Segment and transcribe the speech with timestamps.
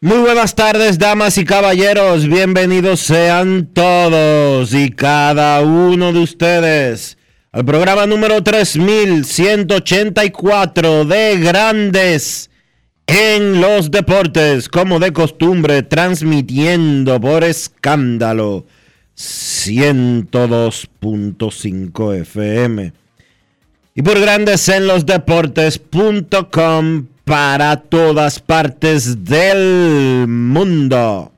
[0.00, 2.28] Muy buenas tardes, damas y caballeros.
[2.28, 7.18] Bienvenidos sean todos y cada uno de ustedes
[7.50, 12.48] al programa número 3184 de Grandes
[13.08, 18.66] en los Deportes, como de costumbre, transmitiendo por escándalo
[19.16, 22.92] 102.5 FM
[23.96, 31.30] y por Grandes en los Deportes.com para todas partes del mundo.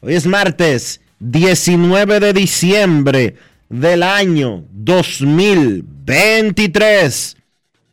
[0.00, 3.36] Hoy es martes 19 de diciembre
[3.68, 7.36] del año 2023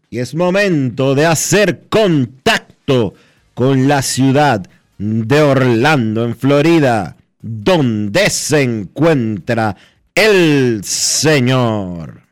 [0.09, 3.13] y es momento de hacer contacto
[3.53, 9.75] con la ciudad de Orlando, en Florida, donde se encuentra
[10.15, 12.23] el señor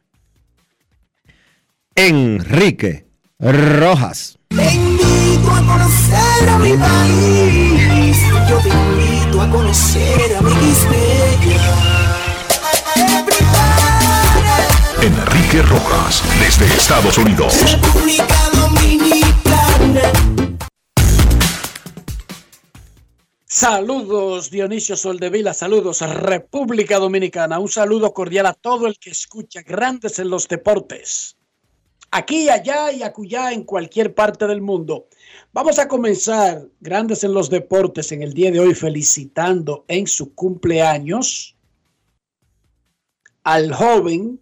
[1.93, 3.05] Enrique
[3.37, 4.38] Rojas.
[4.49, 8.17] Te invito a conocer a mi país.
[8.49, 10.51] Yo te invito a conocer a mi
[15.01, 17.53] Enrique Rojas, desde Estados Unidos.
[17.61, 20.01] República Dominicana.
[23.45, 30.17] Saludos Dionisio Soldevila, saludos República Dominicana, un saludo cordial a todo el que escucha Grandes
[30.17, 31.38] en los Deportes.
[32.11, 35.07] Aquí, allá y acullá en cualquier parte del mundo.
[35.53, 40.33] Vamos a comenzar Grandes en los Deportes en el día de hoy felicitando en su
[40.33, 41.55] cumpleaños
[43.43, 44.39] al joven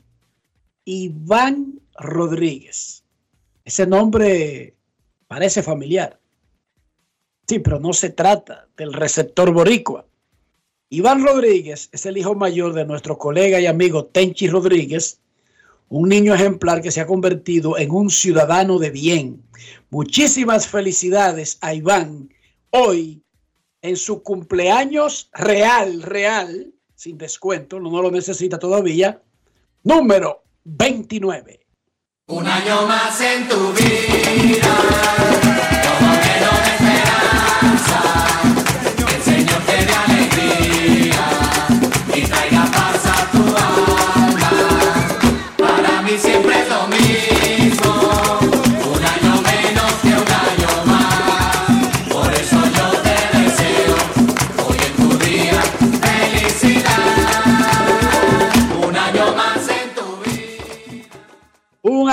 [0.85, 3.03] Iván Rodríguez.
[3.65, 4.75] Ese nombre
[5.27, 6.19] parece familiar.
[7.47, 10.05] Sí, pero no se trata del receptor boricua.
[10.89, 15.19] Iván Rodríguez es el hijo mayor de nuestro colega y amigo Tenchi Rodríguez,
[15.89, 19.43] un niño ejemplar que se ha convertido en un ciudadano de bien.
[19.89, 22.29] Muchísimas felicidades a Iván
[22.71, 23.23] hoy
[23.81, 29.21] en su cumpleaños real, real, sin descuento, no, no lo necesita todavía,
[29.83, 31.61] número 29.
[32.27, 34.75] Un año más en tu vida,
[35.99, 38.16] como lleno de esperanza.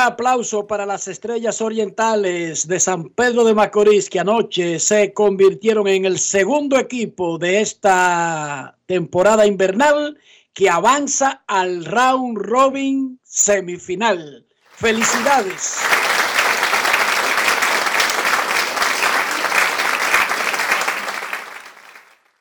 [0.06, 6.04] Aplauso para las estrellas orientales de San Pedro de Macorís que anoche se convirtieron en
[6.04, 10.18] el segundo equipo de esta temporada invernal
[10.53, 14.47] que avanza al round robin semifinal.
[14.71, 15.78] Felicidades.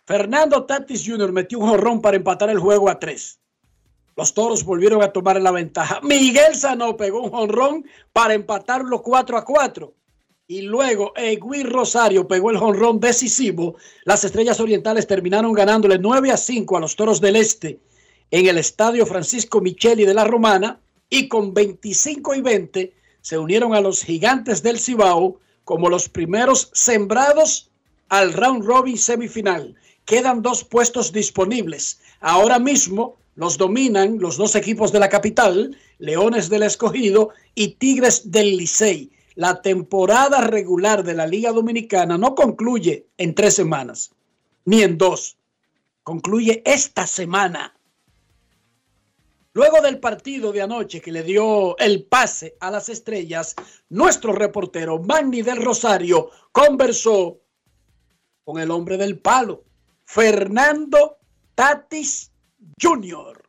[0.05, 1.31] Fernando Tatis Jr.
[1.31, 3.39] metió un jorrón para empatar el juego a tres.
[4.15, 5.99] Los toros volvieron a tomar la ventaja.
[6.03, 9.93] Miguel Sanó pegó un jonrón para empatarlo 4 a 4.
[10.47, 13.75] Y luego Egui Rosario pegó el jonrón decisivo.
[14.03, 17.79] Las estrellas orientales terminaron ganándole 9 a 5 a los toros del este
[18.29, 20.79] en el estadio Francisco Micheli de la Romana.
[21.09, 26.69] Y con 25 y 20 se unieron a los gigantes del Cibao como los primeros
[26.73, 27.71] sembrados
[28.09, 29.75] al round robin semifinal.
[30.05, 32.01] quedan dos puestos disponibles.
[32.19, 38.31] Ahora mismo los dominan los dos equipos de la capital, Leones del Escogido y Tigres
[38.31, 39.11] del Licey.
[39.35, 44.11] La temporada regular de la Liga Dominicana no concluye en tres semanas,
[44.65, 45.37] ni en dos.
[46.03, 47.75] Concluye esta semana.
[49.53, 53.55] Luego del partido de anoche que le dio el pase a las estrellas,
[53.89, 57.39] nuestro reportero Magni del Rosario conversó
[58.43, 59.63] con el hombre del palo,
[60.03, 61.17] Fernando
[61.55, 62.32] Tatis
[62.81, 63.41] Jr.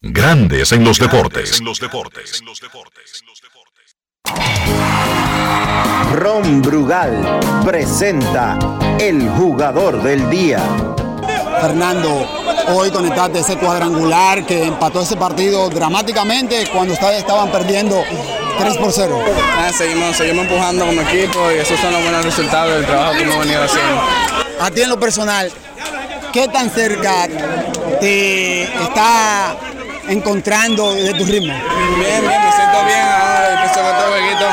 [0.00, 1.60] Grandes en los deportes.
[6.12, 8.58] Ron Brugal presenta
[8.98, 10.60] el jugador del día.
[11.60, 12.26] Fernando,
[12.68, 18.02] hoy conectaste ese cuadrangular que empató ese partido dramáticamente cuando ustedes estaban perdiendo
[18.58, 19.18] 3 por 0.
[19.58, 23.22] Ah, seguimos, seguimos empujando como equipo y esos son los buenos resultados del trabajo que
[23.22, 24.45] hemos venido haciendo.
[24.58, 25.52] A ti en lo personal,
[26.32, 27.28] ¿qué tan cerca
[28.00, 29.54] te está
[30.08, 31.52] encontrando de tu ritmo?
[31.52, 34.46] Bien, bien, me siento bien ahora, empezó con todo jueguito,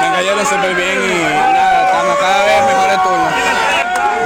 [0.00, 3.32] me cayeron súper bien y nada, estamos cada vez mejores turnos.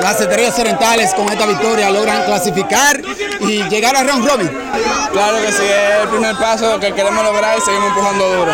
[0.03, 3.01] Las estrellas orientales con esta victoria logran clasificar
[3.41, 4.51] y llegar a round robin.
[5.13, 8.53] Claro que sí, es el primer paso que queremos lograr y seguimos empujando duro.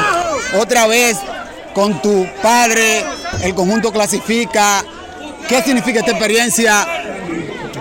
[0.61, 1.17] Otra vez
[1.73, 3.05] con tu padre,
[3.43, 4.85] el conjunto clasifica.
[5.49, 6.87] ¿Qué significa esta experiencia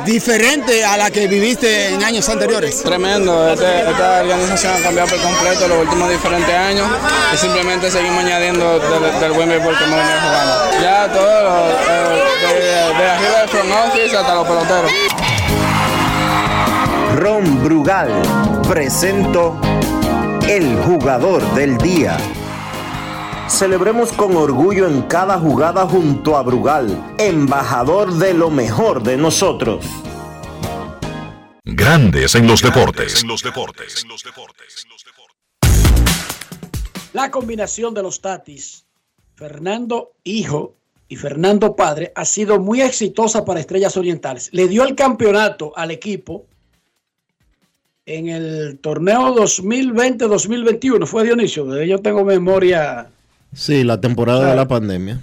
[0.06, 2.84] diferente a la que viviste en años anteriores?
[2.84, 6.88] Tremendo, este- esta organización ha cambiado por completo los últimos diferentes años
[7.34, 10.82] y simplemente seguimos añadiendo del, del buen béisbol que hemos venido jugando.
[10.82, 14.92] Ya todo, lo- eh, de, de arriba del front office hasta los peloteros.
[17.16, 18.10] Ron Brugal
[18.68, 19.60] presento
[20.48, 22.18] el jugador del día.
[23.48, 29.86] Celebremos con orgullo en cada jugada junto a Brugal, embajador de lo mejor de nosotros.
[31.64, 33.24] Grandes en los deportes.
[37.14, 38.88] La combinación de los Tatis,
[39.36, 40.76] Fernando hijo
[41.08, 44.50] y Fernando padre, ha sido muy exitosa para Estrellas Orientales.
[44.54, 46.48] Le dio el campeonato al equipo
[48.08, 51.06] en el torneo 2020-2021.
[51.06, 53.12] Fue Dionisio, yo tengo memoria.
[53.56, 55.22] Sí, la temporada de la pandemia.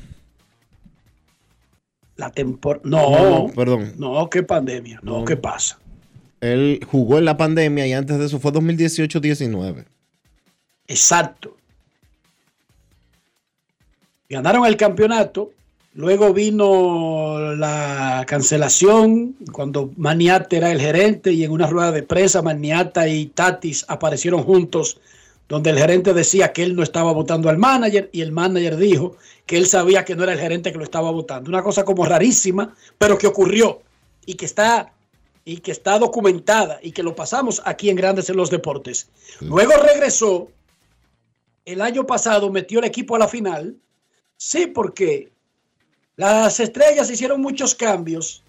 [2.17, 2.83] La temporada.
[2.85, 3.93] No, No, perdón.
[3.99, 5.01] no, qué pandemia.
[5.03, 5.79] No, ¿qué pasa?
[6.41, 9.85] Él jugó en la pandemia y antes de eso fue 2018-19.
[10.89, 11.57] Exacto.
[14.29, 15.53] Ganaron el campeonato.
[15.95, 22.41] Luego vino la cancelación cuando Maniata era el gerente y en una rueda de prensa
[22.41, 24.99] Maniata y Tatis aparecieron juntos
[25.49, 29.17] donde el gerente decía que él no estaba votando al manager y el manager dijo
[29.47, 31.51] que él sabía que no era el gerente que lo estaba votando.
[31.51, 33.83] Una cosa como rarísima, pero que ocurrió
[34.25, 34.93] y que está
[35.45, 39.09] y que está documentada y que lo pasamos aquí en Grandes en los Deportes.
[39.41, 40.49] Luego regresó
[41.65, 43.77] el año pasado, metió el equipo a la final.
[44.37, 45.31] Sí, porque
[46.17, 48.43] las estrellas hicieron muchos cambios,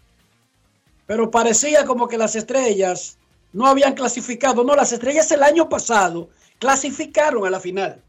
[1.05, 3.17] pero parecía como que las estrellas
[3.51, 4.63] no habían clasificado.
[4.63, 8.01] No, las estrellas el año pasado clasificaron a la final.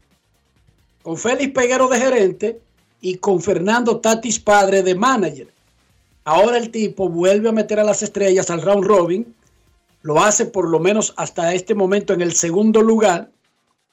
[1.03, 2.61] Con Félix Peguero de gerente
[3.01, 5.53] y con Fernando Tatis padre de manager.
[6.23, 9.35] Ahora el tipo vuelve a meter a las estrellas al round robin.
[10.01, 13.29] Lo hace por lo menos hasta este momento en el segundo lugar.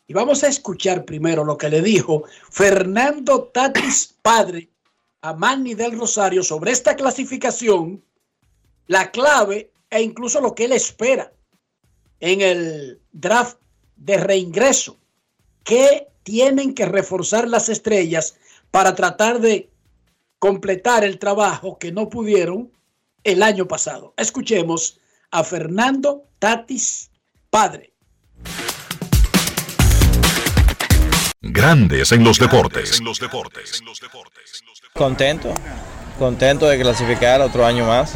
[0.06, 4.68] Y vamos a escuchar primero lo que le dijo Fernando Tatis padre
[5.22, 8.02] a Manny del Rosario sobre esta clasificación,
[8.88, 11.32] la clave e incluso lo que él espera
[12.18, 13.58] en el draft
[14.04, 14.98] de reingreso.
[15.62, 18.36] ¿Qué tienen que reforzar las estrellas
[18.70, 19.70] para tratar de
[20.38, 22.72] completar el trabajo que no pudieron
[23.22, 24.12] el año pasado?
[24.16, 24.98] Escuchemos
[25.30, 27.10] a Fernando Tatis
[27.48, 27.92] padre.
[31.40, 33.00] Grandes en los deportes.
[34.94, 35.54] Contento,
[36.18, 38.14] contento de clasificar otro año más,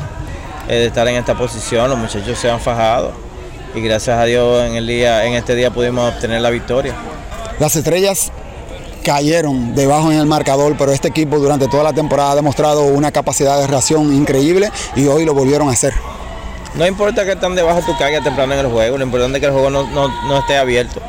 [0.68, 1.88] eh, de estar en esta posición.
[1.88, 3.35] Los muchachos se han fajado
[3.76, 6.94] y gracias a Dios en, el día, en este día pudimos obtener la victoria.
[7.58, 8.32] Las estrellas
[9.04, 13.12] cayeron debajo en el marcador, pero este equipo durante toda la temporada ha demostrado una
[13.12, 15.92] capacidad de reacción increíble y hoy lo volvieron a hacer.
[16.74, 19.46] No importa que tan debajo tú caigas temprano en el juego, lo importante es que
[19.46, 21.00] el juego no, no- no esté abierto,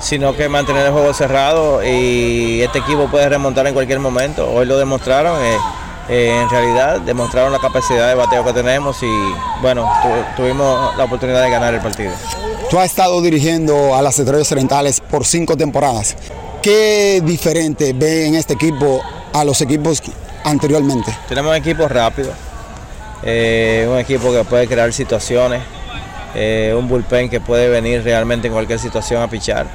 [0.00, 4.50] sino que mantener el juego cerrado y este equipo puede remontar en cualquier momento.
[4.50, 5.56] Hoy lo demostraron, eh,
[6.08, 9.32] eh, en realidad demostraron la capacidad de bateo que tenemos y
[9.62, 12.12] bueno, tu- tuvimos la oportunidad de ganar el partido.
[12.70, 16.16] Tú has estado dirigiendo a las estrellas orientales por cinco temporadas.
[16.62, 20.02] ¿Qué diferente ve en este equipo a los equipos
[20.44, 21.14] anteriormente?
[21.28, 22.32] Tenemos un equipo rápido,
[23.22, 25.62] eh, un equipo que puede crear situaciones,
[26.34, 29.66] eh, un bullpen que puede venir realmente en cualquier situación a pichar.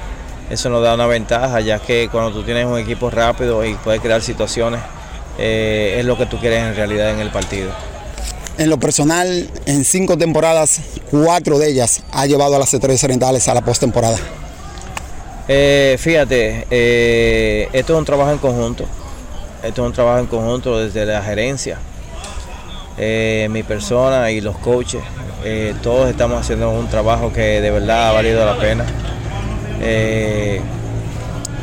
[0.50, 4.00] Eso nos da una ventaja, ya que cuando tú tienes un equipo rápido y puedes
[4.00, 4.80] crear situaciones,
[5.38, 7.70] eh, es lo que tú quieres en realidad en el partido.
[8.58, 13.48] En lo personal, en cinco temporadas, cuatro de ellas ha llevado a las Estrellas Orientales
[13.48, 14.18] a la postemporada.
[15.48, 18.84] Eh, fíjate, eh, esto es un trabajo en conjunto.
[19.62, 21.78] Esto es un trabajo en conjunto desde la gerencia,
[22.98, 25.02] eh, mi persona y los coaches.
[25.82, 28.84] Todos estamos haciendo un trabajo que de verdad ha valido la pena.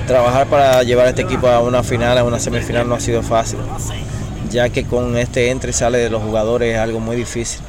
[0.07, 3.21] Trabajar para llevar a este equipo a una final, a una semifinal no ha sido
[3.21, 3.59] fácil,
[4.49, 7.59] ya que con este entre y sale de los jugadores es algo muy difícil.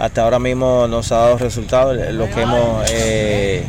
[0.00, 3.64] Hasta ahora mismo nos ha dado resultados lo que hemos eh,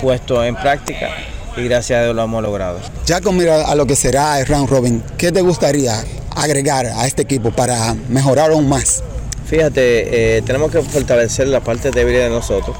[0.00, 1.08] puesto en práctica
[1.54, 2.78] y gracias a Dios lo hemos logrado.
[3.04, 6.02] Ya con mira a lo que será el round robin, ¿qué te gustaría
[6.34, 9.02] agregar a este equipo para mejorar aún más?
[9.44, 12.74] Fíjate, eh, tenemos que fortalecer la parte débil de nosotros.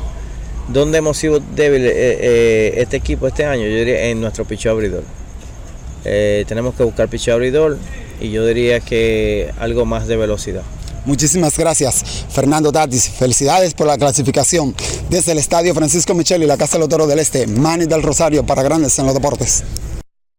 [0.73, 3.63] ¿Dónde hemos sido débiles eh, eh, este equipo este año?
[3.63, 5.03] Yo diría en nuestro picheo abridor.
[6.05, 7.77] Eh, tenemos que buscar picheo abridor
[8.21, 10.63] y yo diría que algo más de velocidad.
[11.07, 13.09] Muchísimas gracias, Fernando Tatis.
[13.09, 14.75] Felicidades por la clasificación
[15.09, 18.47] desde el Estadio Francisco Micheli, la Casa de los Toros del Este, Manny del Rosario
[18.47, 19.65] para Grandes en los Deportes.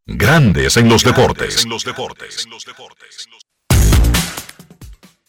[0.06, 1.66] Grandes en los deportes.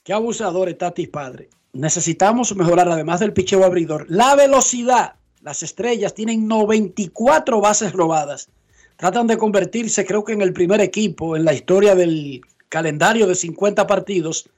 [0.05, 1.49] Qué abusador es Tatis padre.
[1.73, 5.15] Necesitamos mejorar, además del picheo abridor, la velocidad.
[5.41, 8.49] Las estrellas tienen 94 bases robadas.
[8.97, 13.35] Tratan de convertirse, creo que en el primer equipo en la historia del calendario de
[13.35, 14.51] 50 partidos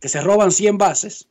[0.00, 1.28] que se roban 100 bases.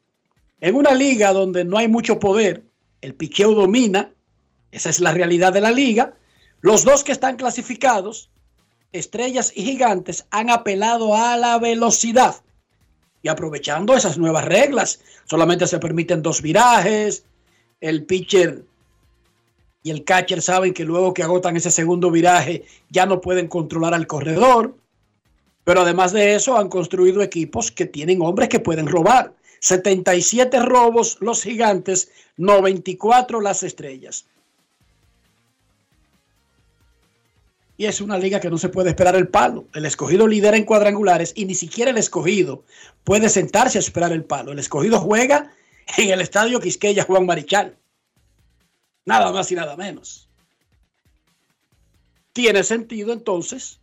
[0.59, 2.63] En una liga donde no hay mucho poder,
[3.01, 4.11] el picheo domina.
[4.71, 6.13] Esa es la realidad de la liga.
[6.61, 8.29] Los dos que están clasificados,
[8.91, 12.35] estrellas y gigantes, han apelado a la velocidad.
[13.21, 17.25] Y aprovechando esas nuevas reglas, solamente se permiten dos virajes.
[17.81, 18.63] El pitcher
[19.83, 23.93] y el catcher saben que luego que agotan ese segundo viraje ya no pueden controlar
[23.93, 24.75] al corredor.
[25.63, 29.33] Pero además de eso han construido equipos que tienen hombres que pueden robar.
[29.61, 34.25] 77 robos los gigantes, 94 las estrellas.
[37.79, 39.65] Y es una liga que no se puede esperar el palo.
[39.73, 42.65] El escogido lidera en cuadrangulares y ni siquiera el escogido
[43.05, 44.51] puede sentarse a esperar el palo.
[44.51, 45.53] El escogido juega
[45.97, 47.77] en el estadio Quisqueya Juan Marichal.
[49.05, 50.27] Nada más y nada menos.
[52.33, 53.79] ¿Tiene sentido entonces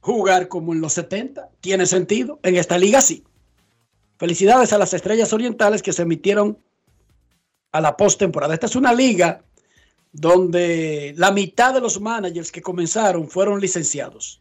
[0.00, 1.48] jugar como en los 70?
[1.60, 2.40] ¿Tiene sentido?
[2.42, 3.22] En esta liga sí.
[4.18, 6.58] Felicidades a las estrellas orientales que se emitieron
[7.70, 8.54] a la postemporada.
[8.54, 9.44] Esta es una liga
[10.12, 14.40] donde la mitad de los managers que comenzaron fueron licenciados.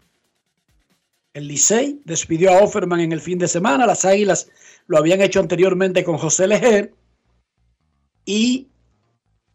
[1.34, 4.50] El Licey despidió a Offerman en el fin de semana, las Águilas
[4.88, 6.94] lo habían hecho anteriormente con José Lejer
[8.26, 8.68] y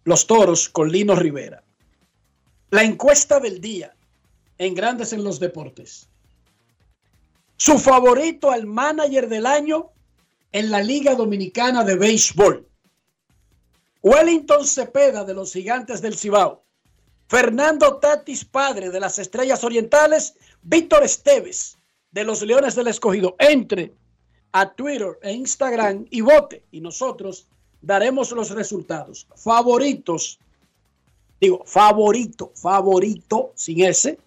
[0.05, 1.65] los Toros con Lino Rivera.
[2.71, 3.95] La encuesta del día
[4.59, 6.09] en Grandes en los Deportes.
[7.57, 9.91] Su favorito al manager del año
[10.53, 12.69] en la Liga Dominicana de Béisbol.
[14.05, 16.63] Wellington Cepeda de los Gigantes del Cibao,
[17.27, 21.79] Fernando Tatis Padre de las Estrellas Orientales, Víctor Esteves
[22.11, 23.35] de los Leones del Escogido.
[23.39, 23.95] Entre
[24.53, 27.49] a Twitter e Instagram y vote y nosotros
[27.81, 29.27] daremos los resultados.
[29.37, 30.39] Favoritos,
[31.41, 34.19] digo, favorito, favorito, sin ese,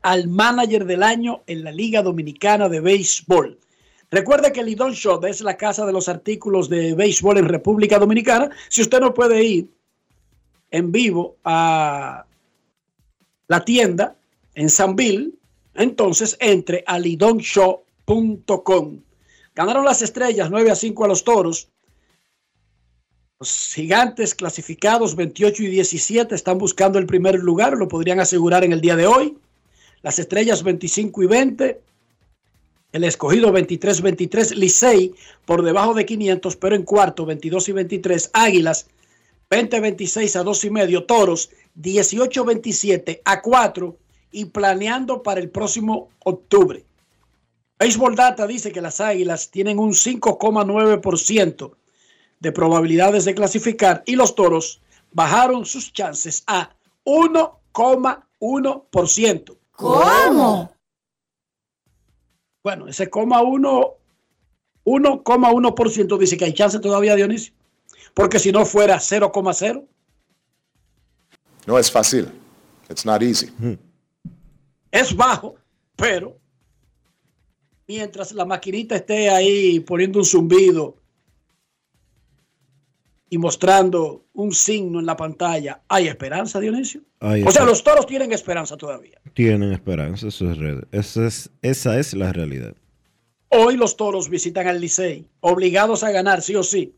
[0.00, 3.58] al manager del año en la Liga Dominicana de Béisbol.
[4.10, 8.50] Recuerde que Lidon Shop es la casa de los artículos de béisbol en República Dominicana.
[8.68, 9.68] Si usted no puede ir
[10.70, 12.24] en vivo a
[13.48, 14.16] la tienda
[14.54, 15.36] en San Bill,
[15.74, 19.00] entonces entre a lidonshow.com.
[19.54, 21.68] Ganaron las estrellas 9 a 5 a los toros.
[23.40, 28.72] Los gigantes clasificados 28 y 17 están buscando el primer lugar, lo podrían asegurar en
[28.72, 29.36] el día de hoy.
[30.02, 31.80] Las estrellas 25 y 20
[32.96, 38.86] el escogido 23-23, Licey por debajo de 500, pero en cuarto 22 y 23, Águilas
[39.50, 41.50] 20-26 a 2 y medio, Toros
[41.80, 43.96] 18-27 a 4
[44.32, 46.84] y planeando para el próximo octubre.
[47.78, 51.72] Baseball Data dice que las Águilas tienen un 5,9%
[52.40, 54.80] de probabilidades de clasificar y los Toros
[55.12, 56.70] bajaron sus chances a
[57.04, 59.56] 1,1%.
[59.72, 60.75] ¿Cómo?
[62.66, 63.94] Bueno, ese coma uno,
[64.84, 67.54] 1,1% dice que hay chance todavía, Dionisio.
[68.12, 69.86] Porque si no fuera 0,0.
[71.64, 72.28] No es fácil.
[72.90, 73.52] It's not easy.
[74.90, 75.54] Es bajo,
[75.94, 76.40] pero
[77.86, 80.96] mientras la maquinita esté ahí poniendo un zumbido
[83.28, 87.00] y mostrando un signo en la pantalla, ¿hay esperanza, Dionisio?
[87.20, 89.20] Hay o sea, los toros tienen esperanza todavía.
[89.34, 92.74] Tienen esperanza, eso es re- esa, es, esa es la realidad.
[93.48, 96.94] Hoy los toros visitan al Licey, obligados a ganar, sí o sí.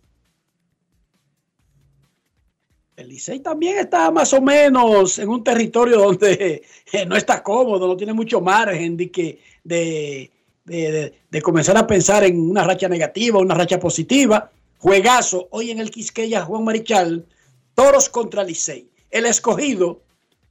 [2.97, 7.87] El Licey también está más o menos en un territorio donde eh, no está cómodo,
[7.87, 10.31] no tiene mucho margen de, que, de,
[10.65, 14.51] de- de- de comenzar a pensar en una racha negativa, una racha positiva.
[14.79, 17.27] Juegazo hoy en el Quisqueya Juan Marichal,
[17.75, 18.91] toros contra Licey.
[19.11, 20.03] El escogido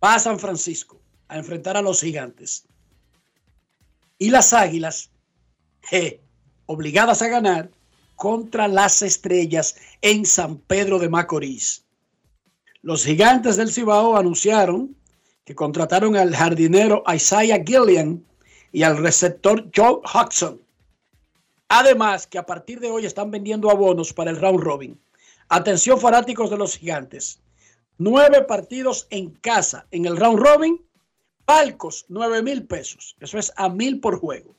[0.03, 2.65] va a San Francisco a enfrentar a los gigantes.
[4.17, 5.11] Y las águilas
[6.65, 7.71] obligadas a ganar
[8.15, 11.85] contra las estrellas en San Pedro de Macorís.
[12.81, 14.95] Los gigantes del Cibao anunciaron
[15.45, 18.25] que contrataron al jardinero Isaiah Gillian
[18.73, 20.59] y al receptor Joe Hudson.
[21.69, 24.97] Además, que a partir de hoy están vendiendo abonos para el round robin.
[25.49, 27.41] Atención, fanáticos de los gigantes.
[27.97, 30.81] Nueve partidos en casa en el round robin.
[31.45, 33.15] Palcos, nueve mil pesos.
[33.19, 34.55] Eso es a mil por juego.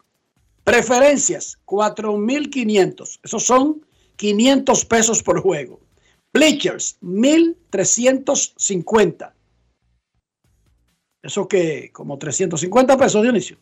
[0.65, 3.21] Preferencias, 4.500.
[3.23, 3.87] Esos son
[4.17, 5.81] 500 pesos por juego.
[6.35, 9.33] Bleachers, 1.350.
[11.23, 13.57] Eso que, como 350 pesos, Dionisio.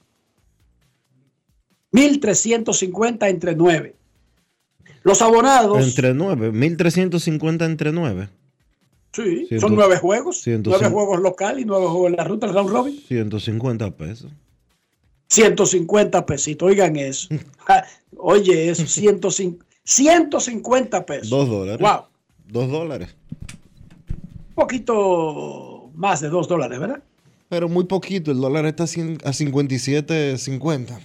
[1.92, 3.94] 1.350 entre 9.
[5.02, 8.28] Los abonados, Entre 9, 1350 entre 9.
[9.12, 10.42] sí, ciento- son nueve juegos.
[10.42, 13.00] ciento Nueve cin- juegos local y nueve juegos en la ruta del round robin.
[13.06, 14.32] 150 pesos.
[15.28, 17.28] 150 pesitos, oigan eso.
[18.18, 21.28] Oye, eso, 105 150 pesos.
[21.30, 21.80] 2 dólares.
[21.80, 22.06] Wow,
[22.48, 23.14] 2 dólares.
[24.48, 27.02] un poquito más de 2 dólares, ¿verdad?
[27.48, 30.98] Pero muy poquito, el dólar está a 57.50.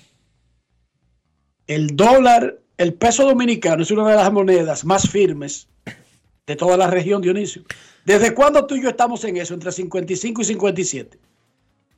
[1.75, 5.69] El dólar, el peso dominicano es una de las monedas más firmes
[6.45, 7.63] de toda la región, Dionisio.
[8.03, 9.53] ¿Desde cuándo tú y yo estamos en eso?
[9.53, 11.17] Entre 55 y 57.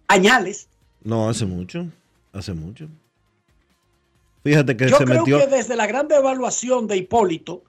[0.07, 0.67] Añales.
[1.03, 1.87] No, hace mucho.
[2.33, 2.87] Hace mucho.
[4.43, 7.63] Fíjate que Yo se creo metió que desde la gran devaluación de Hipólito,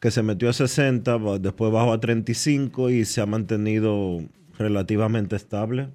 [0.00, 4.20] que se metió a 60, ba- después bajó a 35 y se ha mantenido
[4.58, 5.88] relativamente estable.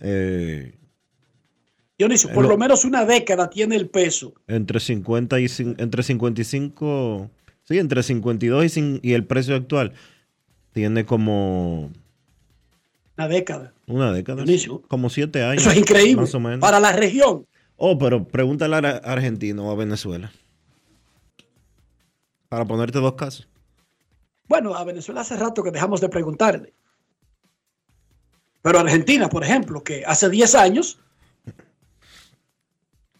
[0.00, 0.74] Eh,
[1.98, 4.34] Dionisio, por Lo- lo menos una década tiene el peso.
[4.46, 5.46] entre 50 y
[5.78, 7.30] entre 55,
[7.64, 9.92] sí, entre 52 y, y el precio actual
[10.72, 11.90] tiene como
[13.16, 13.72] Una década.
[13.86, 14.82] una década, Dionisio.
[14.88, 15.62] como siete años.
[15.62, 16.22] Eso es increíble.
[16.22, 16.60] Más o menos.
[16.60, 17.46] Para la región.
[17.78, 20.30] Oh, pero pregúntale a Ar- Argentina o a Venezuela.
[22.48, 23.48] Para ponerte dos casos.
[24.48, 26.72] Bueno, a Venezuela hace rato que dejamos de preguntarle.
[28.62, 30.98] Pero Argentina, por ejemplo, que hace 10 años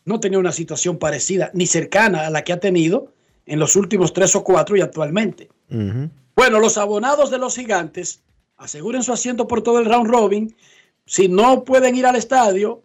[0.07, 3.12] no tenía una situación parecida ni cercana a la que ha tenido
[3.45, 5.51] en los últimos tres o cuatro y actualmente.
[5.69, 8.23] Bueno, los abonados de los gigantes
[8.57, 10.57] aseguren su asiento por todo el round robin.
[11.05, 12.83] Si no pueden ir al estadio,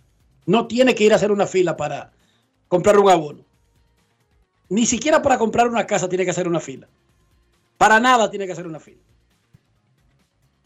[0.45, 2.13] No tiene que ir a hacer una fila para
[2.67, 3.43] comprar un abono.
[4.69, 6.87] Ni siquiera para comprar una casa tiene que hacer una fila.
[7.81, 9.01] Para nada tiene que hacer una fila.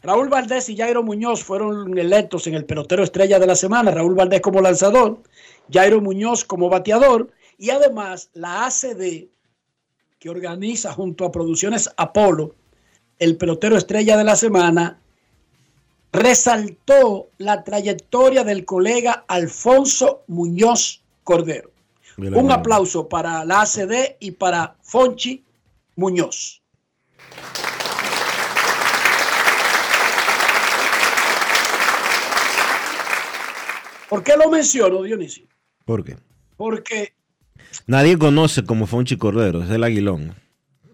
[0.02, 3.90] Raúl Valdés y Jairo Muñoz fueron electos en el pelotero estrella de la semana.
[3.90, 5.22] Raúl Valdés como lanzador,
[5.72, 9.28] Jairo Muñoz como bateador y además la ACD
[10.18, 12.54] que organiza junto a Producciones Apolo
[13.18, 15.00] el pelotero estrella de la semana
[16.12, 21.70] resaltó la trayectoria del colega Alfonso Muñoz Cordero.
[22.18, 25.42] Un aplauso para la ACD y para Fonchi
[25.94, 26.60] Muñoz.
[34.08, 35.46] ¿Por qué lo menciono, Dionisio?
[35.84, 36.16] ¿Por qué?
[36.56, 37.16] Porque
[37.86, 40.34] Nadie conoce como Fonchi Cordero, es el aguilón.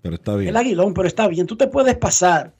[0.03, 0.49] Pero está bien.
[0.51, 2.53] el aguilón, pero está bien, tú te puedes pasar.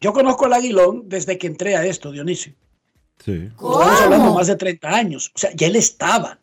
[0.00, 2.52] Yo conozco el aguilón desde que entré a esto, Dionisio.
[3.24, 3.48] Sí.
[3.50, 5.32] Estamos hablando más de 30 años.
[5.34, 6.38] O sea, ya él estaba.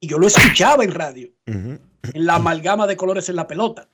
[0.00, 1.80] Y yo lo escuchaba en radio, en
[2.12, 3.88] la amalgama de colores en la pelota.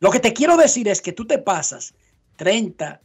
[0.00, 1.94] Lo que te quiero decir es que tú te pasas
[2.36, 3.00] 30,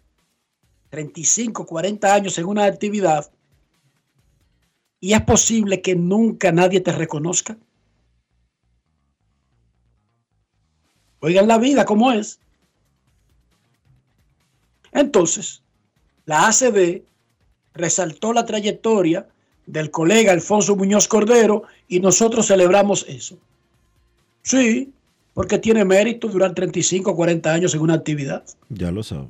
[0.90, 3.32] 35, 40 años en una actividad
[5.00, 7.58] y es posible que nunca nadie te reconozca.
[11.20, 12.40] Oigan la vida cómo es.
[14.92, 15.64] Entonces,
[16.26, 17.02] la ACD
[17.74, 19.28] resaltó la trayectoria
[19.66, 23.38] del colega Alfonso Muñoz Cordero y nosotros celebramos eso.
[24.42, 24.94] Sí,
[25.34, 28.44] porque tiene mérito durar 35 o 40 años en una actividad.
[28.70, 29.30] Ya lo sabes.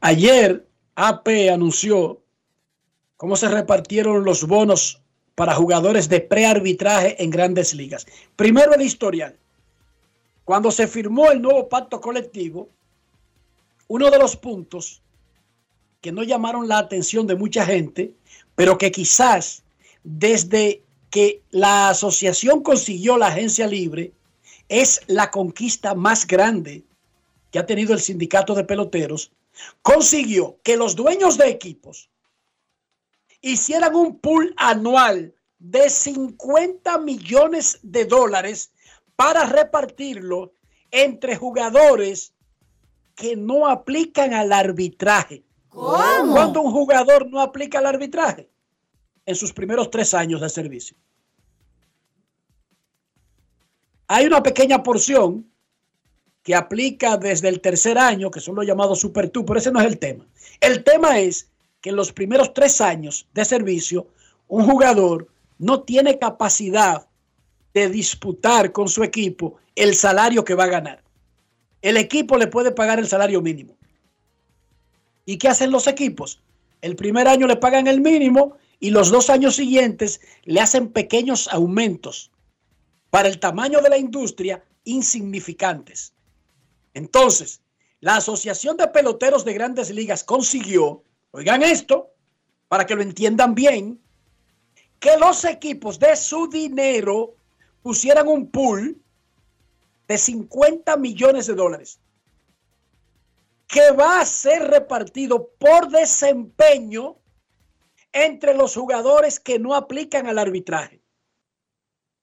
[0.00, 2.22] Ayer AP anunció
[3.16, 5.02] cómo se repartieron los bonos
[5.34, 8.06] para jugadores de prearbitraje en grandes ligas.
[8.36, 9.36] Primero el historial.
[10.44, 12.68] Cuando se firmó el nuevo pacto colectivo,
[13.88, 15.02] uno de los puntos
[16.00, 18.14] que no llamaron la atención de mucha gente,
[18.54, 19.62] pero que quizás
[20.02, 24.12] desde que la asociación consiguió la agencia libre,
[24.68, 26.84] es la conquista más grande
[27.50, 29.32] que ha tenido el sindicato de peloteros,
[29.82, 32.08] consiguió que los dueños de equipos
[33.40, 38.70] hicieran un pool anual de 50 millones de dólares
[39.16, 40.54] para repartirlo
[40.92, 42.32] entre jugadores
[43.16, 45.42] que no aplican al arbitraje.
[45.68, 46.32] ¿Cómo?
[46.32, 48.49] Cuando un jugador no aplica al arbitraje
[49.30, 50.96] en sus primeros tres años de servicio.
[54.08, 55.46] Hay una pequeña porción
[56.42, 59.80] que aplica desde el tercer año, que son los llamados Super 2, pero ese no
[59.80, 60.26] es el tema.
[60.60, 61.48] El tema es
[61.80, 64.08] que en los primeros tres años de servicio,
[64.48, 67.06] un jugador no tiene capacidad
[67.72, 71.04] de disputar con su equipo el salario que va a ganar.
[71.82, 73.76] El equipo le puede pagar el salario mínimo.
[75.24, 76.42] ¿Y qué hacen los equipos?
[76.80, 81.48] El primer año le pagan el mínimo y los dos años siguientes le hacen pequeños
[81.48, 82.32] aumentos
[83.10, 86.14] para el tamaño de la industria insignificantes.
[86.94, 87.60] Entonces,
[88.00, 92.10] la Asociación de Peloteros de Grandes Ligas consiguió, oigan esto,
[92.68, 94.00] para que lo entiendan bien,
[94.98, 97.34] que los equipos de su dinero
[97.82, 99.00] pusieran un pool
[100.08, 102.00] de 50 millones de dólares
[103.66, 107.19] que va a ser repartido por desempeño
[108.12, 111.00] entre los jugadores que no aplican al arbitraje.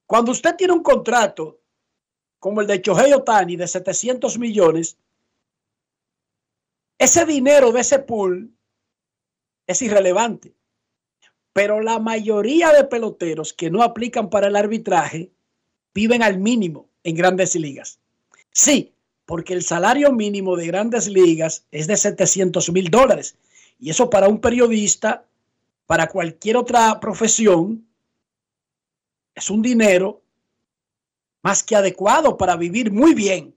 [0.05, 1.59] Cuando usted tiene un contrato
[2.39, 4.97] como el de Chohei Otani de 700 millones,
[6.97, 8.51] ese dinero de ese pool
[9.67, 10.53] es irrelevante.
[11.53, 15.31] Pero la mayoría de peloteros que no aplican para el arbitraje
[15.93, 17.99] viven al mínimo en grandes ligas.
[18.51, 18.93] Sí,
[19.25, 23.35] porque el salario mínimo de grandes ligas es de 700 mil dólares.
[23.79, 25.25] Y eso para un periodista,
[25.87, 27.87] para cualquier otra profesión,
[29.33, 30.21] es un dinero
[31.41, 33.55] más que adecuado para vivir muy bien.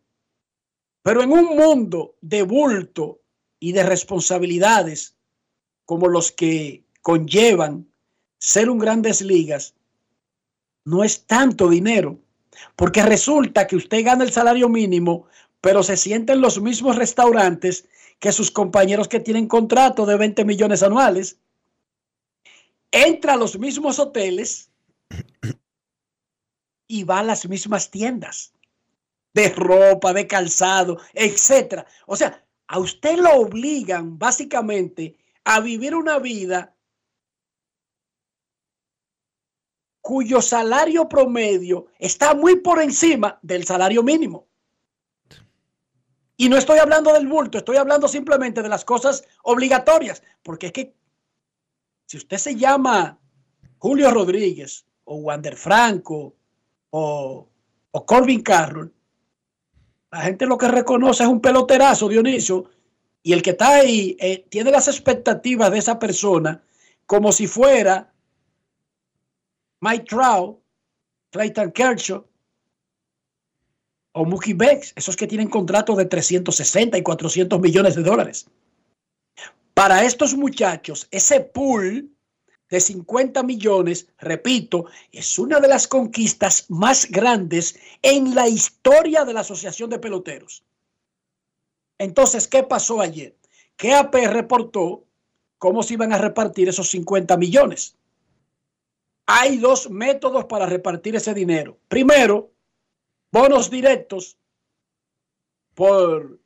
[1.03, 3.21] Pero en un mundo de bulto
[3.59, 5.17] y de responsabilidades
[5.85, 7.87] como los que conllevan
[8.39, 9.75] ser un grandes ligas,
[10.85, 12.19] no es tanto dinero.
[12.77, 15.27] Porque resulta que usted gana el salario mínimo,
[15.61, 17.89] pero se siente en los mismos restaurantes
[18.19, 21.39] que sus compañeros que tienen contrato de 20 millones anuales.
[22.93, 24.71] Entra a los mismos hoteles
[26.87, 28.53] y va a las mismas tiendas
[29.33, 31.87] de ropa, de calzado, etcétera.
[32.07, 36.77] O sea, a usted lo obligan básicamente a vivir una vida
[40.01, 44.49] cuyo salario promedio está muy por encima del salario mínimo.
[46.37, 50.73] Y no estoy hablando del bulto, estoy hablando simplemente de las cosas obligatorias, porque es
[50.73, 50.95] que
[52.11, 53.21] si usted se llama
[53.79, 56.35] Julio Rodríguez o Wander Franco
[56.91, 57.49] o,
[57.93, 58.93] o Corbin Carroll,
[60.11, 62.69] la gente lo que reconoce es un peloterazo, Dionisio,
[63.23, 66.61] y el que está ahí eh, tiene las expectativas de esa persona
[67.07, 68.13] como si fuera
[69.79, 70.59] Mike Trout,
[71.31, 72.27] Clayton Kershaw
[74.15, 78.49] o Mookie Betts, esos que tienen contratos de 360 y 400 millones de dólares.
[79.81, 82.15] Para estos muchachos, ese pool
[82.69, 89.33] de 50 millones, repito, es una de las conquistas más grandes en la historia de
[89.33, 90.67] la Asociación de Peloteros.
[91.97, 93.39] Entonces, ¿qué pasó ayer?
[93.75, 95.07] Que AP reportó
[95.57, 97.97] cómo se iban a repartir esos 50 millones.
[99.25, 101.79] Hay dos métodos para repartir ese dinero.
[101.89, 102.53] Primero,
[103.33, 104.37] bonos directos
[105.73, 106.39] por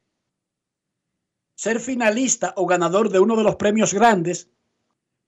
[1.54, 4.48] ser finalista o ganador de uno de los premios grandes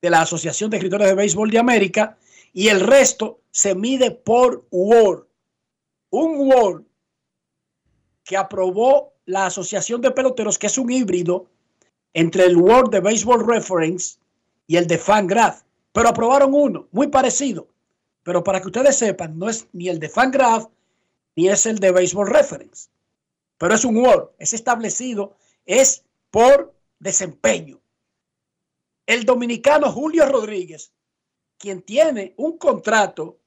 [0.02, 2.18] de la Asociación de Escritores de Béisbol de América
[2.52, 5.26] y el resto se mide por Word.
[6.10, 6.84] Un Word
[8.24, 11.46] que aprobó la Asociación de Peloteros, que es un híbrido
[12.14, 14.18] entre el World de Baseball Reference
[14.66, 15.62] y el de Fangraph.
[15.92, 17.68] Pero aprobaron uno, muy parecido.
[18.22, 20.66] Pero para que ustedes sepan, no es ni el de Fangraph
[21.36, 22.88] ni es el de Baseball Reference.
[23.58, 25.36] Pero es un Word, es establecido,
[25.66, 27.80] es por desempeño.
[29.06, 30.92] El dominicano Julio Rodríguez,
[31.58, 33.38] quien tiene un contrato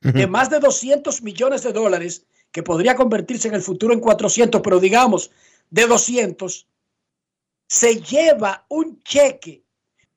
[0.00, 4.60] de más de 200 millones de dólares, que podría convertirse en el futuro en 400,
[4.60, 5.30] pero digamos
[5.70, 6.68] de 200,
[7.66, 9.64] se lleva un cheque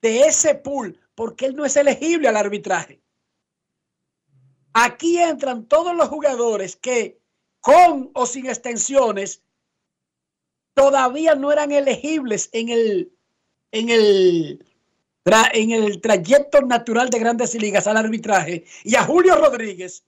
[0.02, 3.02] de ese pool porque él no es elegible al arbitraje.
[4.74, 7.22] Aquí entran todos los jugadores que
[7.62, 9.42] con o sin extensiones
[10.76, 13.12] todavía no eran elegibles en el,
[13.72, 14.66] en el,
[15.54, 18.66] en el trayecto natural de grandes ligas al arbitraje.
[18.84, 20.04] Y a Julio Rodríguez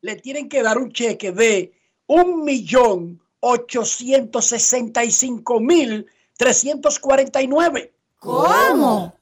[0.00, 1.74] le tienen que dar un cheque de
[2.06, 6.06] un millón ochocientos sesenta y cinco mil
[6.38, 7.92] trescientos cuarenta y nueve.
[8.18, 9.14] ¿Cómo?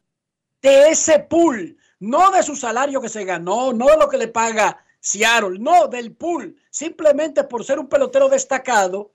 [0.61, 4.29] De ese pool, no de su salario que se ganó, no de lo que le
[4.29, 9.11] paga Seattle, no del pool, simplemente por ser un pelotero destacado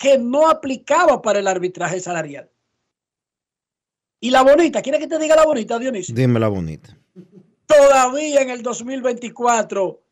[0.00, 2.50] que no aplicaba para el arbitraje salarial.
[4.18, 6.14] Y la bonita, ¿quiere que te diga la bonita, Dionisio?
[6.14, 6.96] Dime la bonita.
[7.66, 10.02] Todavía en el 2024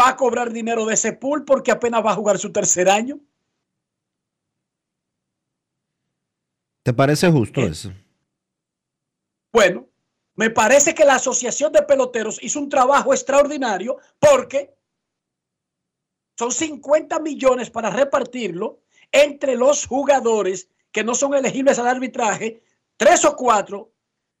[0.00, 3.20] va a cobrar dinero de ese pool porque apenas va a jugar su tercer año.
[6.82, 7.92] ¿Te parece justo Eh, eso?
[9.52, 9.86] Bueno,
[10.36, 14.74] me parece que la Asociación de Peloteros hizo un trabajo extraordinario porque
[16.38, 18.80] son 50 millones para repartirlo
[19.12, 22.62] entre los jugadores que no son elegibles al arbitraje,
[22.96, 23.92] tres o cuatro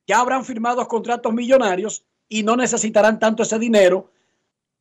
[0.06, 4.10] ya habrán firmado contratos millonarios y no necesitarán tanto ese dinero,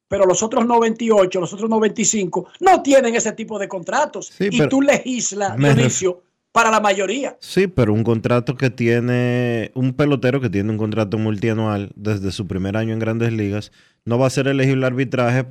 [0.07, 4.67] pero los otros 98, los otros 95 no tienen ese tipo de contratos Sí, y
[4.67, 6.21] tú legislas, Dionisio,
[6.51, 7.35] para la mayoría.
[7.39, 12.47] Sí, pero un contrato que tiene un pelotero que tiene un contrato multianual desde su
[12.47, 13.71] primer año en Grandes Ligas
[14.05, 15.47] no va a ser elegible arbitraje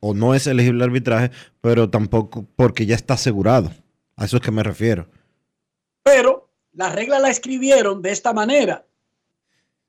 [0.00, 1.30] o no es elegible arbitraje,
[1.60, 3.70] pero tampoco porque ya está asegurado.
[4.16, 5.08] A eso es que me refiero.
[6.02, 8.86] Pero la regla la escribieron de esta manera.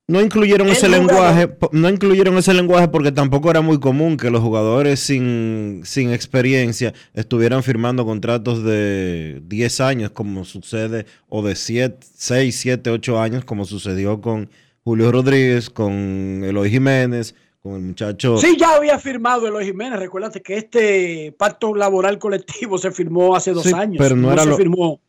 [0.09, 4.29] No incluyeron El ese lenguaje, no incluyeron ese lenguaje porque tampoco era muy común que
[4.29, 11.55] los jugadores sin, sin experiencia estuvieran firmando contratos de 10 años como sucede, o de
[11.55, 14.49] 7, 6, 7, 8 años como sucedió con
[14.85, 17.35] Julio Rodríguez, con Eloy Jiménez,
[17.67, 18.37] con el muchacho...
[18.37, 19.99] Sí, ya había firmado Eloy Jiménez.
[19.99, 23.97] Recuérdate que este pacto laboral colectivo se firmó hace dos Sí, años.
[23.99, 24.99] pero no era se lo- firmó.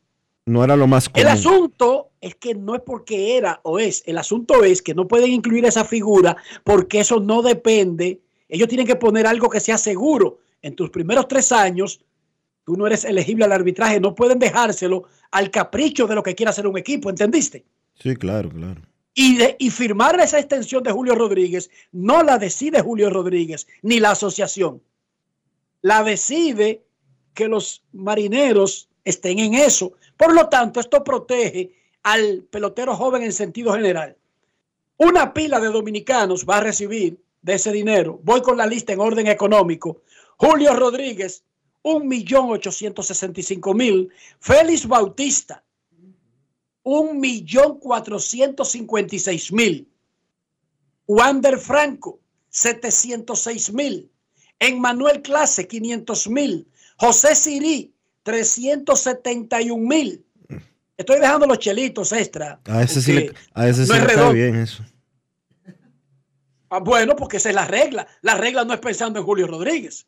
[0.46, 1.26] No era lo más común.
[1.26, 4.02] El asunto es que no es porque era o es.
[4.06, 8.20] El asunto es que no pueden incluir esa figura porque eso no depende.
[8.48, 10.38] Ellos tienen que poner algo que sea seguro.
[10.62, 12.00] En tus primeros tres años,
[12.64, 14.00] tú no eres elegible al arbitraje.
[14.00, 17.10] No pueden dejárselo al capricho de lo que quiera hacer un equipo.
[17.10, 17.66] ¿Entendiste?
[18.00, 18.80] Sí, claro, claro.
[19.20, 24.80] Y, firmar esa extensión de Julio Rodríguez no la decide Julio Rodríguez ni la asociación.
[25.82, 26.84] La decide
[27.34, 29.94] que los marineros estén en eso.
[30.16, 31.72] Por lo tanto, esto protege
[32.04, 34.16] al pelotero joven en sentido general.
[34.98, 38.20] Una pila de dominicanos va a recibir de ese dinero.
[38.22, 40.02] Voy con la lista en orden económico.
[40.36, 41.42] Julio Rodríguez,
[41.82, 44.10] 1.865.000.
[44.38, 45.64] Félix Bautista,
[46.88, 49.86] un millón cuatrocientos cincuenta y seis mil.
[51.06, 54.10] Wander Franco, 706 mil.
[54.58, 56.66] Emmanuel Clase, 500 mil.
[56.96, 60.24] José Sirí, 371 mil.
[60.96, 62.60] Estoy dejando los chelitos extra.
[62.64, 64.32] A ese sí le, a ese sí es le redondo.
[64.32, 64.82] bien eso.
[66.70, 68.06] Ah, bueno, porque esa es la regla.
[68.22, 70.06] La regla no es pensando en Julio Rodríguez.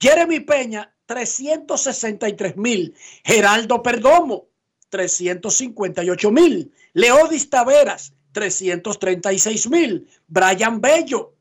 [0.00, 2.94] Jeremy Peña, 363 mil.
[3.24, 4.48] Geraldo Perdomo,
[4.90, 6.70] 358 mil.
[6.94, 10.06] Leodis Taveras, 336 mil.
[10.28, 11.34] Brian Bello,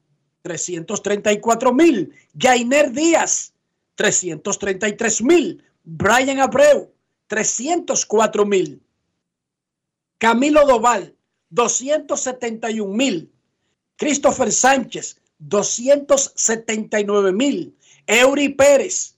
[0.43, 2.11] 334 mil.
[2.33, 3.53] Jainer Díaz,
[3.95, 5.63] 333 mil.
[5.83, 6.91] Brian Abreu,
[7.27, 8.81] 304 mil.
[10.17, 11.13] Camilo Doval,
[11.49, 13.29] 271 mil.
[13.97, 17.75] Christopher Sánchez, 279 mil.
[18.07, 19.15] Eury Pérez,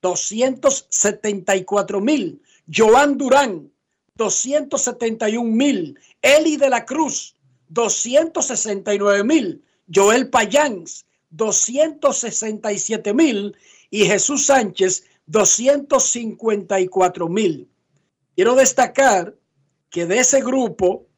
[0.00, 2.40] 274 mil.
[2.70, 3.70] Joan Durán,
[4.14, 5.98] 271 mil.
[6.22, 7.34] Eli de la Cruz,
[7.68, 9.64] 269 mil.
[9.92, 13.56] Joel Payans, 267 mil.
[13.90, 17.68] Y Jesús Sánchez, 254 mil.
[18.36, 19.34] Quiero destacar
[19.90, 21.08] que de ese grupo,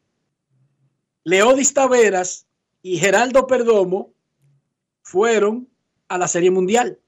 [1.24, 2.46] Leodis Taveras
[2.82, 4.12] y Geraldo Perdomo
[5.02, 5.68] fueron
[6.08, 7.01] a la Serie Mundial.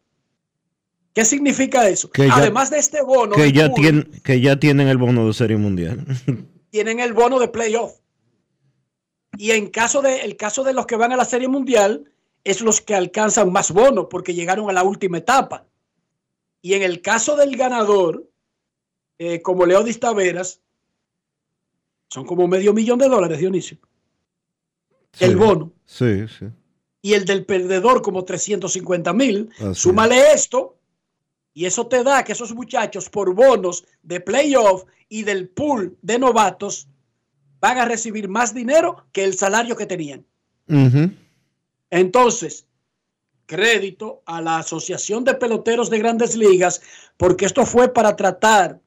[1.14, 2.10] ¿Qué significa eso?
[2.10, 5.32] Que ya- Además de este bono, Que ya, tienen, que ya tienen el bono de
[5.32, 6.04] Serie Mundial.
[6.70, 7.94] tienen el bono de playoff.
[9.38, 12.10] Y en caso de, el caso de los que van a la Serie Mundial,
[12.42, 15.66] es los que alcanzan más bono porque llegaron a la última etapa.
[16.60, 18.28] Y en el caso del ganador,
[19.18, 20.60] eh, como Leodis Taveras,
[22.08, 23.78] son como medio millón de dólares, Dionisio.
[25.20, 25.34] El Sí.
[25.36, 25.72] bono.
[25.84, 26.46] Sí, sí.
[27.02, 29.50] y el del perdedor como 350 mil.
[29.74, 30.78] Súmale esto
[31.54, 36.18] y eso te da que esos muchachos por bonos de playoff y del pool de
[36.18, 36.88] novatos
[37.60, 40.26] van a recibir más dinero que el salario que tenían.
[41.90, 42.66] Entonces,
[43.46, 46.82] crédito a la Asociación de Peloteros de Grandes Ligas,
[47.16, 48.80] porque esto fue para tratar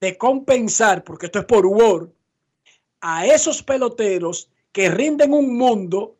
[0.00, 2.10] de compensar, porque esto es por Word,
[3.00, 6.16] a esos peloteros que rinden un mundo,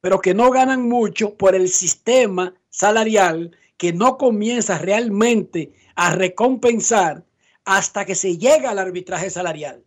[0.00, 7.24] pero que no ganan mucho por el sistema salarial que no comienza realmente a recompensar
[7.64, 9.82] hasta que se llega al arbitraje salarial.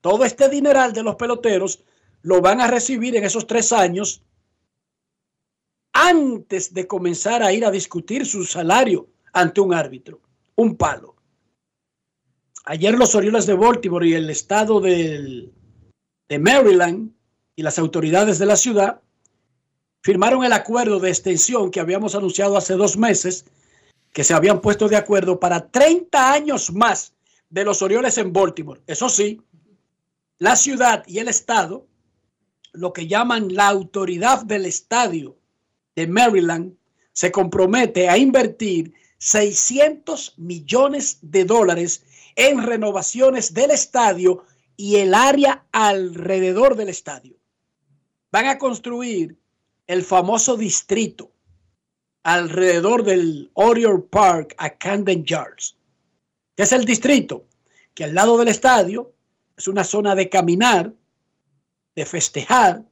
[0.00, 1.82] Todo este dineral de los peloteros
[2.22, 4.22] lo van a recibir en esos tres años
[5.92, 10.20] antes de comenzar a ir a discutir su salario ante un árbitro.
[10.54, 11.16] Un palo.
[12.66, 15.50] Ayer los Orioles de Baltimore y el estado de
[16.38, 17.10] Maryland
[17.56, 19.00] y las autoridades de la ciudad
[20.04, 23.46] firmaron el acuerdo de extensión que habíamos anunciado hace dos meses,
[24.12, 27.14] que se habían puesto de acuerdo para 30 años más
[27.48, 28.82] de los Orioles en Baltimore.
[28.86, 29.40] Eso sí,
[30.38, 31.86] la ciudad y el estado,
[32.72, 35.38] lo que llaman la autoridad del estadio
[35.96, 36.74] de Maryland,
[37.14, 42.04] se compromete a invertir 600 millones de dólares
[42.36, 44.44] en renovaciones del estadio
[44.76, 47.38] y el área alrededor del estadio.
[48.30, 49.38] Van a construir
[49.86, 51.30] el famoso distrito
[52.22, 55.76] alrededor del Oriole Park a Camden Yards.
[56.56, 57.46] ¿Qué es el distrito?
[57.92, 59.12] Que al lado del estadio
[59.56, 60.92] es una zona de caminar,
[61.94, 62.84] de festejar,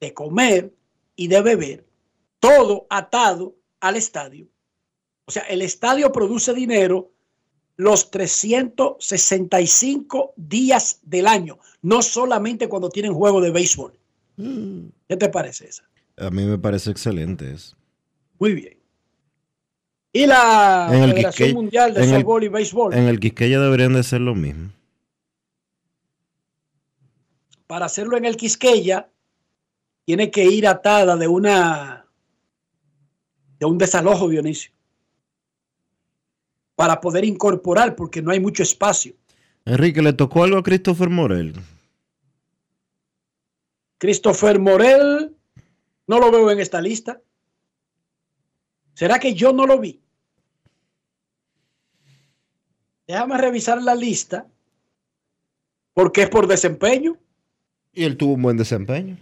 [0.00, 0.74] de comer
[1.14, 1.86] y de beber.
[2.40, 4.48] Todo atado al estadio.
[5.26, 7.12] O sea, el estadio produce dinero
[7.76, 13.98] los 365 días del año, no solamente cuando tienen juego de béisbol.
[14.36, 15.88] ¿Qué te parece esa?
[16.16, 17.76] A mí me parece excelente eso.
[18.38, 18.78] Muy bien.
[20.12, 23.94] Y la En el Federación Quisqueya- Mundial de Softball y Béisbol, En el Quisqueya deberían
[23.94, 24.70] de ser lo mismo.
[27.66, 29.08] para hacerlo en el Quisqueya,
[30.04, 32.04] tiene que ir atada de una
[33.58, 34.72] de un desalojo, Dionisio,
[36.74, 39.14] para poder incorporar, porque no hay mucho espacio.
[39.64, 41.54] Enrique, ¿le tocó algo a Christopher Morel?
[43.98, 45.31] Christopher Morel,
[46.12, 47.22] no lo veo en esta lista.
[48.92, 49.98] ¿Será que yo no lo vi?
[53.06, 54.46] Déjame revisar la lista,
[55.94, 57.16] porque es por desempeño.
[57.94, 59.16] Y él tuvo un buen desempeño.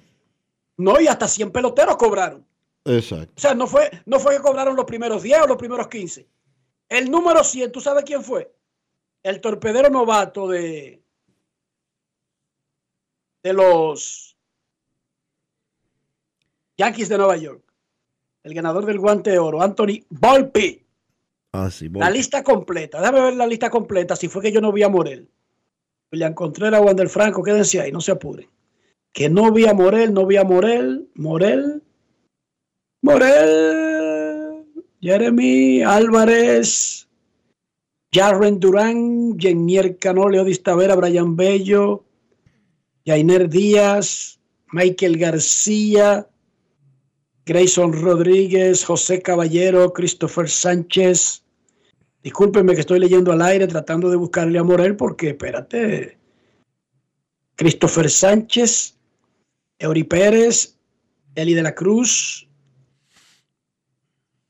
[0.79, 2.45] No, y hasta 100 peloteros cobraron.
[2.85, 3.35] Exacto.
[3.37, 6.27] O sea, no fue, no fue que cobraron los primeros 10 o los primeros 15.
[6.89, 8.53] El número 100, ¿tú sabes quién fue?
[9.23, 11.05] El torpedero novato de,
[13.45, 14.30] de los
[16.81, 17.63] Yankees de Nueva York.
[18.43, 20.87] El ganador del guante de oro, Anthony Volpe.
[21.53, 21.91] Ah, sí.
[21.91, 23.01] La lista completa.
[23.01, 24.17] Déjame ver la lista completa.
[24.17, 25.29] Si fue que yo no vi a Morel.
[26.11, 28.49] William Contreras, Wander Franco, quédense ahí, no se apuren.
[29.13, 31.83] Que no vi a Morel, no vi a Morel, Morel,
[33.03, 34.65] Morel,
[35.03, 37.09] Jeremy Álvarez,
[38.11, 42.05] Jarren Durán, Jenier Cano, Leodis Tavera, Brian Bello,
[43.05, 44.41] Jainer Díaz,
[44.73, 46.30] Michael García,
[47.51, 51.43] Grayson Rodríguez, José Caballero, Christopher Sánchez.
[52.23, 56.17] Discúlpenme que estoy leyendo al aire tratando de buscarle a Morel porque, espérate,
[57.57, 58.97] Christopher Sánchez,
[59.81, 60.79] Eury Pérez,
[61.35, 62.49] Eli de la Cruz,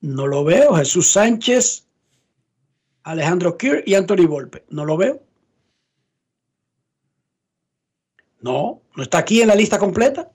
[0.02, 1.86] no lo veo, Jesús Sánchez,
[3.04, 5.22] Alejandro Kier y Anthony Volpe, no lo veo.
[8.42, 10.30] No, no está aquí en la lista completa.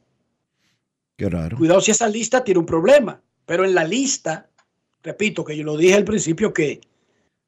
[1.17, 1.57] Qué raro.
[1.57, 4.49] Cuidado si esa lista tiene un problema, pero en la lista,
[5.03, 6.81] repito que yo lo dije al principio que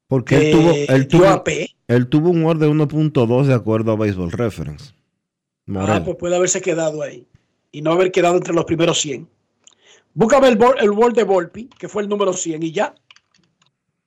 [0.08, 1.50] Porque él que tuvo, él tuvo, AP.
[1.88, 4.94] él tuvo un WAR de 1.2 de acuerdo a Baseball Reference.
[5.66, 5.98] Morel.
[5.98, 7.28] Ah, pues puede haberse quedado ahí
[7.72, 9.28] y no haber quedado entre los primeros 100.
[10.14, 12.96] Búscame el, el World de Volpi, que fue el número 100 y ya.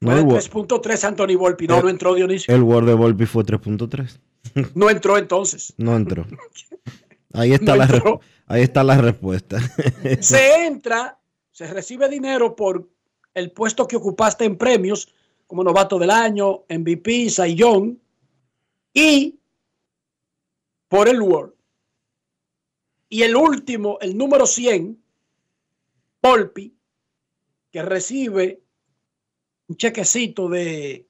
[0.02, 1.68] 3.3 Anthony Volpi.
[1.68, 2.54] No, El- no entró Dionisio.
[2.54, 4.20] el WAR de Volpi fue 3.3.
[4.76, 5.74] No entró entonces.
[5.78, 6.26] No entró.
[7.34, 8.22] Ahí está, No la, entró.
[8.48, 9.60] ahí está la respuesta.
[10.22, 11.20] Se entra,
[11.52, 12.88] se recibe dinero por
[13.34, 15.14] el puesto que ocupaste en premios,
[15.48, 17.95] como novato del año, MVP, Young,
[18.93, 19.39] y
[20.88, 21.54] por el World.
[23.10, 25.02] Y el último, el número 100,
[26.22, 26.76] Volpi,
[27.72, 28.62] que recibe
[29.68, 31.07] un chequecito de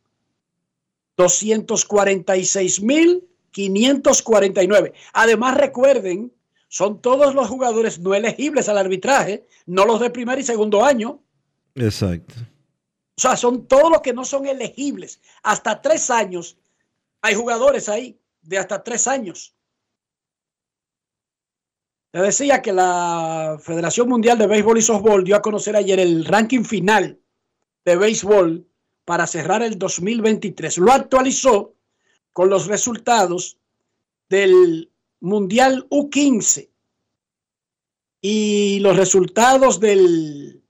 [3.52, 4.94] 549.
[5.14, 6.32] Además, recuerden,
[6.68, 11.20] son todos los jugadores no elegibles al arbitraje, no los de primer y segundo año.
[11.76, 12.36] Exacto.
[13.18, 15.20] O sea, son todos los que no son elegibles.
[15.42, 16.58] Hasta tres años.
[17.22, 19.56] Hay jugadores ahí de hasta tres años.
[22.12, 26.26] Te decía que la Federación Mundial de Béisbol y Softball dio a conocer ayer el
[26.26, 27.20] ranking final
[27.88, 28.68] de béisbol
[29.06, 30.80] para cerrar el 2023.
[30.80, 31.74] Lo actualizó
[32.34, 33.60] con los resultados
[34.28, 36.70] del Mundial U15
[38.20, 40.62] y los resultados del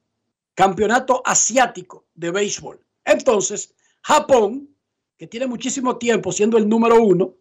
[0.54, 2.86] Campeonato Asiático de Béisbol.
[3.04, 4.70] Entonces, Japón,
[5.18, 7.34] que tiene muchísimo tiempo siendo el número uno,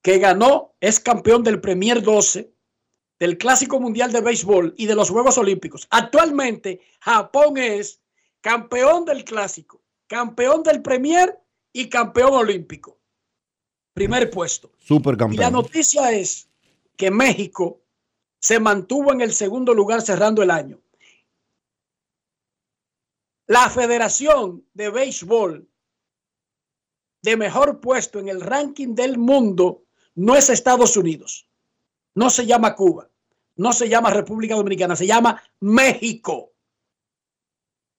[0.00, 2.52] que ganó, es campeón del Premier 12,
[3.18, 5.88] del Clásico Mundial de Béisbol y de los Juegos Olímpicos.
[5.90, 7.99] Actualmente, Japón es
[8.40, 11.38] campeón del Clásico, campeón del Premier
[11.72, 12.98] y campeón olímpico.
[13.94, 14.72] Primer puesto.
[14.78, 16.48] Super Y la noticia es
[16.96, 17.80] que México
[18.38, 20.80] se mantuvo en el segundo lugar cerrando el año.
[23.46, 25.68] La Federación de Béisbol
[27.22, 29.84] de mejor puesto en el ranking del mundo
[30.14, 31.46] no es Estados Unidos,
[32.14, 33.10] no se llama Cuba,
[33.56, 36.52] no se llama República Dominicana, se llama México.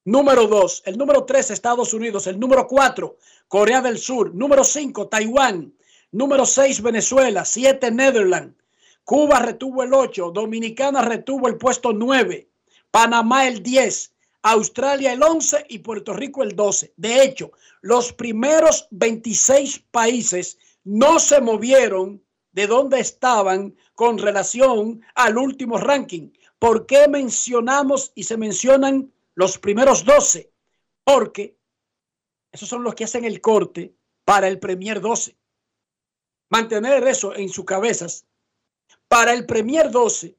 [0.05, 5.07] Número dos, el número tres, Estados Unidos, el número cuatro, Corea del Sur, número cinco,
[5.07, 5.75] Taiwán,
[6.11, 8.55] número seis, Venezuela, siete, Netherlands,
[9.03, 12.49] Cuba retuvo el ocho, Dominicana retuvo el puesto nueve,
[12.89, 16.93] Panamá el 10, Australia el 11 y Puerto Rico el 12.
[16.97, 22.23] De hecho, los primeros 26 países no se movieron
[22.53, 26.31] de donde estaban con relación al último ranking.
[26.57, 30.51] ¿Por qué mencionamos y se mencionan los primeros 12?
[31.03, 31.57] Porque
[32.51, 35.37] esos son los que hacen el corte para el Premier 12.
[36.49, 38.25] Mantener eso en sus cabezas.
[39.07, 40.35] Para el Premier 12,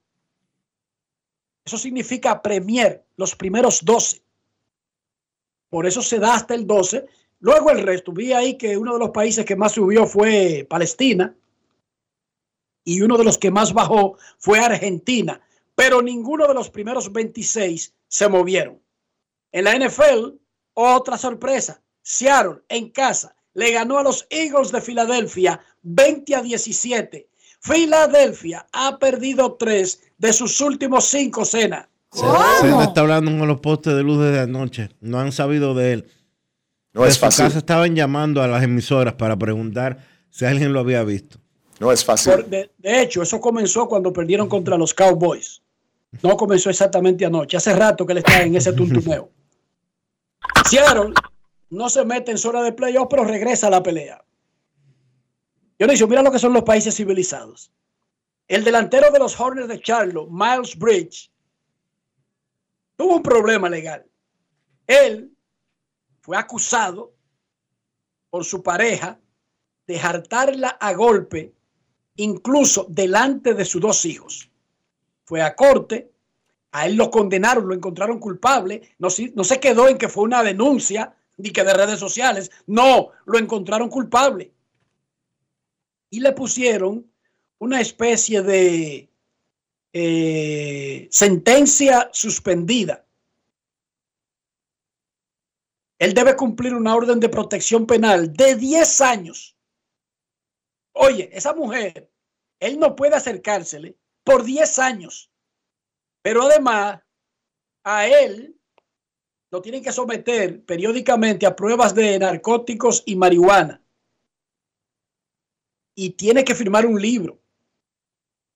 [1.65, 4.23] eso significa Premier, los primeros 12.
[5.71, 7.07] Por eso se da hasta el 12.
[7.41, 8.13] Luego el resto.
[8.13, 11.35] Vi ahí que uno de los países que más subió fue Palestina
[12.85, 15.41] y uno de los que más bajó fue Argentina.
[15.75, 18.82] Pero ninguno de los primeros 26 se movieron.
[19.53, 20.35] En la NFL,
[20.75, 21.81] otra sorpresa.
[22.03, 27.29] Seattle en casa le ganó a los Eagles de Filadelfia 20 a 17.
[27.61, 31.87] Filadelfia ha perdido tres de sus últimos cinco cenas.
[32.13, 32.21] Se,
[32.61, 34.91] se le está hablando con los postes de luz desde anoche.
[35.01, 36.07] No han sabido de él.
[36.93, 37.45] No de es su fácil.
[37.47, 39.99] casa estaban llamando a las emisoras para preguntar
[40.29, 41.39] si alguien lo había visto.
[41.81, 42.33] No es fácil.
[42.33, 45.63] Por- de, de hecho, eso comenzó cuando perdieron contra los Cowboys.
[46.23, 47.57] No comenzó exactamente anoche.
[47.57, 49.31] Hace rato que él está en ese tuntuneo.
[50.69, 51.15] Seattle
[51.71, 54.25] no se mete en zona de playoff, pero regresa a la pelea.
[55.79, 57.73] Dionisio, mira lo que son los países civilizados.
[58.47, 61.33] El delantero de los Hornets de Charlotte, Miles Bridge,
[62.97, 64.07] tuvo un problema legal.
[64.87, 65.33] Él
[66.21, 67.15] fue acusado
[68.31, 69.19] por su pareja
[69.87, 71.55] de hartarla a golpe,
[72.17, 74.51] incluso delante de sus dos hijos.
[75.25, 76.12] Fue a corte,
[76.73, 81.15] a él lo condenaron, lo encontraron culpable, no, se- quedó en que fue una denuncia
[81.37, 84.53] ni que de redes sociales, no, lo encontraron culpable.
[86.11, 87.11] Y le pusieron
[87.59, 89.11] una especie de
[89.93, 93.07] eh, sentencia suspendida.
[95.99, 99.57] Él debe cumplir una orden de protección penal de 10 años.
[100.95, 102.11] Oye, esa mujer,
[102.61, 105.32] él no puede acercársele por 10 años.
[106.23, 107.01] Pero además,
[107.85, 108.57] a él
[109.51, 113.83] lo tienen que someter periódicamente a pruebas de narcóticos y marihuana.
[115.95, 117.39] Y tiene que firmar un libro.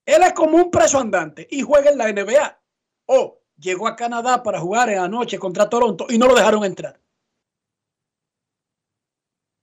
[0.07, 2.61] Él es como un preso andante y juega en la NBA.
[3.07, 6.99] O llegó a Canadá para jugar en anoche contra Toronto y no lo dejaron entrar.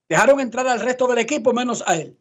[0.07, 2.19] Dejaron entrar al resto del equipo menos a él.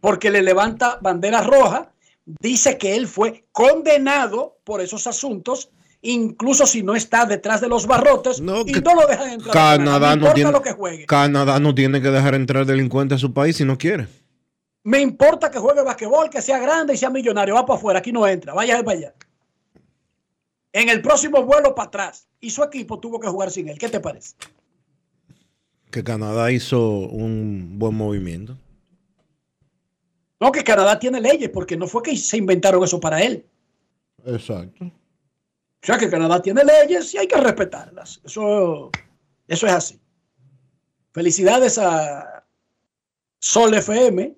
[0.00, 1.94] Porque le levanta bandera roja,
[2.26, 5.70] dice que él fue condenado por esos asuntos,
[6.02, 9.54] incluso si no está detrás de los barrotes y no lo dejan entrar.
[9.54, 11.06] Canadá no, importa tiene, lo que juegue.
[11.06, 14.08] Canadá no tiene que dejar entrar delincuentes a su país si no quiere.
[14.82, 17.54] Me importa que juegue basquetbol, que sea grande y sea millonario.
[17.54, 18.54] Va para afuera, aquí no entra.
[18.54, 19.14] Vaya para allá.
[20.72, 22.28] En el próximo vuelo para atrás.
[22.40, 23.78] Y su equipo tuvo que jugar sin él.
[23.78, 24.36] ¿Qué te parece?
[25.90, 28.58] Que Canadá hizo un buen movimiento.
[30.40, 33.44] No, que Canadá tiene leyes, porque no fue que se inventaron eso para él.
[34.24, 34.84] Exacto.
[34.84, 38.20] O sea que Canadá tiene leyes y hay que respetarlas.
[38.24, 38.90] Eso,
[39.46, 40.00] eso es así.
[41.12, 42.44] Felicidades a
[43.38, 44.36] Sol FM,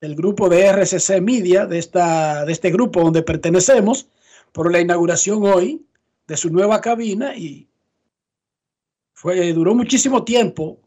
[0.00, 4.08] del grupo de RCC Media, de, esta, de este grupo donde pertenecemos,
[4.52, 5.86] por la inauguración hoy
[6.26, 7.68] de su nueva cabina y
[9.14, 10.78] fue, duró muchísimo tiempo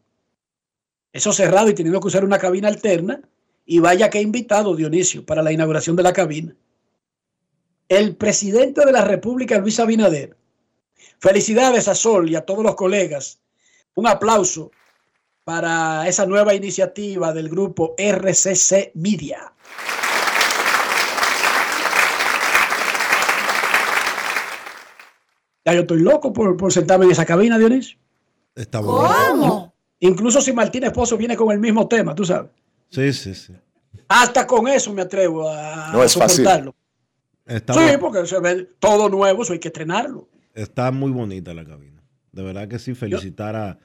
[1.12, 3.20] eso cerrado y teniendo que usar una cabina alterna.
[3.64, 6.54] Y vaya que invitado Dionisio para la inauguración de la cabina.
[7.88, 10.36] El presidente de la República, Luis Abinader.
[11.18, 13.40] Felicidades a Sol y a todos los colegas.
[13.94, 14.70] Un aplauso
[15.44, 19.52] para esa nueva iniciativa del grupo RCC Media.
[25.64, 27.98] Ya yo estoy loco por, por sentarme en esa cabina, Dionisio.
[28.54, 29.08] Está bueno.
[29.30, 29.74] ¿Cómo?
[30.00, 32.50] Incluso si Martín Esposo viene con el mismo tema, tú sabes.
[32.92, 33.54] Sí, sí, sí.
[34.08, 36.44] Hasta con eso me atrevo a No es fácil.
[36.44, 36.74] soportarlo.
[37.46, 40.28] Está, Sí, porque se ve todo nuevo, eso hay que estrenarlo.
[40.54, 42.02] está muy bonita la cabina.
[42.30, 43.78] De verdad que sí, felicitar a,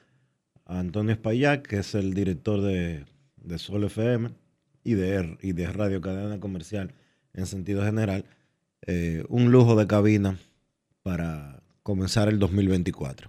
[0.66, 3.04] a Antonio Espaillat, que es el director de,
[3.36, 4.30] de Sol FM
[4.84, 6.94] y de, R- y de Radio Cadena Comercial
[7.34, 8.24] en sentido general.
[8.86, 10.38] Eh, un lujo de cabina
[11.02, 13.28] para comenzar el 2024.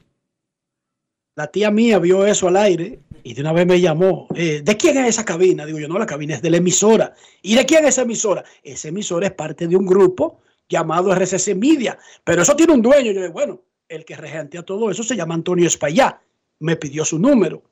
[1.36, 4.28] La tía mía vio eso al aire y de una vez me llamó.
[4.36, 5.66] eh, ¿De quién es esa cabina?
[5.66, 7.14] Digo yo, no, la cabina es de la emisora.
[7.42, 8.44] ¿Y de quién es esa emisora?
[8.64, 11.98] Esa emisora es parte de un grupo llamado RCC Media.
[12.24, 13.12] Pero eso tiene un dueño.
[13.12, 16.22] Yo digo, bueno, el que regentea todo eso se llama Antonio Espaillá.
[16.60, 17.64] Me pidió su número.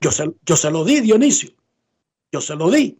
[0.00, 1.50] Yo se, yo se lo di, Dionisio.
[2.32, 2.98] Yo se lo di.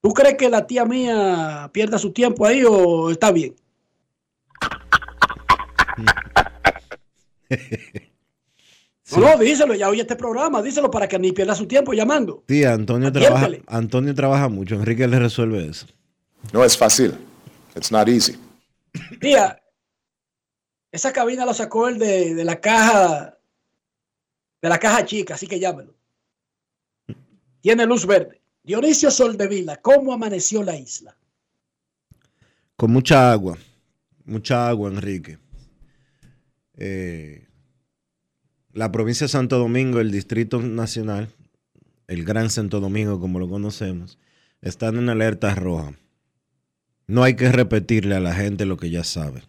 [0.00, 3.54] ¿Tú crees que la tía mía pierda su tiempo ahí o está bien?
[9.12, 12.42] No, no, díselo, ya oye este programa, díselo para que ni pierda su tiempo llamando.
[12.46, 14.74] Tía, Antonio trabaja, Antonio trabaja mucho.
[14.74, 15.86] Enrique le resuelve eso.
[16.52, 17.14] No es fácil.
[17.76, 18.38] It's not easy.
[19.20, 19.62] Tía,
[20.90, 23.38] esa cabina lo sacó el de, de la caja,
[24.60, 25.94] de la caja chica, así que llámelo.
[27.60, 28.42] Tiene luz verde.
[28.62, 31.16] Dionisio Soldevila, ¿cómo amaneció la isla?
[32.76, 33.56] Con mucha agua.
[34.24, 35.38] Mucha agua, Enrique.
[36.76, 37.46] Eh,
[38.72, 41.28] la provincia de Santo Domingo, el Distrito Nacional,
[42.06, 44.18] el Gran Santo Domingo, como lo conocemos,
[44.60, 45.94] están en alerta roja.
[47.06, 49.42] No hay que repetirle a la gente lo que ya sabe.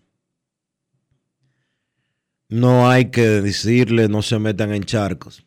[2.49, 5.45] No hay que decirle no se metan en charcos.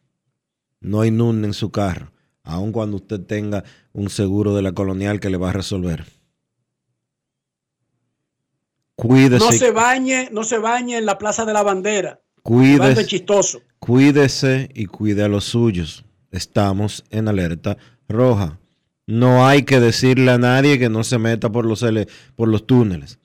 [0.80, 2.12] No inunden su carro,
[2.42, 6.04] aun cuando usted tenga un seguro de la colonial que le va a resolver.
[8.94, 12.20] Cuídese, No se bañe, no se bañe en la Plaza de la Bandera.
[12.42, 13.06] Cuídese.
[13.06, 13.60] chistoso.
[13.78, 16.04] Cuídese y cuide a los suyos.
[16.30, 17.76] Estamos en alerta
[18.08, 18.58] roja.
[19.06, 21.84] No hay que decirle a nadie que no se meta por los,
[22.34, 23.18] por los túneles.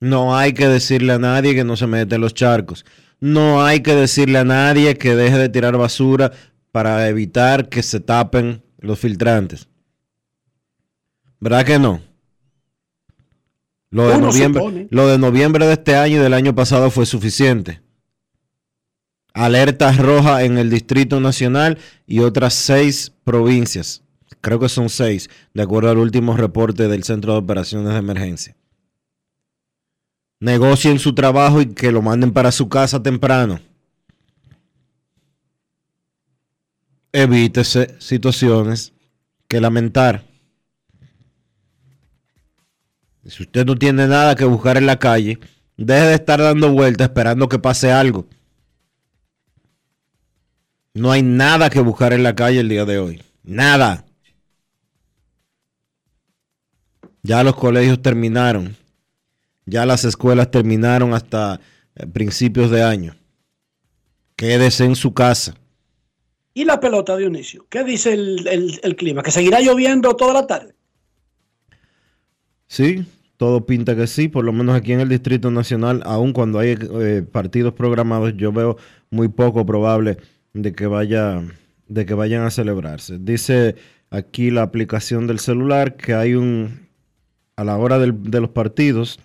[0.00, 2.84] No hay que decirle a nadie que no se meta en los charcos.
[3.20, 6.32] No hay que decirle a nadie que deje de tirar basura
[6.72, 9.68] para evitar que se tapen los filtrantes.
[11.38, 12.00] ¿Verdad que no?
[13.90, 17.81] Lo de, noviembre, lo de noviembre de este año y del año pasado fue suficiente.
[19.34, 24.02] Alerta roja en el Distrito Nacional y otras seis provincias.
[24.40, 28.56] Creo que son seis, de acuerdo al último reporte del Centro de Operaciones de Emergencia.
[30.40, 33.60] Negocien su trabajo y que lo manden para su casa temprano.
[37.12, 38.92] Evítese situaciones
[39.46, 40.24] que lamentar.
[43.24, 45.38] Si usted no tiene nada que buscar en la calle,
[45.76, 48.26] deje de estar dando vueltas esperando que pase algo.
[50.94, 53.22] No hay nada que buscar en la calle el día de hoy.
[53.42, 54.04] Nada.
[57.22, 58.76] Ya los colegios terminaron.
[59.64, 61.60] Ya las escuelas terminaron hasta
[61.94, 63.14] eh, principios de año.
[64.36, 65.54] Quédese en su casa.
[66.54, 67.66] ¿Y la pelota, Dionisio?
[67.68, 69.22] ¿Qué dice el, el- el clima?
[69.22, 70.74] ¿Que seguirá lloviendo toda la tarde?
[72.66, 73.04] Sí,
[73.36, 76.76] todo pinta que sí, por lo menos aquí en el Distrito Nacional, aun cuando hay
[76.80, 78.76] eh, partidos programados, yo veo
[79.10, 80.18] muy poco probable
[80.54, 81.42] de que vaya
[81.88, 83.18] de que vayan a celebrarse.
[83.18, 83.74] Dice
[84.10, 86.88] aquí la aplicación del celular que hay un
[87.56, 89.18] a la hora del- de los partidos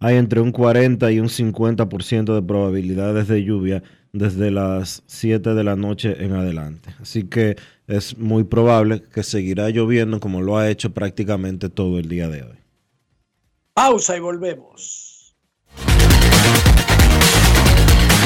[0.00, 3.82] hay entre un 40 y un 50% de probabilidades de lluvia
[4.12, 6.88] desde las 7 de la noche en adelante.
[7.00, 12.08] Así que es muy probable que seguirá lloviendo como lo ha hecho prácticamente todo el
[12.08, 12.56] día de hoy.
[13.74, 15.36] Pausa y volvemos.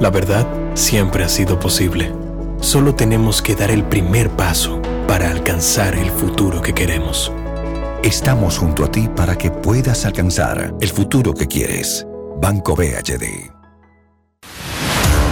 [0.00, 2.12] La verdad siempre ha sido posible.
[2.60, 7.32] Solo tenemos que dar el primer paso para alcanzar el futuro que queremos.
[8.02, 12.06] Estamos junto a ti para que puedas alcanzar el futuro que quieres.
[12.40, 13.53] Banco BHD.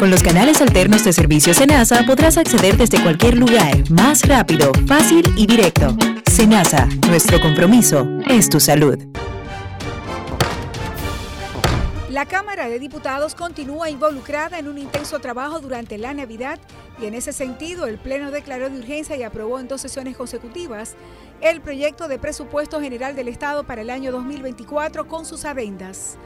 [0.00, 5.22] Con los canales alternos de servicio Senasa podrás acceder desde cualquier lugar, más rápido, fácil
[5.36, 5.96] y directo.
[6.28, 8.98] Senasa, nuestro compromiso es tu salud.
[12.08, 16.58] La Cámara de Diputados continúa involucrada en un intenso trabajo durante la Navidad
[17.00, 20.96] y en ese sentido el Pleno declaró de urgencia y aprobó en dos sesiones consecutivas
[21.40, 26.18] el proyecto de presupuesto general del Estado para el año 2024 con sus adendas.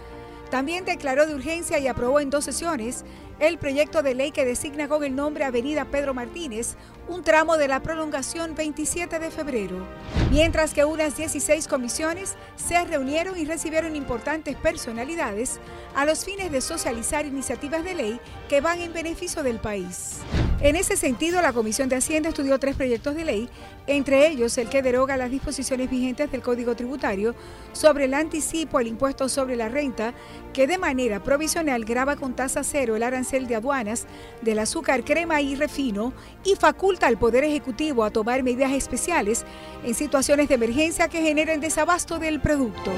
[0.54, 3.04] También declaró de urgencia y aprobó en dos sesiones
[3.40, 6.76] el proyecto de ley que designa con el nombre Avenida Pedro Martínez
[7.08, 9.84] un tramo de la prolongación 27 de febrero,
[10.30, 15.58] mientras que unas 16 comisiones se reunieron y recibieron importantes personalidades
[15.94, 20.20] a los fines de socializar iniciativas de ley que van en beneficio del país.
[20.60, 23.50] En ese sentido, la Comisión de Hacienda estudió tres proyectos de ley,
[23.86, 27.34] entre ellos el que deroga las disposiciones vigentes del Código Tributario
[27.72, 30.14] sobre el anticipo al impuesto sobre la renta,
[30.54, 34.06] que de manera provisional graba con tasa cero el arancel de aduanas
[34.40, 39.44] del azúcar, crema y refino y faculta al Poder Ejecutivo a tomar medidas especiales
[39.84, 42.92] en situaciones de emergencia que generen desabasto del producto.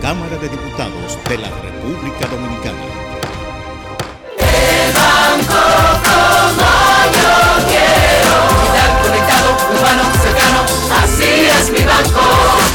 [0.00, 3.06] Cámara de Diputados de la República Dominicana.
[9.02, 10.60] conectado, humano, cercano,
[11.02, 12.20] así es mi banco.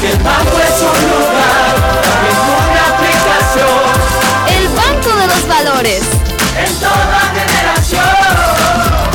[0.00, 1.81] Que el banco es un lugar,
[5.52, 6.02] Valores.
[6.56, 8.00] En toda generación.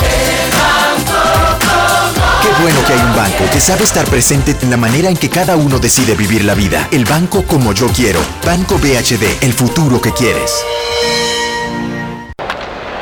[0.04, 1.20] El banco
[1.66, 5.18] como Qué bueno que hay un banco que sabe estar presente en la manera en
[5.18, 6.88] que cada uno decide vivir la vida.
[6.92, 8.20] El banco como yo quiero.
[8.46, 10.64] Banco BHD, el futuro que quieres.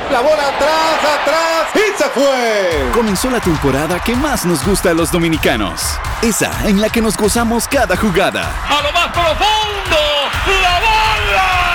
[0.10, 2.90] La bola atrás, atrás y se fue.
[2.94, 5.82] Comenzó la temporada que más nos gusta a los dominicanos.
[6.22, 8.50] Esa en la que nos gozamos cada jugada.
[8.70, 10.00] A lo más profundo,
[10.64, 11.75] la bola.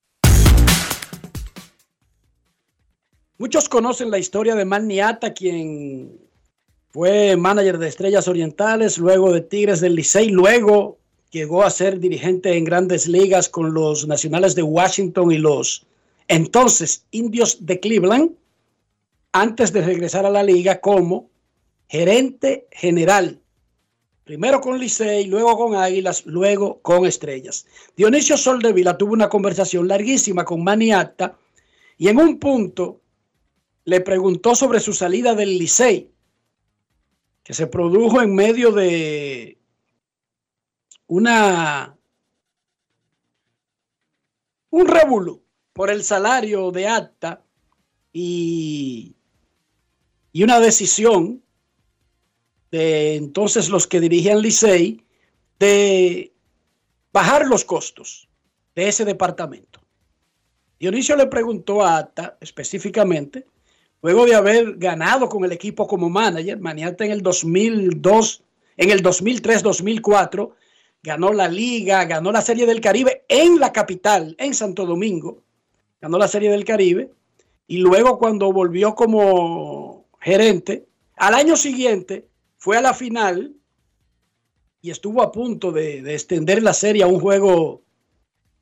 [3.41, 6.15] Muchos conocen la historia de Man Niata, quien
[6.91, 10.99] fue manager de Estrellas Orientales, luego de Tigres del Licey, luego
[11.31, 15.87] llegó a ser dirigente en grandes ligas con los Nacionales de Washington y los
[16.27, 18.29] entonces Indios de Cleveland,
[19.31, 21.27] antes de regresar a la liga como
[21.89, 23.39] gerente general,
[24.23, 27.65] primero con Licey, luego con Águilas, luego con Estrellas.
[27.97, 31.35] Dionisio Soldevila tuvo una conversación larguísima con Maniata
[31.97, 33.01] y en un punto
[33.85, 36.11] le preguntó sobre su salida del Licey,
[37.43, 39.57] que se produjo en medio de
[41.07, 41.97] una
[44.69, 44.87] un
[45.73, 47.43] por el salario de acta
[48.13, 49.15] y,
[50.31, 51.43] y una decisión
[52.71, 55.05] de entonces los que dirigían Licey
[55.59, 56.33] de
[57.11, 58.29] bajar los costos
[58.75, 59.81] de ese departamento.
[60.79, 63.45] Dionisio le preguntó a Acta específicamente,
[64.01, 68.43] luego de haber ganado con el equipo como manager, Maniata en el 2002,
[68.77, 70.51] en el 2003-2004,
[71.03, 75.43] ganó la liga, ganó la Serie del Caribe en la capital, en Santo Domingo,
[76.01, 77.11] ganó la Serie del Caribe,
[77.67, 80.85] y luego cuando volvió como gerente,
[81.15, 82.27] al año siguiente
[82.57, 83.55] fue a la final
[84.81, 87.81] y estuvo a punto de, de extender la serie a un juego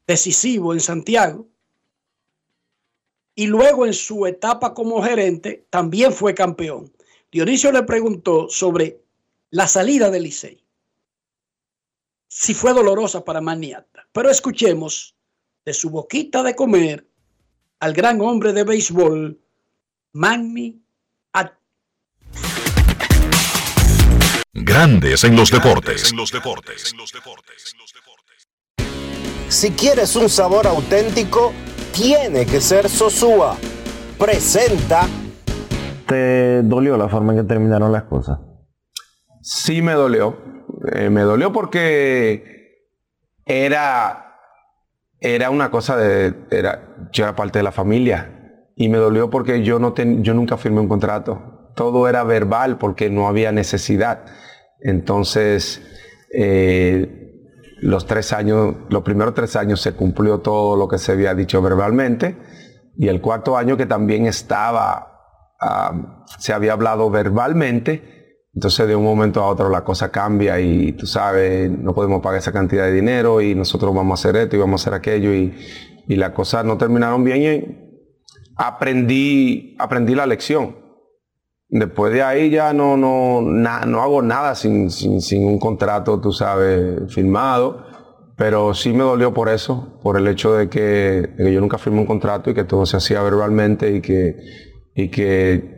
[0.06, 1.48] decisivo en Santiago.
[3.40, 6.92] Y luego en su etapa como gerente también fue campeón.
[7.32, 9.00] Dionisio le preguntó sobre
[9.50, 10.62] la salida del Licey.
[12.28, 14.10] Si fue dolorosa para Maniata.
[14.12, 15.16] Pero escuchemos
[15.64, 17.08] de su boquita de comer
[31.94, 33.56] tiene que ser Sosúa.
[34.18, 35.08] Presenta.
[36.08, 38.40] ¿Te dolió la forma en que terminaron las cosas?
[39.42, 40.38] Sí me dolió.
[40.94, 42.88] Eh, me dolió porque
[43.46, 44.36] era,
[45.20, 46.34] era una cosa de...
[46.52, 48.66] Era, yo era parte de la familia.
[48.76, 51.72] Y me dolió porque yo, no ten- yo nunca firmé un contrato.
[51.76, 54.26] Todo era verbal porque no había necesidad.
[54.82, 55.82] Entonces,
[56.34, 57.29] eh,
[57.82, 61.62] los tres años, los primeros tres años se cumplió todo lo que se había dicho
[61.62, 62.38] verbalmente.
[62.98, 68.20] Y el cuarto año que también estaba, ah, se había hablado verbalmente,
[68.54, 72.40] entonces de un momento a otro la cosa cambia y tú sabes, no podemos pagar
[72.40, 75.34] esa cantidad de dinero y nosotros vamos a hacer esto y vamos a hacer aquello
[75.34, 75.56] y,
[76.08, 77.90] y las cosas no terminaron bien y
[78.58, 80.89] aprendí, aprendí la lección.
[81.70, 86.32] Después de ahí ya no, no, no hago nada sin, sin, sin un contrato, tú
[86.32, 87.86] sabes, firmado.
[88.36, 92.06] Pero sí me dolió por eso, por el hecho de que, yo nunca firmé un
[92.06, 94.38] contrato y que todo se hacía verbalmente y que,
[94.96, 95.78] y que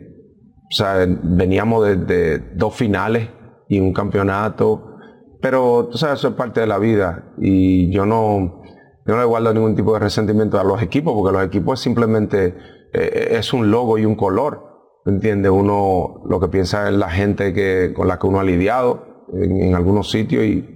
[0.80, 0.84] o
[1.24, 3.28] veníamos de, de dos finales
[3.68, 4.96] y un campeonato.
[5.40, 8.62] Pero tú sabes, eso es parte de la vida y yo no,
[9.04, 12.54] no le guardo ningún tipo de resentimiento a los equipos porque los equipos simplemente
[12.92, 14.71] eh, es un logo y un color.
[15.04, 15.50] ¿Entiendes?
[15.50, 19.74] Uno lo que piensa es la gente que, con la que uno ha lidiado en,
[19.74, 20.68] algunos sitios y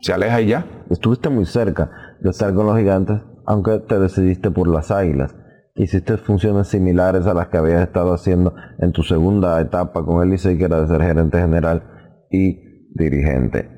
[0.00, 0.66] se aleja y ya.
[0.90, 5.34] Estuviste muy cerca de estar con los gigantes, aunque te decidiste por las águilas.
[5.74, 10.30] Hiciste funciones similares a las que habías estado haciendo en tu segunda etapa con el
[10.30, 11.82] Licey, que era de ser gerente general
[12.30, 13.76] y dirigente.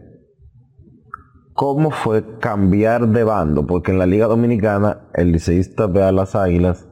[1.55, 3.67] ¿Cómo fue cambiar de bando?
[3.67, 6.89] Porque en la Liga Dominicana el liceísta ve a las águilas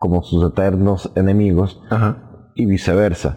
[0.00, 1.78] como sus eternos enemigos
[2.54, 3.36] y viceversa.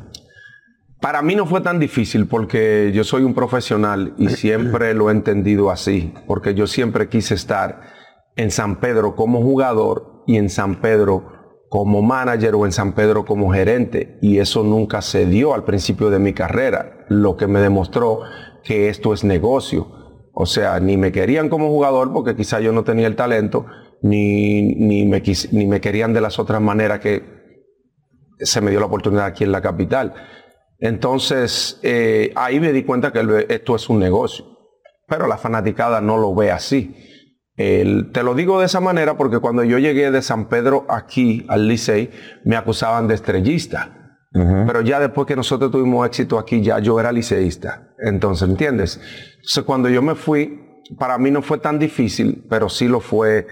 [1.01, 5.11] Para mí no fue tan difícil porque yo soy un profesional y siempre lo he
[5.11, 7.81] entendido así, porque yo siempre quise estar
[8.37, 11.33] en San Pedro como jugador y en San Pedro
[11.69, 16.09] como manager o en San Pedro como gerente y eso nunca se dio al principio
[16.09, 18.21] de mi carrera, lo que me demostró
[18.63, 19.87] que esto es negocio.
[20.33, 23.65] O sea, ni me querían como jugador porque quizá yo no tenía el talento,
[24.03, 27.23] ni, ni, me, quis- ni me querían de las otras maneras que
[28.39, 30.13] se me dio la oportunidad aquí en la capital.
[30.79, 34.45] Entonces, eh, ahí me di cuenta que esto es un negocio,
[35.07, 36.95] pero la fanaticada no lo ve así.
[37.55, 41.45] El- te lo digo de esa manera porque cuando yo llegué de San Pedro aquí
[41.47, 42.09] al Licey,
[42.45, 43.99] me acusaban de estrellista.
[44.65, 47.93] Pero ya después que nosotros tuvimos éxito aquí, ya yo era liceísta.
[47.99, 48.99] Entonces, ¿entiendes?
[49.35, 50.59] Entonces, cuando yo me fui,
[50.97, 53.45] para mí no fue tan difícil, pero sí lo fue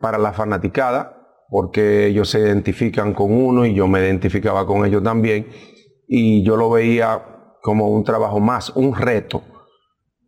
[0.00, 1.16] para la fanaticada,
[1.48, 5.48] porque ellos se identifican con uno y yo me identificaba con ellos también.
[6.08, 7.22] Y yo lo veía
[7.62, 9.42] como un trabajo más, un reto.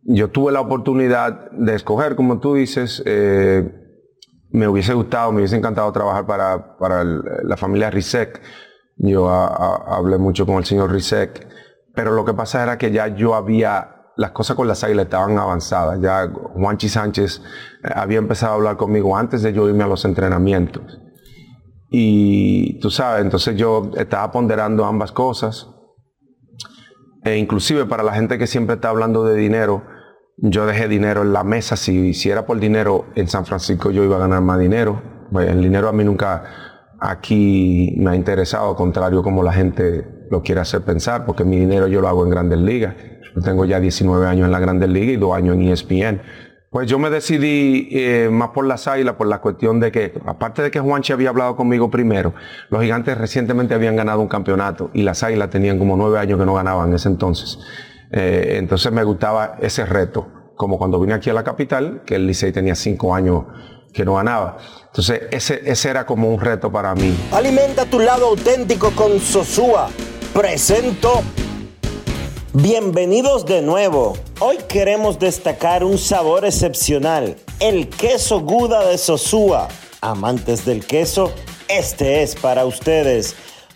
[0.03, 3.69] Yo tuve la oportunidad de escoger, como tú dices, eh,
[4.51, 8.41] me hubiese gustado, me hubiese encantado trabajar para, para la familia Rizek.
[8.97, 11.47] Yo hablé mucho con el señor Rizek,
[11.95, 15.39] pero lo que pasa era que ya yo había, las cosas con las águilas estaban
[15.39, 16.01] avanzadas.
[16.01, 17.41] Ya Juanchi Sánchez
[17.85, 20.99] eh, había empezado a hablar conmigo antes de yo irme a los entrenamientos.
[21.89, 25.69] Y tú sabes, entonces yo estaba ponderando ambas cosas.
[27.23, 29.85] E inclusive para la gente que siempre está hablando de dinero,
[30.35, 31.77] yo dejé dinero en la mesa.
[31.77, 35.01] Si hiciera por dinero en San Francisco, yo iba a ganar más dinero.
[35.31, 36.43] Pues, El dinero a mí nunca
[36.99, 41.57] aquí me ha interesado, al contrario como la gente lo quiere hacer pensar, porque mi
[41.57, 42.95] dinero yo lo hago en Grandes Ligas.
[43.35, 46.21] Yo tengo ya 19 años en la Grandes Ligas y dos años en ESPN.
[46.71, 50.61] Pues yo me decidí eh, más por las águilas, por la cuestión de que, aparte
[50.61, 52.35] de que Juanchi había hablado conmigo primero,
[52.69, 56.45] los gigantes recientemente habían ganado un campeonato y las águilas tenían como nueve años que
[56.45, 57.57] no ganaban en ese entonces.
[58.11, 62.27] Eh, entonces me gustaba ese reto, como cuando vine aquí a la capital, que el
[62.27, 63.45] Licey tenía cinco años
[63.91, 64.57] que no ganaba.
[64.85, 67.17] Entonces ese, ese era como un reto para mí.
[67.31, 69.89] Alimenta tu lado auténtico con Sosúa.
[70.35, 71.23] Presento.
[72.53, 74.17] Bienvenidos de nuevo.
[74.39, 79.67] Hoy queremos destacar un sabor excepcional, el queso Guda de Sosúa.
[80.01, 81.31] Amantes del queso,
[81.67, 83.35] este es para ustedes.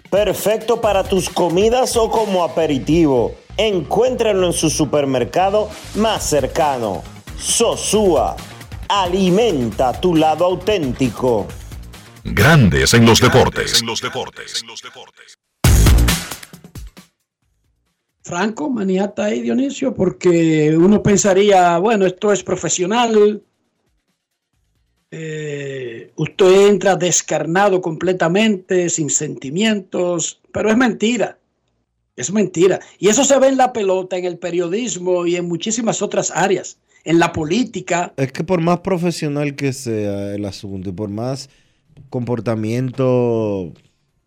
[0.10, 3.36] Perfecto para tus comidas o como aperitivo.
[3.58, 7.04] Encuéntrenlo en su supermercado más cercano.
[7.38, 8.36] Sosúa.
[8.88, 11.46] Alimenta tu lado auténtico.
[12.24, 13.84] Grandes en los deportes.
[18.24, 23.44] Franco, maniata ahí, Dionisio, porque uno pensaría, bueno, esto es profesional.
[25.12, 31.38] eh, usted entra descarnado completamente, sin sentimientos, pero es mentira.
[32.16, 32.80] Es mentira.
[32.98, 36.78] Y eso se ve en la pelota, en el periodismo y en muchísimas otras áreas.
[37.04, 38.14] En la política.
[38.16, 41.50] Es que por más profesional que sea el asunto y por más
[42.10, 43.74] comportamiento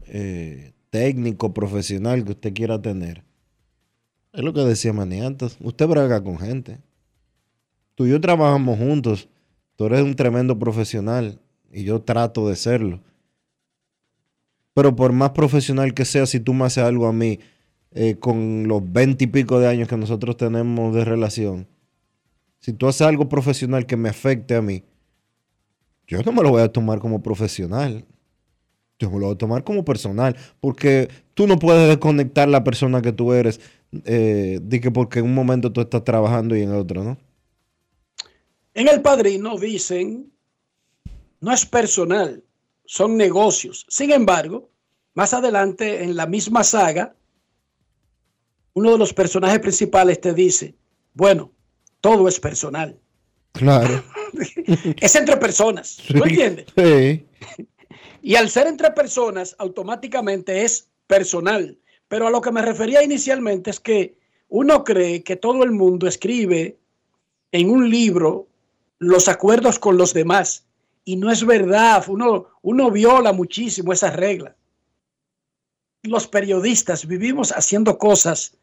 [0.06, 3.25] eh, técnico, profesional que usted quiera tener,
[4.36, 5.56] es lo que decía Manny antes.
[5.60, 6.78] Usted braga con gente.
[7.94, 9.28] Tú y yo trabajamos juntos.
[9.76, 11.40] Tú eres un tremendo profesional
[11.72, 13.00] y yo trato de serlo.
[14.74, 17.40] Pero por más profesional que sea, si tú me haces algo a mí
[17.92, 21.66] eh, con los veinte y pico de años que nosotros tenemos de relación,
[22.58, 24.82] si tú haces algo profesional que me afecte a mí,
[26.06, 28.04] yo no me lo voy a tomar como profesional.
[28.98, 30.36] Yo me lo voy a tomar como personal.
[30.60, 33.60] Porque tú no puedes desconectar la persona que tú eres.
[34.04, 37.18] Eh, que porque en un momento tú estás trabajando y en otro, ¿no?
[38.74, 40.30] En el padrino dicen,
[41.40, 42.42] no es personal,
[42.84, 43.86] son negocios.
[43.88, 44.68] Sin embargo,
[45.14, 47.14] más adelante en la misma saga,
[48.74, 50.74] uno de los personajes principales te dice,
[51.14, 51.52] bueno,
[52.00, 52.98] todo es personal.
[53.52, 54.04] Claro.
[55.00, 55.98] es entre personas.
[56.06, 56.66] ¿Tú entiendes?
[56.76, 57.26] Sí.
[58.20, 61.78] Y al ser entre personas, automáticamente es personal.
[62.08, 64.16] Pero a lo que me refería inicialmente es que
[64.48, 66.78] uno cree que todo el mundo escribe
[67.52, 68.48] en un libro
[68.98, 70.66] los acuerdos con los demás.
[71.04, 72.04] Y no es verdad.
[72.08, 74.54] Uno, uno viola muchísimo esas reglas.
[76.02, 78.56] Los periodistas vivimos haciendo cosas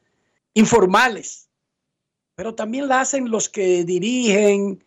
[0.53, 1.49] informales,
[2.35, 4.83] pero también la hacen los que dirigen,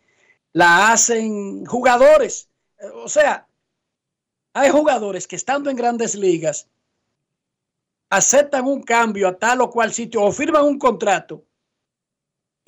[0.53, 2.49] la hacen jugadores.
[2.95, 3.47] O sea,
[4.55, 6.69] hay jugadores que estando en grandes ligas
[8.11, 11.45] aceptan un cambio a tal o cual sitio o firman un contrato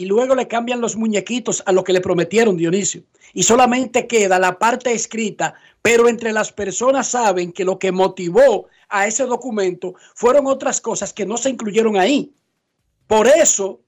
[0.00, 3.02] y luego le cambian los muñequitos a lo que le prometieron Dionisio.
[3.34, 8.68] Y solamente queda la parte escrita, pero entre las personas saben que lo que motivó
[8.88, 12.32] a ese documento fueron otras cosas que no se incluyeron ahí.
[13.08, 13.80] Por eso,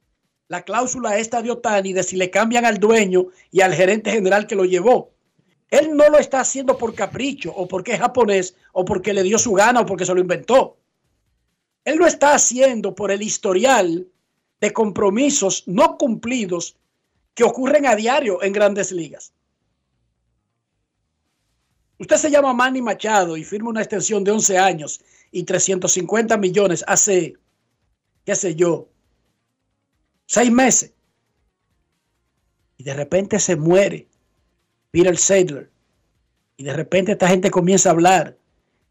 [0.49, 4.49] la cláusula esta de Otani de si le cambian al dueño y al gerente general
[4.49, 5.13] que lo llevó.
[5.71, 9.39] Él no lo está haciendo por capricho o porque es japonés o porque le dio
[9.39, 10.80] su gana o porque se lo inventó.
[11.85, 14.07] Él lo está haciendo por el historial
[14.61, 16.77] de compromisos no cumplidos
[17.35, 19.33] que ocurren a diario en grandes ligas.
[21.99, 25.01] Usted se llama Manny Machado y firma una extensión de 11 años
[25.31, 27.35] y 350 millones hace,
[28.25, 28.89] qué sé yo,
[30.27, 30.93] seis meses.
[32.79, 34.09] Y de repente se muere.
[34.91, 35.71] Peter Sadler.
[36.57, 38.39] Y de repente esta gente comienza a hablar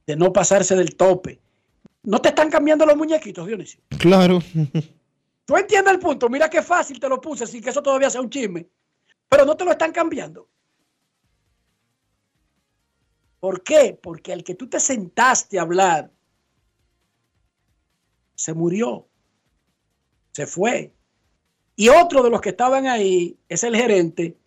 [0.06, 1.40] de no pasarse del tope.
[2.04, 3.82] ¿No te están cambiando los muñequitos, Dionisio?
[3.98, 4.40] Claro.
[5.46, 6.30] ¿Tú entiendes el punto?
[6.30, 8.68] Mira qué fácil te lo puse sin que eso todavía sea un chisme.
[9.28, 10.48] Pero no te lo están cambiando.
[13.40, 13.98] ¿Por qué?
[14.02, 16.12] Porque al que tú te sentaste a hablar
[18.36, 19.08] se murió,
[20.32, 20.94] se fue.
[21.76, 24.38] Y otro de los que estaban ahí es el gerente,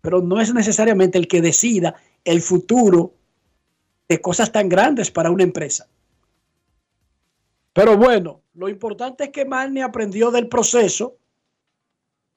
[0.00, 1.94] pero no es necesariamente el que decida
[2.24, 3.14] el futuro
[4.08, 5.88] de cosas tan grandes para una empresa.
[7.72, 11.16] Pero bueno, lo importante es que Manny aprendió del proceso,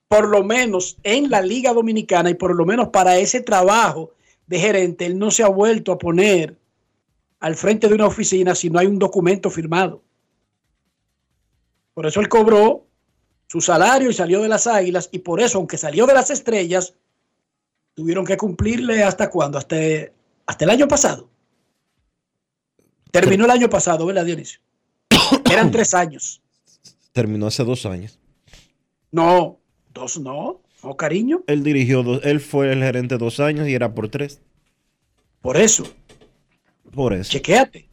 [0.08, 4.12] por lo menos en la Liga Dominicana y por lo menos para ese trabajo
[4.46, 6.56] de gerente, él no se ha vuelto a poner
[7.40, 10.04] al frente de una oficina si no hay un documento firmado.
[11.94, 12.86] Por eso él cobró
[13.48, 16.94] su salario y salió de las águilas y por eso, aunque salió de las estrellas,
[17.94, 19.76] tuvieron que cumplirle hasta cuándo, hasta,
[20.46, 21.30] hasta el año pasado.
[23.12, 24.60] Terminó el año pasado, ¿verdad, Dionisio?
[25.52, 26.42] Eran tres años.
[27.12, 28.20] Terminó hace dos años.
[29.12, 29.60] No,
[29.94, 30.62] dos no.
[30.84, 31.44] No, cariño.
[31.48, 34.42] Él dirigió, dos, él fue el gerente dos años y era por tres.
[35.42, 35.86] Por eso.
[36.92, 37.32] Por eso.
[37.32, 37.88] Chequéate.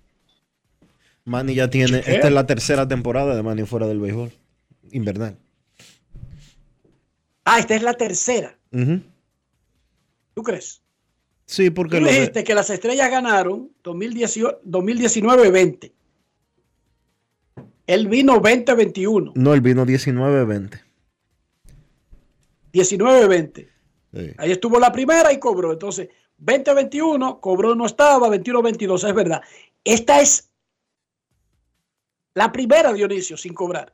[1.24, 2.14] Manny ya tiene, Chequea.
[2.14, 4.32] esta es la tercera temporada de Manny fuera del béisbol.
[4.90, 5.36] Invernal.
[7.44, 8.58] Ah, esta es la tercera.
[8.72, 9.00] Ujú.
[10.34, 10.82] ¿Tú crees?
[11.46, 15.92] Sí, porque Tú de- dijiste que las estrellas ganaron 2018 2019-20.
[17.90, 19.32] Él vino 2021.
[19.34, 20.80] no, él vino 19-20.
[22.72, 23.68] 19-20.
[24.14, 24.30] Sí.
[24.38, 25.72] Ahí estuvo la primera y cobró.
[25.72, 29.42] Entonces, 2021, cobró, no estaba, 21-22, es verdad.
[29.82, 30.52] Esta es
[32.34, 33.92] la primera, Dionisio, sin cobrar.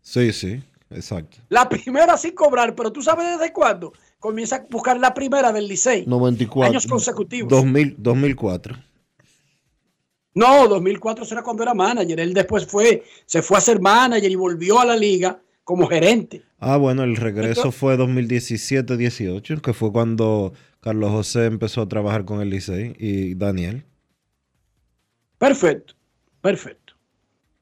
[0.00, 1.38] Sí, sí, exacto.
[1.48, 5.66] La primera sin cobrar, pero tú sabes desde cuándo comienza a buscar la primera del
[5.66, 6.06] Licey.
[6.06, 6.70] 94.
[6.70, 7.50] Años consecutivos.
[7.50, 8.89] 2000, 2004.
[10.34, 12.20] No, 2004 será cuando era manager.
[12.20, 16.42] Él después fue, se fue a ser manager y volvió a la liga como gerente.
[16.58, 22.24] Ah, bueno, el regreso Entonces- fue 2017-18, que fue cuando Carlos José empezó a trabajar
[22.24, 23.84] con el Licey y Daniel.
[25.38, 25.94] Perfecto,
[26.40, 26.94] perfecto.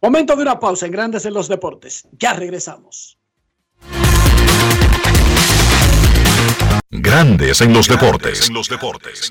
[0.01, 2.07] Momento de una pausa en Grandes en los Deportes.
[2.19, 3.19] Ya regresamos.
[6.91, 8.51] Grandes en los deportes.
[8.51, 9.31] los deportes.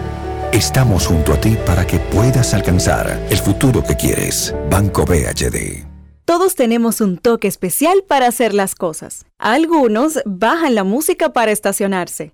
[0.53, 4.53] Estamos junto a ti para que puedas alcanzar el futuro que quieres.
[4.69, 5.85] Banco BHD.
[6.25, 9.25] Todos tenemos un toque especial para hacer las cosas.
[9.39, 12.33] Algunos bajan la música para estacionarse.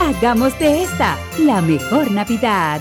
[0.00, 2.80] Hagamos de esta la mejor Navidad.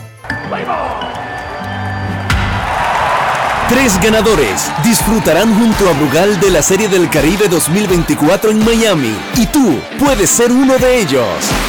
[3.67, 9.45] Tres ganadores disfrutarán junto a Brugal de la Serie del Caribe 2024 en Miami y
[9.47, 11.68] tú puedes ser uno de ellos.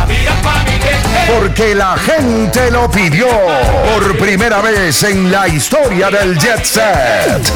[1.35, 7.53] Porque la gente lo pidió por primera vez en la historia del Jet Set.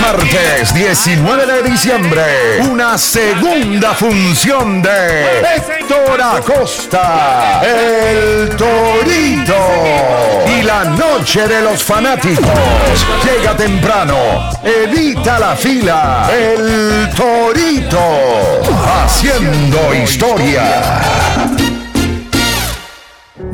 [0.00, 2.22] Martes 19 de diciembre,
[2.70, 9.56] una segunda función de Héctor Acosta, el Torito.
[10.58, 12.46] Y la noche de los fanáticos.
[13.24, 18.00] Llega temprano, evita la fila, el Torito.
[19.04, 21.00] Haciendo historia.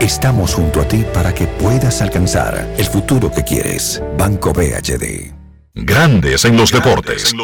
[0.00, 4.02] Estamos junto a ti para que puedas alcanzar el futuro que quieres.
[4.16, 5.34] Banco BHD.
[5.74, 7.34] Grandes en los deportes.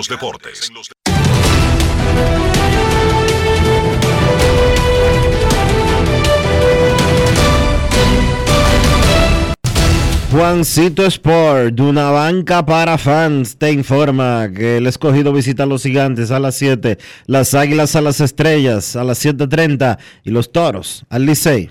[10.32, 15.82] Juancito Sport, de una banca para fans, te informa que el escogido visita a los
[15.82, 16.96] gigantes a las 7,
[17.26, 21.70] las águilas a las estrellas a las 7.30 y los toros al Licey.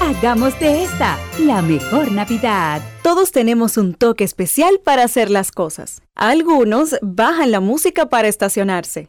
[0.00, 2.82] Hagamos de esta la mejor Navidad.
[3.02, 6.02] Todos tenemos un toque especial para hacer las cosas.
[6.14, 9.08] Algunos bajan la música para estacionarse.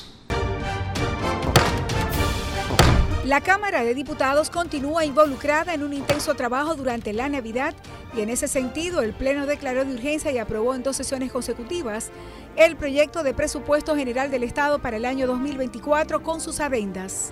[3.31, 7.73] La Cámara de Diputados continúa involucrada en un intenso trabajo durante la Navidad
[8.13, 12.11] y en ese sentido el Pleno declaró de urgencia y aprobó en dos sesiones consecutivas
[12.57, 17.31] el proyecto de presupuesto general del Estado para el año 2024 con sus adendas.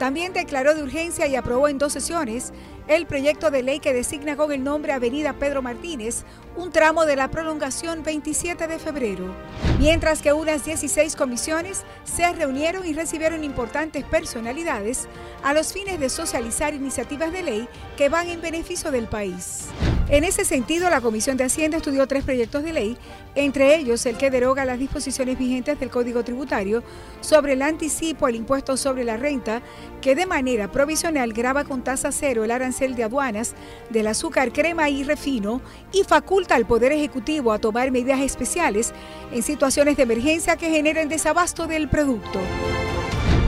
[0.00, 2.52] También declaró de urgencia y aprobó en dos sesiones
[2.88, 6.24] el proyecto de ley que designa con el nombre Avenida Pedro Martínez
[6.56, 9.34] un tramo de la prolongación 27 de febrero,
[9.78, 15.06] mientras que unas 16 comisiones se reunieron y recibieron importantes personalidades
[15.44, 19.66] a los fines de socializar iniciativas de ley que van en beneficio del país.
[20.10, 22.96] En ese sentido, la Comisión de Hacienda estudió tres proyectos de ley,
[23.34, 26.82] entre ellos el que deroga las disposiciones vigentes del Código Tributario
[27.20, 29.60] sobre el anticipo al impuesto sobre la renta,
[30.00, 33.54] que de manera provisional graba con tasa cero el arancel de aduanas
[33.90, 35.60] del azúcar, crema y refino
[35.92, 38.92] y faculta al Poder Ejecutivo a tomar medidas especiales
[39.32, 42.38] en situaciones de emergencia que generen desabasto del producto.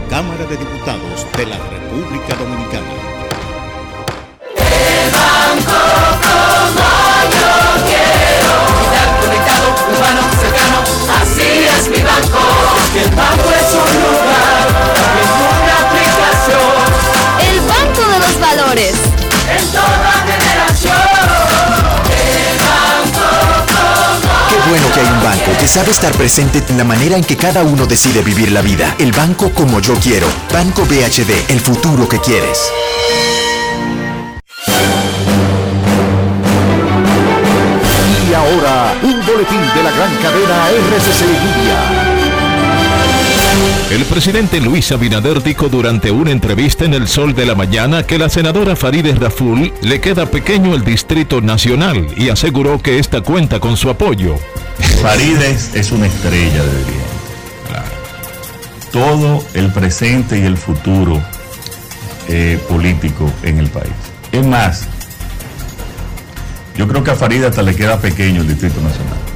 [0.08, 3.10] Cámara de Diputados de la República Dominicana.
[7.30, 7.52] yo
[7.86, 10.78] quiero estar conectado, humano, cercano,
[11.22, 12.40] así es mi banco.
[12.96, 14.66] El banco es un lugar,
[15.22, 15.30] es
[15.62, 16.80] una aplicación.
[17.48, 19.09] El banco de los valores.
[24.70, 27.64] Bueno que hay un banco que sabe estar presente en la manera en que cada
[27.64, 28.94] uno decide vivir la vida.
[28.98, 30.28] El banco como yo quiero.
[30.52, 32.70] Banco BHD, el futuro que quieres.
[38.28, 41.99] Y ahora, un boletín de la gran cadena RCC Media.
[43.90, 48.18] El presidente Luis Abinader dijo durante una entrevista en El Sol de la Mañana que
[48.18, 53.58] la senadora Farideh Raful le queda pequeño el Distrito Nacional y aseguró que esta cuenta
[53.58, 54.36] con su apoyo.
[55.02, 57.10] Farideh es una estrella de bien.
[58.92, 61.20] Todo el presente y el futuro
[62.28, 63.92] eh, político en el país.
[64.30, 64.86] Es más,
[66.76, 69.29] yo creo que a Farideh hasta le queda pequeño el Distrito Nacional.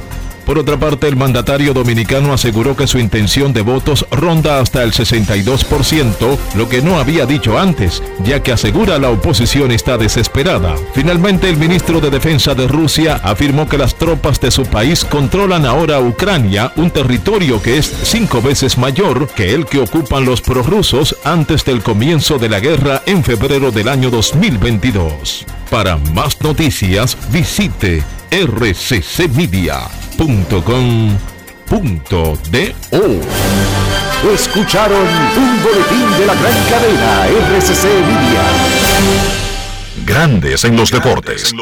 [0.45, 4.91] Por otra parte, el mandatario dominicano aseguró que su intención de votos ronda hasta el
[4.91, 10.75] 62%, lo que no había dicho antes, ya que asegura la oposición está desesperada.
[10.93, 15.65] Finalmente, el ministro de Defensa de Rusia afirmó que las tropas de su país controlan
[15.65, 21.15] ahora Ucrania, un territorio que es cinco veces mayor que el que ocupan los prorrusos
[21.23, 25.45] antes del comienzo de la guerra en febrero del año 2022.
[25.71, 28.03] Para más noticias, visite
[30.17, 30.71] rccmedia.com.do.
[34.33, 38.43] Escucharon un boletín de la gran cadena RCC Media.
[40.05, 41.53] Grandes en los deportes.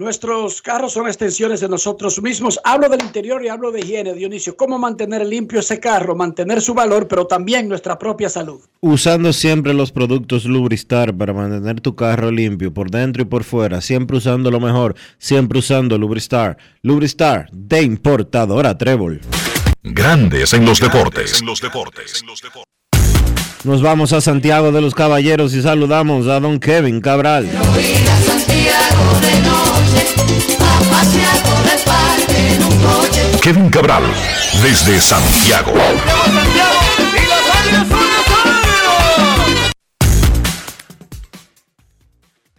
[0.00, 2.58] Nuestros carros son extensiones de nosotros mismos.
[2.64, 4.56] Hablo del interior y hablo de higiene, Dionisio.
[4.56, 6.16] ¿Cómo mantener limpio ese carro?
[6.16, 8.62] Mantener su valor, pero también nuestra propia salud.
[8.80, 13.82] Usando siempre los productos Lubristar para mantener tu carro limpio por dentro y por fuera.
[13.82, 14.94] Siempre usando lo mejor.
[15.18, 16.56] Siempre usando Lubristar.
[16.80, 19.20] Lubristar de importadora Trébol.
[19.82, 21.42] Grandes en los deportes.
[23.64, 27.50] Nos vamos a Santiago de los Caballeros y saludamos a don Kevin Cabral.
[33.42, 34.02] Kevin Cabral,
[34.62, 35.72] desde Santiago.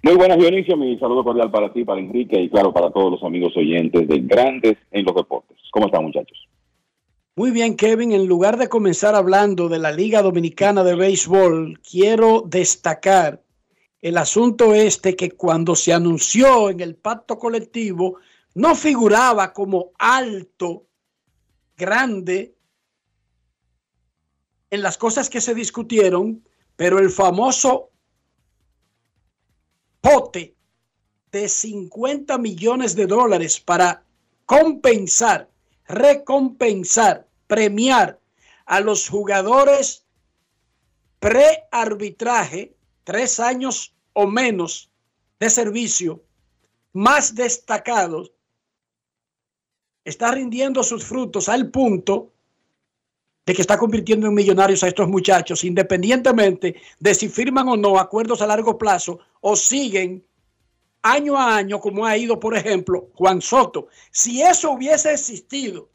[0.03, 0.75] Muy buenas, Dionisio.
[0.75, 4.19] Mi saludo cordial para ti, para Enrique y, claro, para todos los amigos oyentes de
[4.21, 5.57] Grandes en los Deportes.
[5.71, 6.47] ¿Cómo están, muchachos?
[7.35, 8.11] Muy bien, Kevin.
[8.11, 13.41] En lugar de comenzar hablando de la Liga Dominicana de Béisbol, quiero destacar
[14.01, 18.17] el asunto este que cuando se anunció en el pacto colectivo
[18.55, 20.87] no figuraba como alto,
[21.77, 22.55] grande
[24.69, 26.43] en las cosas que se discutieron,
[26.75, 27.91] pero el famoso
[29.99, 30.55] pote
[31.31, 34.03] de 50 millones de dólares para
[34.45, 35.49] compensar,
[35.85, 38.19] recompensar, premiar
[38.65, 40.05] a los jugadores
[41.19, 44.91] pre-arbitraje, tres años o menos
[45.39, 46.23] de servicio,
[46.93, 48.31] más destacados,
[50.03, 52.31] está rindiendo sus frutos al punto
[53.45, 57.99] de que está convirtiendo en millonarios a estos muchachos, independientemente de si firman o no
[57.99, 60.23] acuerdos a largo plazo o siguen
[61.01, 63.87] año a año, como ha ido, por ejemplo, Juan Soto.
[64.11, 65.89] Si eso hubiese existido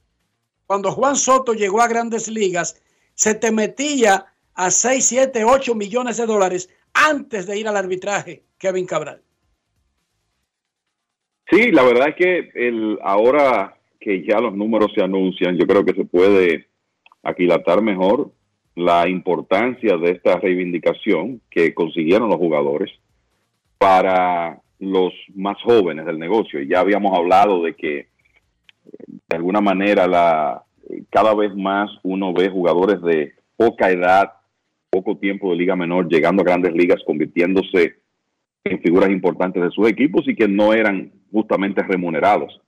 [0.66, 2.80] cuando Juan Soto llegó a grandes ligas,
[3.14, 8.42] se te metía a 6, 7, 8 millones de dólares antes de ir al arbitraje,
[8.58, 9.20] Kevin Cabral.
[11.50, 15.84] Sí, la verdad es que el, ahora que ya los números se anuncian, yo creo
[15.84, 16.66] que se puede
[17.22, 18.32] aquilatar mejor
[18.74, 22.90] la importancia de esta reivindicación que consiguieron los jugadores
[23.78, 26.62] para los más jóvenes del negocio.
[26.62, 28.08] Ya habíamos hablado de que
[29.28, 30.62] de alguna manera la
[31.10, 34.32] cada vez más uno ve jugadores de poca edad,
[34.96, 37.96] poco tiempo de liga menor, llegando a grandes ligas, convirtiéndose
[38.64, 42.62] en figuras importantes de sus equipos y que no eran justamente remunerados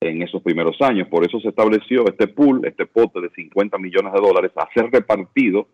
[0.00, 1.06] en esos primeros años.
[1.06, 4.90] Por eso se estableció este pool, este pote de 50 millones de dólares a ser
[4.90, 5.68] repartido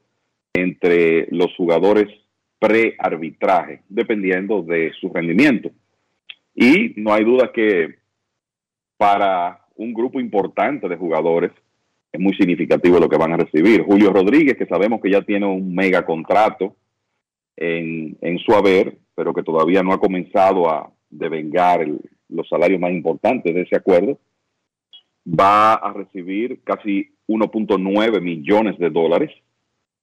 [0.52, 2.08] entre los jugadores
[2.58, 5.70] pre-arbitraje, dependiendo de su rendimiento.
[6.54, 7.94] Y no hay duda que
[8.98, 11.52] para un grupo importante de jugadores
[12.12, 13.82] es muy significativo lo que van a recibir.
[13.82, 16.76] Julio Rodríguez, que sabemos que ya tiene un mega contrato
[17.56, 21.86] en, en su haber, pero que todavía no ha comenzado a devengar
[22.28, 24.18] los salarios más importantes de ese acuerdo,
[25.26, 29.30] va a recibir casi 1.9 millones de dólares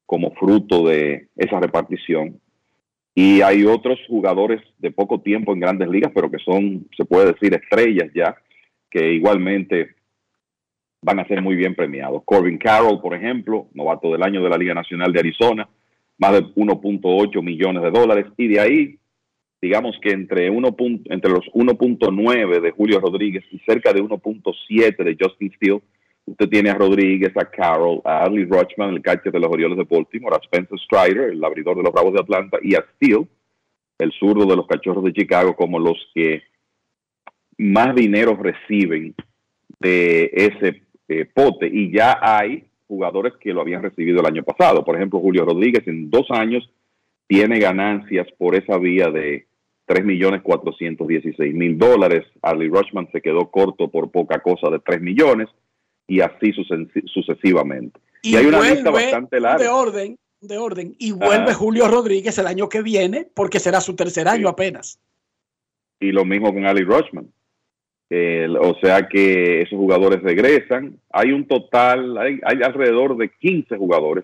[0.06, 2.40] como fruto de esa repartición.
[3.16, 7.34] Y hay otros jugadores de poco tiempo en grandes ligas, pero que son, se puede
[7.34, 8.36] decir, estrellas ya,
[8.90, 9.96] que igualmente
[11.04, 12.24] van a ser muy bien premiados.
[12.26, 15.68] Corbin Carroll, por ejemplo, novato del año de la Liga Nacional de Arizona,
[16.18, 18.26] más de 1.8 millones de dólares.
[18.38, 19.00] Y de ahí
[19.64, 20.76] digamos que entre, uno
[21.06, 25.82] entre los 1.9 de Julio Rodríguez y cerca de 1.7 de Justin Steele,
[26.26, 29.86] usted tiene a Rodríguez, a Carroll, a Adley Rochman, el catcher de los Orioles de
[29.90, 33.26] Baltimore, a Spencer Strider, el abridor de los Bravos de Atlanta, y a Steele,
[34.00, 36.44] el zurdo de los Cachorros de Chicago, como los que
[37.58, 39.16] más dinero reciben
[39.80, 44.84] de ese eh, pote y ya hay jugadores que lo habían recibido el año pasado.
[44.86, 46.70] Por ejemplo, Julio Rodríguez en dos años
[47.28, 49.48] tiene ganancias por esa vía de
[49.88, 52.26] 3.416.000 dólares.
[52.42, 55.48] Arlie Rushman se quedó corto por poca cosa de 3 millones
[56.08, 58.00] y así suce- sucesivamente.
[58.22, 59.76] Y, hay una lista bastante de larga.
[59.76, 61.54] orden, de orden, y vuelve Ah.
[61.54, 65.00] Julio Rodríguez el año que viene, porque será su tercer año apenas.
[66.00, 67.32] y lo mismo con Ali Rushman.
[68.14, 70.98] El- o sea que esos jugadores regresan.
[71.12, 74.24] Hay un total, hay, hay alrededor de 15 jugadores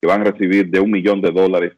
[0.00, 1.72] que van a recibir de un millón de dólares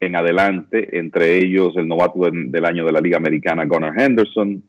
[0.00, 4.62] en adelante, entre ellos el novato del, del año de la Liga Americana, Gunnar Henderson,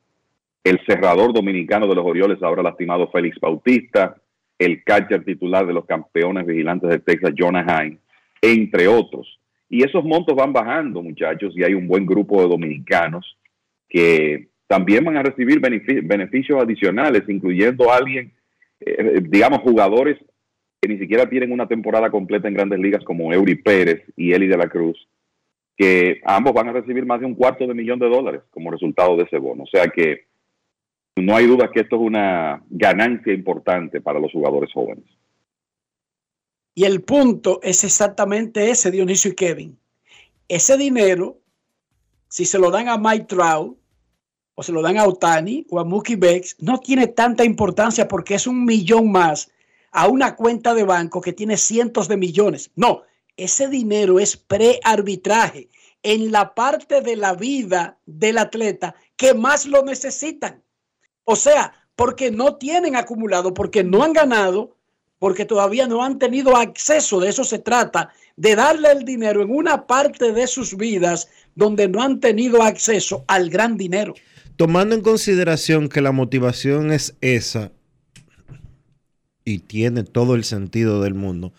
[0.64, 4.16] el cerrador dominicano de los Orioles, ahora lastimado Félix Bautista,
[4.58, 7.98] el catcher titular de los campeones vigilantes de Texas, Jonah Hine,
[8.42, 9.40] entre otros.
[9.70, 13.38] Y esos montos van bajando, muchachos, y hay un buen grupo de dominicanos
[13.90, 18.34] que también van a recibir benefi- beneficios adicionales, incluyendo a alguien,
[18.80, 20.18] eh, digamos, jugadores
[20.81, 24.48] que ni siquiera tienen una temporada completa en grandes ligas como Eury Pérez y Eli
[24.48, 25.07] de la Cruz,
[25.76, 29.15] que ambos van a recibir más de un cuarto de millón de dólares como resultado
[29.18, 29.64] de ese bono.
[29.64, 30.27] O sea que
[31.15, 35.06] no hay duda que esto es una ganancia importante para los jugadores jóvenes.
[36.76, 39.80] Y el punto es exactamente ese, Dionisio y Kevin.
[40.48, 41.39] Ese dinero,
[42.27, 43.77] si se lo dan a Mike Trout,
[44.60, 48.34] o se lo dan a Otani o a Mookie Becks, no tiene tanta importancia porque
[48.34, 49.52] es un millón más
[49.92, 52.72] a una cuenta de banco que tiene cientos de millones.
[52.76, 53.04] No,
[53.38, 55.70] ese dinero es pre-arbitraje
[56.02, 60.64] en la parte de la vida del atleta que más lo necesitan.
[61.24, 64.76] O sea, porque no tienen acumulado, porque no han ganado,
[65.20, 69.56] porque todavía no han tenido acceso, de eso se trata, de darle el dinero en
[69.56, 74.16] una parte de sus vidas donde no han tenido acceso al gran dinero.
[74.58, 77.72] Tomando en consideración que la motivación es esa
[79.46, 81.54] y tiene todo el sentido del mundo,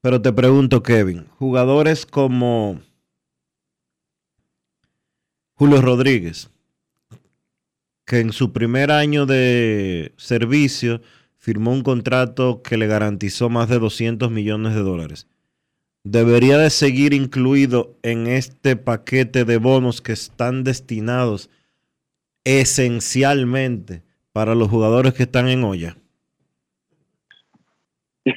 [0.00, 2.80] pero te pregunto, Kevin, jugadores como
[5.52, 6.50] Julio Rodríguez,
[8.06, 11.02] que en su primer año de servicio
[11.36, 15.26] firmó un contrato que le garantizó más de 200 millones de dólares.
[16.02, 21.50] Debería de seguir incluido en este paquete de bonos que están destinados
[22.44, 24.02] esencialmente
[24.32, 25.96] para los jugadores que están en olla.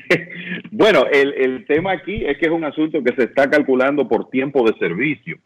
[0.78, 4.30] Bueno, el, el tema aquí es que es un asunto que se está calculando por
[4.30, 5.38] tiempo de servicio.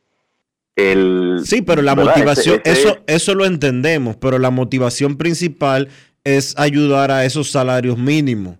[0.76, 2.16] El, Sí, pero la ¿verdad?
[2.16, 5.90] motivación, eso, eso lo entendemos, pero la motivación principal
[6.24, 8.58] es ayudar a esos salarios mínimos.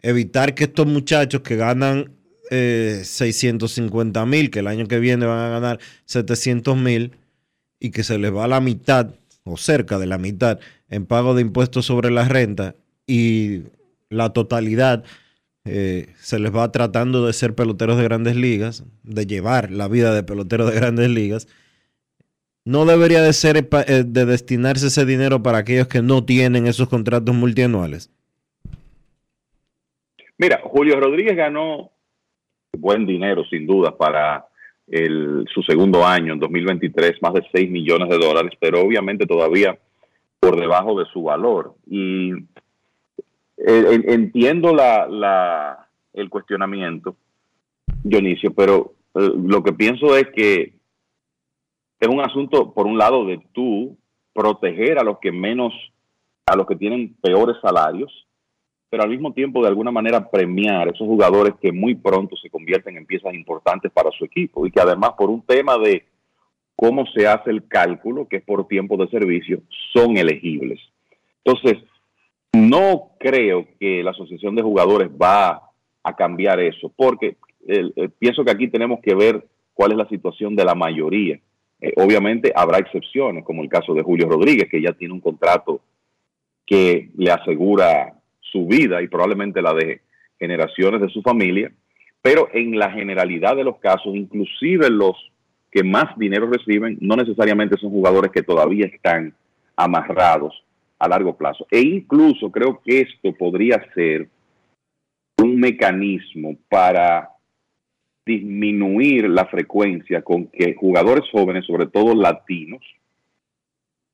[0.00, 2.12] Evitar que estos muchachos que ganan
[2.50, 7.12] eh, 650 mil, que el año que viene van a ganar 700 mil,
[7.80, 11.42] y que se les va la mitad o cerca de la mitad en pago de
[11.42, 12.74] impuestos sobre la renta
[13.06, 13.62] y
[14.10, 15.02] la totalidad
[15.64, 20.14] eh, se les va tratando de ser peloteros de grandes ligas, de llevar la vida
[20.14, 21.48] de peloteros de grandes ligas,
[22.64, 26.66] no debería de ser pa- eh, de destinarse ese dinero para aquellos que no tienen
[26.66, 28.10] esos contratos multianuales.
[30.38, 31.90] Mira, Julio Rodríguez ganó
[32.76, 34.46] buen dinero, sin duda, para
[34.90, 39.78] el- su segundo año, en 2023, más de 6 millones de dólares, pero obviamente todavía
[40.40, 41.74] por debajo de su valor.
[41.86, 47.16] Y eh, en- entiendo la, la- el cuestionamiento,
[48.02, 50.74] Dionisio, pero eh, lo que pienso es que
[52.00, 53.96] es un asunto, por un lado, de tú
[54.32, 55.72] proteger a los que menos,
[56.46, 58.26] a los que tienen peores salarios,
[58.90, 62.96] pero al mismo tiempo de alguna manera premiar esos jugadores que muy pronto se convierten
[62.96, 66.04] en piezas importantes para su equipo y que además por un tema de
[66.74, 69.62] cómo se hace el cálculo, que es por tiempo de servicio,
[69.92, 70.80] son elegibles.
[71.44, 71.84] Entonces,
[72.52, 75.70] no creo que la Asociación de Jugadores va
[76.02, 77.36] a cambiar eso, porque
[77.68, 81.38] eh, pienso que aquí tenemos que ver cuál es la situación de la mayoría.
[81.80, 85.80] Eh, obviamente habrá excepciones, como el caso de Julio Rodríguez, que ya tiene un contrato
[86.66, 88.19] que le asegura
[88.50, 90.00] su vida y probablemente la de
[90.38, 91.70] generaciones de su familia,
[92.22, 95.16] pero en la generalidad de los casos, inclusive los
[95.70, 99.34] que más dinero reciben, no necesariamente son jugadores que todavía están
[99.76, 100.54] amarrados
[100.98, 101.66] a largo plazo.
[101.70, 104.28] E incluso creo que esto podría ser
[105.38, 107.30] un mecanismo para
[108.26, 112.82] disminuir la frecuencia con que jugadores jóvenes, sobre todo latinos,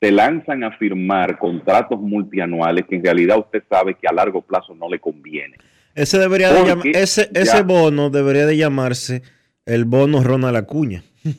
[0.01, 4.75] se lanzan a firmar contratos multianuales que en realidad usted sabe que a largo plazo
[4.75, 5.57] no le conviene.
[5.95, 9.23] Ese debería de llam- ese, ese bono debería de llamarse
[9.65, 11.03] el bono Ronald Acuña.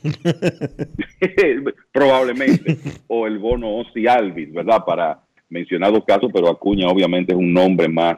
[1.92, 2.76] Probablemente.
[3.06, 4.84] o el bono Ozzy Alvis, ¿verdad?
[4.84, 8.16] Para, mencionados casos, pero Acuña obviamente es un nombre más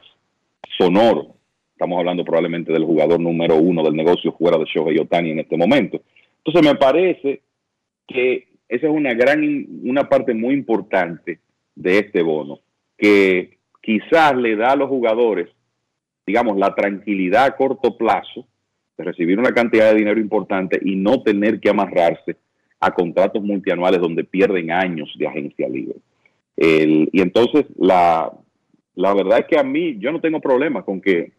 [0.77, 1.35] sonoro.
[1.73, 5.57] Estamos hablando probablemente del jugador número uno del negocio fuera de Shohei Otani en este
[5.57, 6.03] momento.
[6.45, 7.41] Entonces me parece
[8.07, 9.43] que esa es una gran,
[9.83, 11.41] una parte muy importante
[11.75, 12.61] de este bono,
[12.97, 15.49] que quizás le da a los jugadores,
[16.25, 18.47] digamos, la tranquilidad a corto plazo
[18.97, 22.37] de recibir una cantidad de dinero importante y no tener que amarrarse
[22.79, 25.97] a contratos multianuales donde pierden años de agencia libre.
[26.57, 28.31] Y entonces la,
[28.95, 31.33] la verdad es que a mí yo no tengo problema con que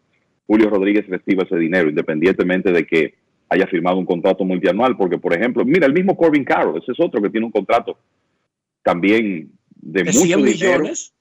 [0.46, 3.14] Julio Rodríguez reciba ese dinero, independientemente de que
[3.52, 7.00] haya firmado un contrato multianual, porque por ejemplo, mira, el mismo Corbin Carroll, ese es
[7.00, 7.98] otro que tiene un contrato
[8.82, 11.12] también de, De mucho 100 dinero, millones.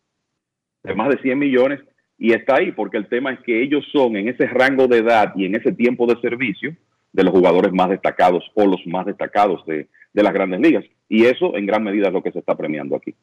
[0.83, 1.79] de más de 100 millones,
[2.17, 5.33] y está ahí porque el tema es que ellos son en ese rango de edad
[5.35, 6.75] y en ese tiempo de servicio
[7.11, 10.85] de los jugadores más destacados o los más destacados de, de las grandes ligas.
[11.09, 13.13] Y eso en gran medida es lo que se está premiando aquí.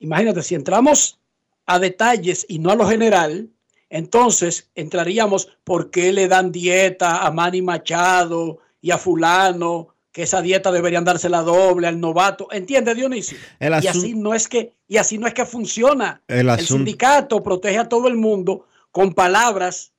[0.00, 1.20] Imagínate, si entramos
[1.66, 3.48] a detalles y no a lo general,
[3.92, 10.40] entonces entraríamos por qué le dan dieta a Manny Machado y a fulano, que esa
[10.40, 12.48] dieta deberían dársela doble al novato.
[12.50, 13.36] ¿Entiende, Dionisio?
[13.60, 16.22] El y así no es que y así no es que funciona.
[16.26, 19.92] El sindicato protege a todo el mundo con palabras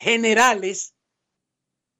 [0.00, 0.94] generales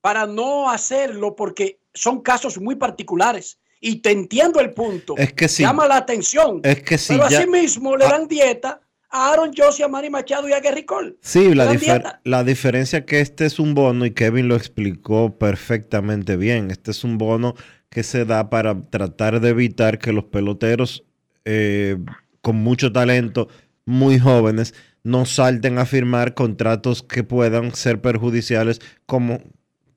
[0.00, 3.58] para no hacerlo porque son casos muy particulares.
[3.80, 5.14] Y te entiendo el punto.
[5.18, 5.62] Es que sí.
[5.62, 6.60] Llama la atención.
[6.64, 8.80] Es que sí, Pero ya- así mismo le dan dieta
[9.12, 11.16] a Aaron Josie, a Manny Machado y a Gary Cole.
[11.20, 15.38] Sí, la, difer- la diferencia es que este es un bono y Kevin lo explicó
[15.38, 16.70] perfectamente bien.
[16.70, 17.54] Este es un bono
[17.90, 21.04] que se da para tratar de evitar que los peloteros
[21.44, 21.98] eh,
[22.40, 23.48] con mucho talento,
[23.84, 24.74] muy jóvenes,
[25.04, 29.40] no salten a firmar contratos que puedan ser perjudiciales como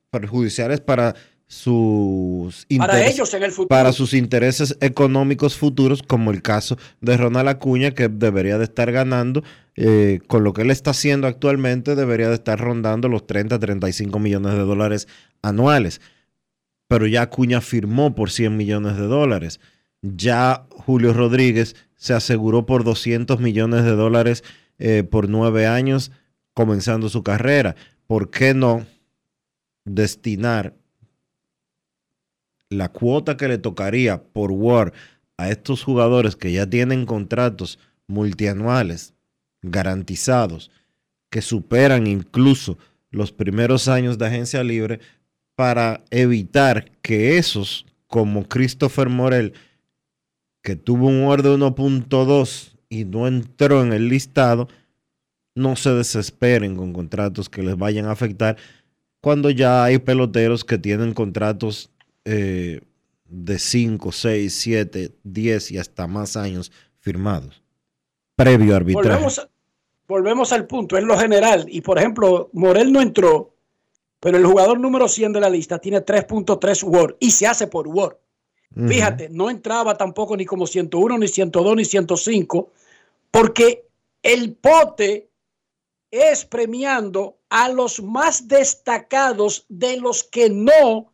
[0.10, 1.16] perjudiciales para
[1.47, 3.67] sus Para ellos en el futuro.
[3.67, 8.91] para sus intereses económicos futuros, como el caso de Ronald Acuña, que debería de estar
[8.91, 9.43] ganando,
[9.76, 14.19] eh, con lo que él está haciendo actualmente, debería de estar rondando los 30, 35
[14.19, 15.07] millones de dólares
[15.41, 16.01] anuales.
[16.88, 19.59] Pero ya Acuña firmó por 100 millones de dólares.
[20.01, 24.43] Ya Julio Rodríguez se aseguró por 200 millones de dólares
[24.77, 26.11] eh, por nueve años
[26.53, 27.76] comenzando su carrera.
[28.07, 28.85] ¿Por qué no
[29.84, 30.73] destinar
[32.70, 34.94] la cuota que le tocaría por Word
[35.38, 39.14] a estos jugadores que ya tienen contratos multianuales
[39.62, 40.72] garantizados,
[41.30, 42.78] que superan incluso
[43.12, 45.00] los primeros años de agencia libre,
[45.56, 49.54] para evitar que esos, como Christopher Morel,
[50.62, 54.68] que tuvo un Word de 1.2 y no entró en el listado,
[55.56, 58.58] no se desesperen con contratos que les vayan a afectar
[59.22, 61.90] cuando ya hay peloteros que tienen contratos
[62.26, 62.81] eh,
[63.27, 67.64] de 5, 6, 7, 10 y hasta más años firmados.
[68.35, 69.10] Previo arbitraje.
[69.10, 69.49] Volvemos, a-
[70.07, 71.65] volvemos al punto, es lo general.
[71.69, 73.56] Y por ejemplo, Morel no entró,
[74.19, 77.88] pero el jugador número 100 de la lista tiene 3.3 Word y se hace por
[77.88, 78.18] Word.
[78.76, 78.88] Ujú.
[78.89, 82.72] Fíjate, no entraba tampoco ni como 101, ni 102, ni 105,
[83.31, 83.88] porque
[84.22, 85.30] el pote
[86.11, 91.14] es premiando a los más destacados de los que no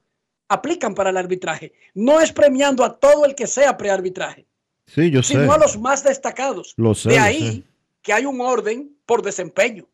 [0.53, 1.73] aplican para el arbitraje.
[1.94, 4.45] No es premiando a todo el que sea prearbitraje,
[4.88, 5.34] Sí, yo sé.
[5.34, 6.73] sino a los más destacados.
[6.78, 7.64] Lo sé, de ahí sé.
[8.02, 9.88] que hay un orden por desempeño.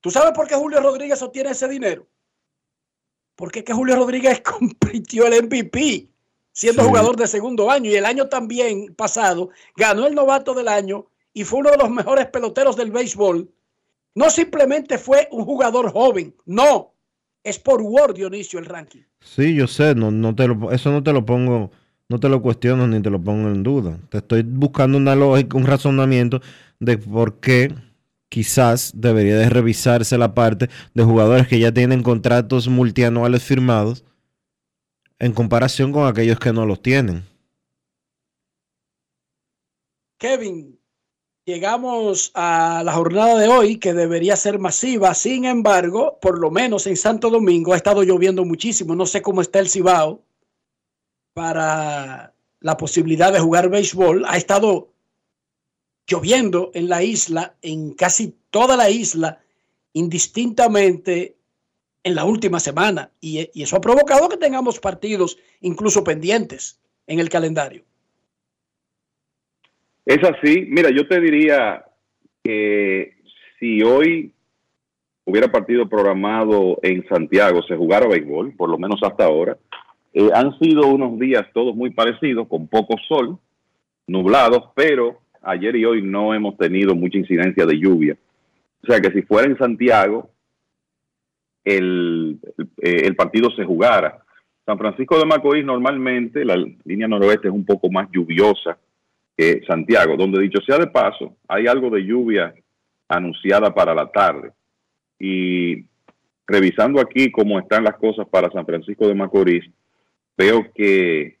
[0.00, 2.06] ¿Tú sabes por qué Julio Rodríguez obtiene ese dinero?
[3.34, 6.08] Porque es que Julio Rodríguez compitió el MVP
[6.52, 6.88] siendo Sí.
[6.88, 11.44] jugador de segundo año y el año también pasado ganó el novato del año y
[11.44, 13.50] fue uno de los mejores peloteros del béisbol.
[14.14, 16.94] No simplemente fue un jugador joven, no,
[17.46, 19.02] es por Word Dionisio el ranking.
[19.20, 21.70] Sí, yo sé, no, no te lo, eso no te lo pongo,
[22.08, 24.00] no te lo cuestiono ni te lo pongo en duda.
[24.10, 26.40] Te estoy buscando una lógica, un razonamiento
[26.80, 27.72] de por qué
[28.28, 34.04] quizás debería de revisarse la parte de jugadores que ya tienen contratos multianuales firmados
[35.20, 37.22] en comparación con aquellos que no los tienen.
[40.18, 40.75] Kevin,
[41.46, 45.14] llegamos a la jornada de hoy que debería ser masiva.
[45.14, 48.94] Sin embargo, por lo menos en Santo Domingo ha estado lloviendo muchísimo.
[48.94, 50.24] No sé cómo está el Cibao
[51.32, 54.24] para la posibilidad de jugar béisbol.
[54.26, 54.92] Ha estado
[56.06, 59.40] lloviendo en la isla, en casi toda la isla,
[59.92, 61.36] indistintamente
[62.02, 63.12] en la última semana.
[63.20, 67.84] Y, y eso ha provocado que tengamos partidos incluso pendientes en el calendario.
[70.06, 70.66] Es así.
[70.70, 71.84] Mira, yo te diría
[72.44, 73.16] que
[73.58, 74.32] si hoy
[75.24, 79.58] hubiera partido programado en Santiago, se jugara béisbol, por lo menos hasta ahora,
[80.14, 83.36] eh, han sido unos días todos muy parecidos, con poco sol,
[84.06, 88.16] nublados, pero ayer y hoy no hemos tenido mucha incidencia de lluvia.
[88.84, 90.30] O sea que si fuera en Santiago,
[91.64, 94.22] el, el, eh, el partido se jugara.
[94.64, 98.78] San Francisco de Macorís normalmente la línea noroeste es un poco más lluviosa
[99.66, 102.54] Santiago, donde dicho sea de paso, hay algo de lluvia
[103.08, 104.52] anunciada para la tarde.
[105.18, 105.84] Y
[106.46, 109.64] revisando aquí cómo están las cosas para San Francisco de Macorís,
[110.36, 111.36] veo que,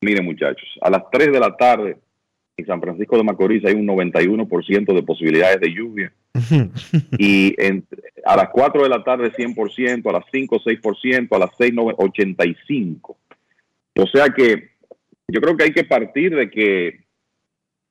[0.00, 1.98] miren muchachos, a las 3 de la tarde
[2.56, 6.12] en San Francisco de Macorís hay un 91% de posibilidades de lluvia.
[7.18, 7.54] y
[8.24, 11.96] a las 4 de la tarde 100%, a las 5 6%, a las 6 nove-
[11.96, 13.16] 85%.
[13.96, 14.70] O sea que
[15.28, 17.03] yo creo que hay que partir de que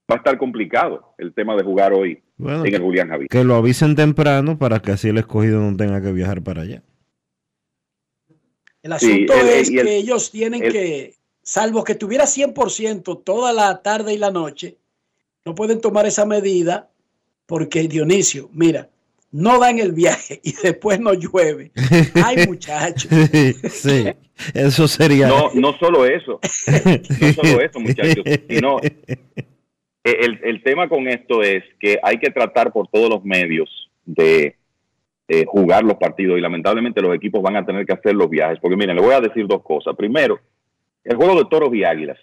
[0.10, 3.30] va a estar complicado el tema de jugar hoy Bueno, en el Julián Javier.
[3.30, 6.84] Que lo avisen temprano para que así el escogido no tenga que viajar para allá.
[8.82, 13.18] El Sí, asunto el- es el- que ellos tienen el- que, salvo que tuviera 100%
[13.20, 14.78] toda la tarde y la noche,
[15.46, 16.90] no pueden tomar esa medida
[17.46, 18.90] porque Dionisio, mira,
[19.32, 21.72] no dan el viaje y después no llueve.
[22.16, 23.10] Ay, muchachos.
[23.72, 24.06] sí,
[24.54, 25.28] eso sería.
[25.28, 26.40] No, no solo eso,
[27.22, 28.80] no solo eso, muchachos, sino
[30.04, 34.58] el, el tema con esto es que hay que tratar por todos los medios de
[35.30, 38.60] eh, jugar los partidos y lamentablemente los equipos van a tener que hacer los viajes.
[38.60, 39.96] Porque miren, le voy a decir dos cosas.
[39.96, 40.40] Primero,
[41.04, 42.20] el juego de toros y águilas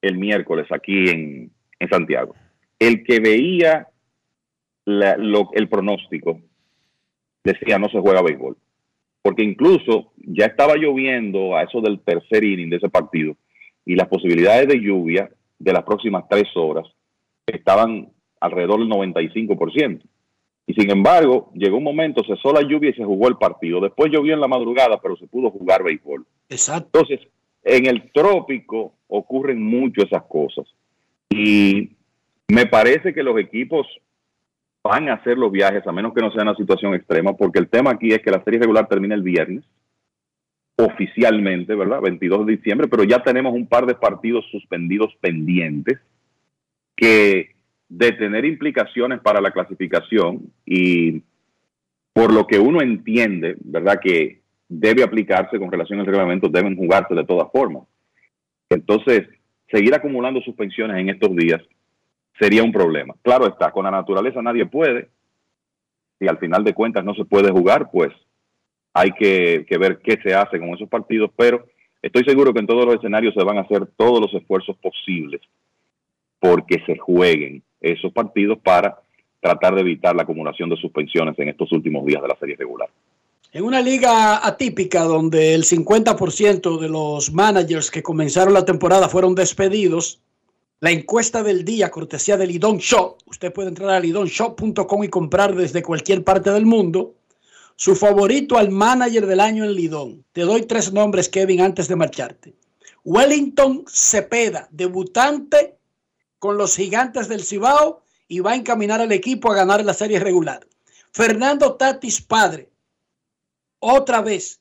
[0.00, 2.34] el miércoles aquí en, en Santiago.
[2.78, 3.88] El que veía
[4.84, 6.40] la- lo- el pronóstico
[7.44, 8.56] decía no se juega béisbol.
[9.20, 13.36] Porque incluso ya estaba lloviendo a eso del tercer inning de ese partido
[13.84, 15.28] y las posibilidades de lluvia
[15.58, 16.86] de las próximas tres horas
[17.46, 18.10] estaban
[18.40, 20.02] alrededor del 95%.
[20.66, 23.80] Y sin embargo, llegó un momento, cesó la lluvia y se jugó el partido.
[23.80, 26.26] Después llovió en la madrugada, pero se pudo jugar béisbol.
[26.50, 27.00] Exacto.
[27.00, 27.26] Entonces,
[27.64, 30.66] en el trópico ocurren mucho esas cosas.
[31.30, 31.96] Y
[32.48, 33.86] me parece que los equipos
[34.84, 37.68] van a hacer los viajes, a menos que no sea una situación extrema, porque el
[37.68, 39.64] tema aquí es que la serie regular termina el viernes,
[40.78, 42.00] oficialmente, ¿verdad?
[42.00, 45.98] 22 de diciembre, pero ya tenemos un par de partidos suspendidos pendientes
[46.96, 47.56] que
[47.88, 51.22] de tener implicaciones para la clasificación y
[52.12, 53.98] por lo que uno entiende, ¿verdad?
[54.00, 57.84] Que debe aplicarse con relación al reglamento, deben jugarse de todas formas.
[58.70, 59.26] Entonces,
[59.70, 61.60] seguir acumulando suspensiones en estos días
[62.38, 63.14] sería un problema.
[63.22, 65.08] Claro está, con la naturaleza nadie puede.
[66.20, 68.12] Si al final de cuentas no se puede jugar, pues
[68.92, 71.66] hay que, ver qué se hace con esos partidos, pero
[72.02, 75.40] estoy seguro que en todos los escenarios se van a hacer todos los esfuerzos posibles
[76.40, 78.98] porque se jueguen esos partidos para
[79.40, 82.88] tratar de evitar la acumulación de suspensiones en estos últimos días de la serie regular.
[83.52, 89.34] En una liga atípica donde el 50% de los managers que comenzaron la temporada fueron
[89.34, 90.20] despedidos,
[90.80, 95.56] la encuesta del día, cortesía de Lidon Shop, usted puede entrar a lidonshop.com y comprar
[95.56, 97.14] desde cualquier parte del mundo,
[97.78, 100.24] su favorito al manager del año en Lidón.
[100.32, 102.56] Te doy tres nombres, Kevin, antes de marcharte.
[103.04, 105.78] Wellington Cepeda, debutante
[106.40, 110.18] con los gigantes del Cibao y va a encaminar al equipo a ganar la serie
[110.18, 110.66] regular.
[111.12, 112.68] Fernando Tatis, padre,
[113.78, 114.60] otra vez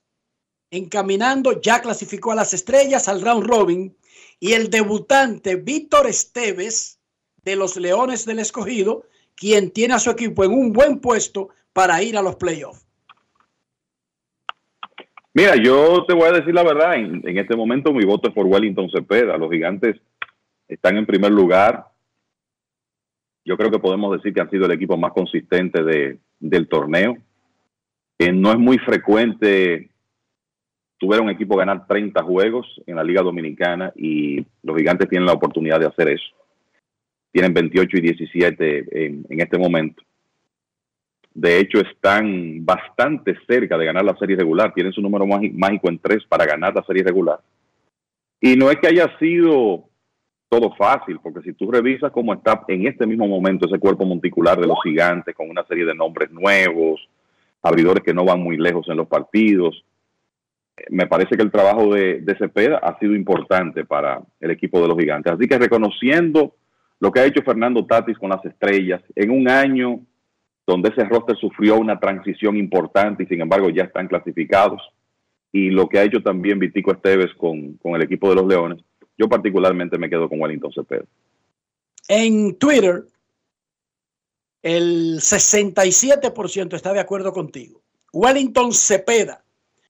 [0.70, 3.98] encaminando, ya clasificó a las estrellas al round robin
[4.40, 7.00] y el debutante Víctor Esteves
[7.38, 12.04] de los Leones del Escogido, quien tiene a su equipo en un buen puesto para
[12.04, 12.87] ir a los playoffs.
[15.38, 18.48] Mira, yo te voy a decir la verdad, en, este momento mi voto es por
[18.48, 19.38] Wellington Cepeda.
[19.38, 19.96] Los gigantes
[20.68, 21.86] están en primer lugar.
[23.46, 27.18] Yo creo que podemos decir que han sido el equipo más consistente de, del torneo.
[28.18, 29.92] Eh, no es muy frecuente
[30.98, 35.34] tuviera un equipo ganar 30 juegos en la Liga Dominicana y los gigantes tienen la
[35.34, 36.34] oportunidad de hacer eso.
[37.32, 40.02] Tienen 28 y 17 en, en este momento.
[41.40, 44.74] De hecho, están bastante cerca de ganar la serie regular.
[44.74, 47.40] Tienen su número mági- mágico en tres para ganar la serie regular.
[48.42, 49.84] Y no es que haya sido
[50.50, 54.60] todo fácil, porque si tú revisas cómo está en este mismo momento ese cuerpo monticular
[54.60, 57.08] de los gigantes, con una serie de nombres nuevos,
[57.62, 59.84] abridores que no van muy lejos en los partidos,
[60.90, 64.88] me parece que el trabajo de, de Cepeda ha sido importante para el equipo de
[64.88, 65.34] los gigantes.
[65.34, 66.56] Así que reconociendo
[67.00, 70.00] lo que ha hecho Fernando Tatis con las estrellas, en un año
[70.68, 74.82] donde ese roster sufrió una transición importante y sin embargo ya están clasificados,
[75.52, 78.84] y lo que ha hecho también Vitico Esteves con, con el equipo de los Leones,
[79.18, 81.06] yo particularmente me quedo con Wellington Cepeda.
[82.10, 83.06] En Twitter,
[84.62, 87.82] el 67% está de acuerdo contigo.
[88.14, 89.44] Wellington Cepeda,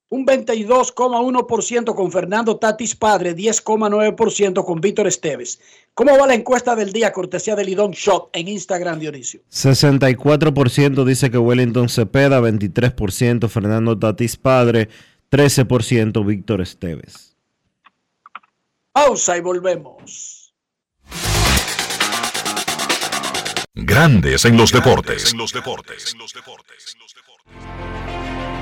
[0.10, 5.60] un 22,1% con Fernando Tatis Padre, 10,9% con Víctor Esteves.
[5.94, 9.42] ¿Cómo va la encuesta del día, cortesía de Lidón Shot en Instagram, Dionisio?
[9.52, 14.90] 64% dice que Wellington Cepeda, 23% Fernando Tatis Padre,
[15.32, 17.36] 13% Víctor Esteves.
[18.94, 20.54] Pausa y volvemos.
[23.76, 25.36] Grandes en los deportes.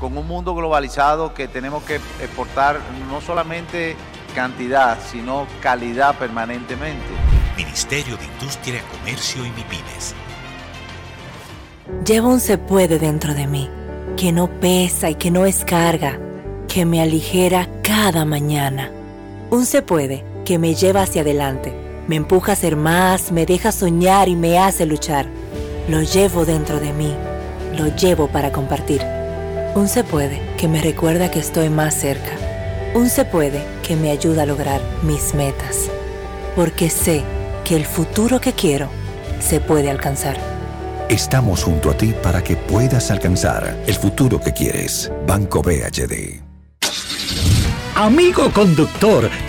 [0.00, 2.80] con un mundo globalizado que tenemos que exportar
[3.10, 3.96] no solamente
[4.34, 7.06] cantidad, sino calidad permanentemente.
[7.56, 10.14] Ministerio de Industria, Comercio y MIPINES.
[12.04, 13.68] Llevo un se puede dentro de mí,
[14.16, 16.18] que no pesa y que no es carga,
[16.68, 18.92] que me aligera cada mañana.
[19.50, 21.74] Un se puede que me lleva hacia adelante,
[22.06, 25.26] me empuja a ser más, me deja soñar y me hace luchar.
[25.88, 27.14] Lo llevo dentro de mí,
[27.76, 29.17] lo llevo para compartir.
[29.78, 32.32] Un se puede que me recuerda que estoy más cerca.
[32.96, 35.88] Un se puede que me ayuda a lograr mis metas.
[36.56, 37.22] Porque sé
[37.64, 38.88] que el futuro que quiero
[39.38, 40.36] se puede alcanzar.
[41.08, 45.12] Estamos junto a ti para que puedas alcanzar el futuro que quieres.
[45.28, 46.42] Banco BHD.
[47.94, 49.30] Amigo conductor,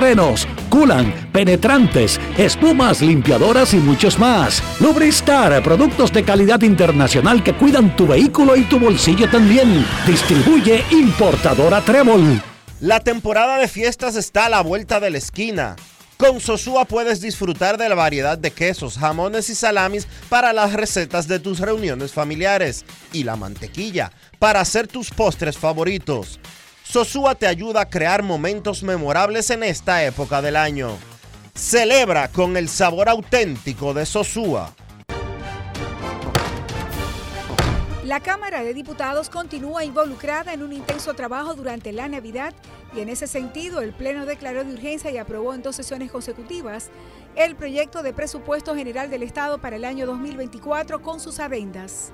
[0.00, 4.62] frenos, culan, penetrantes, espumas, limpiadoras y muchos más.
[4.80, 9.84] Lubristar, productos de calidad internacional que cuidan tu vehículo y tu bolsillo también.
[10.06, 12.42] Distribuye importadora Trébol.
[12.80, 15.76] La temporada de fiestas está a la vuelta de la esquina.
[16.16, 21.28] Con Sosúa puedes disfrutar de la variedad de quesos, jamones y salamis para las recetas
[21.28, 26.40] de tus reuniones familiares y la mantequilla para hacer tus postres favoritos.
[26.90, 30.98] Sosúa te ayuda a crear momentos memorables en esta época del año.
[31.54, 34.74] Celebra con el sabor auténtico de Sosúa.
[38.02, 42.54] La Cámara de Diputados continúa involucrada en un intenso trabajo durante la Navidad
[42.92, 46.90] y en ese sentido el Pleno declaró de urgencia y aprobó en dos sesiones consecutivas
[47.36, 52.10] el proyecto de presupuesto general del Estado para el año 2024 con sus adendas.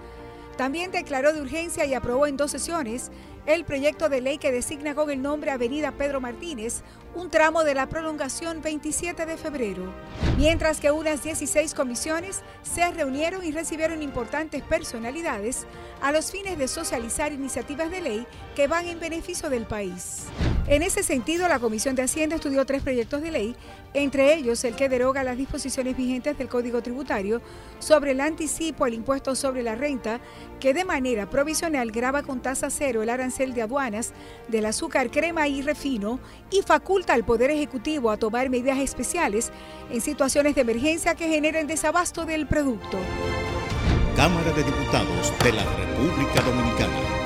[0.59, 3.11] También declaró de urgencia y aprobó en dos sesiones
[3.47, 6.83] el proyecto de ley que designa con el nombre Avenida Pedro Martínez
[7.15, 9.85] un tramo de la prolongación 27 de febrero,
[10.37, 15.67] mientras que unas 16 comisiones se reunieron y recibieron importantes personalidades
[16.03, 20.25] a los fines de socializar iniciativas de ley que van en beneficio del país.
[20.67, 23.57] En ese sentido, la Comisión de Hacienda estudió tres proyectos de ley,
[23.95, 27.41] entre ellos el que deroga las disposiciones vigentes del Código Tributario
[27.79, 30.21] sobre el anticipo al impuesto sobre la renta,
[30.61, 34.13] que de manera provisional graba con tasa cero el arancel de aduanas
[34.49, 36.19] del azúcar, crema y refino
[36.51, 39.53] y faculta al Poder Ejecutivo a tomar medidas especiales
[39.91, 42.99] en situaciones de emergencia que generen desabasto del producto.
[44.17, 47.26] Cámara de Diputados de la República Dominicana.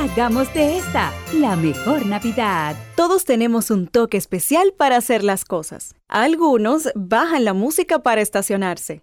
[0.00, 2.76] Hagamos de esta la mejor Navidad.
[2.94, 5.96] Todos tenemos un toque especial para hacer las cosas.
[6.06, 9.02] Algunos bajan la música para estacionarse.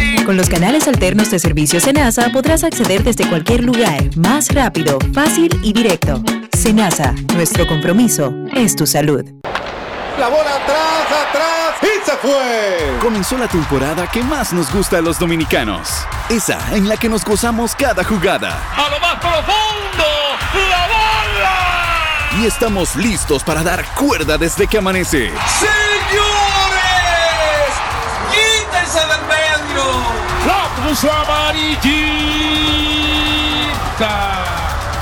[0.25, 5.59] Con los canales alternos de servicio Senasa podrás acceder desde cualquier lugar, más rápido, fácil
[5.63, 6.23] y directo.
[6.57, 9.25] Senasa, nuestro compromiso es tu salud.
[10.19, 12.99] La bola atrás, atrás y se fue.
[13.01, 15.89] Comenzó la temporada que más nos gusta a los dominicanos.
[16.29, 18.61] Esa en la que nos gozamos cada jugada.
[18.77, 20.05] A lo más profundo,
[20.69, 22.41] la bola.
[22.41, 25.31] Y estamos listos para dar cuerda desde que amanece.
[25.59, 25.80] ¡Señores!
[30.91, 31.87] Puso amarillita.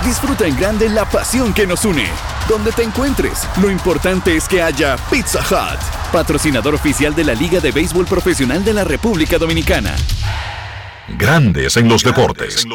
[0.06, 2.06] Disfruta en grande la pasión que nos une.
[2.48, 5.80] Donde te encuentres, lo importante es que haya Pizza Hut,
[6.12, 9.96] patrocinador oficial de la Liga de Béisbol Profesional de la República Dominicana.
[11.18, 12.68] Grandes en los deportes.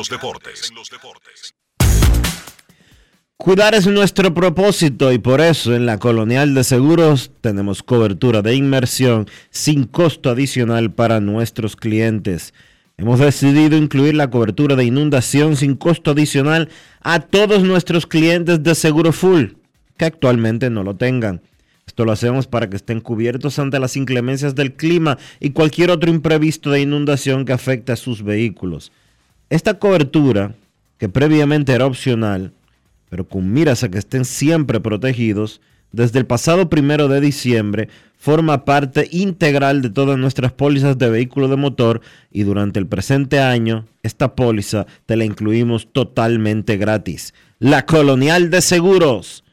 [3.36, 8.57] Cuidar es nuestro propósito y por eso en la Colonial de Seguros tenemos cobertura de
[8.57, 12.53] inmersión sin costo adicional para nuestros clientes.
[12.97, 16.69] Hemos decidido incluir la cobertura de inundación sin costo adicional
[17.01, 19.55] a todos nuestros clientes de Seguro Full
[19.97, 21.43] que actualmente no lo tengan.
[21.87, 26.11] Esto lo hacemos para que estén cubiertos ante las inclemencias del clima y cualquier otro
[26.11, 28.91] imprevisto de inundación que afecte a sus vehículos.
[29.51, 30.55] Esta cobertura,
[30.99, 32.53] que previamente era opcional,
[33.11, 35.61] pero con miras a que estén siempre protegidos,
[35.95, 37.89] desde el pasado primero de diciembre
[38.19, 42.01] forma parte integral de todas nuestras pólizas de vehículo de motor
[42.31, 47.35] y durante el presente año esta póliza te la incluimos totalmente gratis.
[47.59, 49.45] La Colonial de Seguros.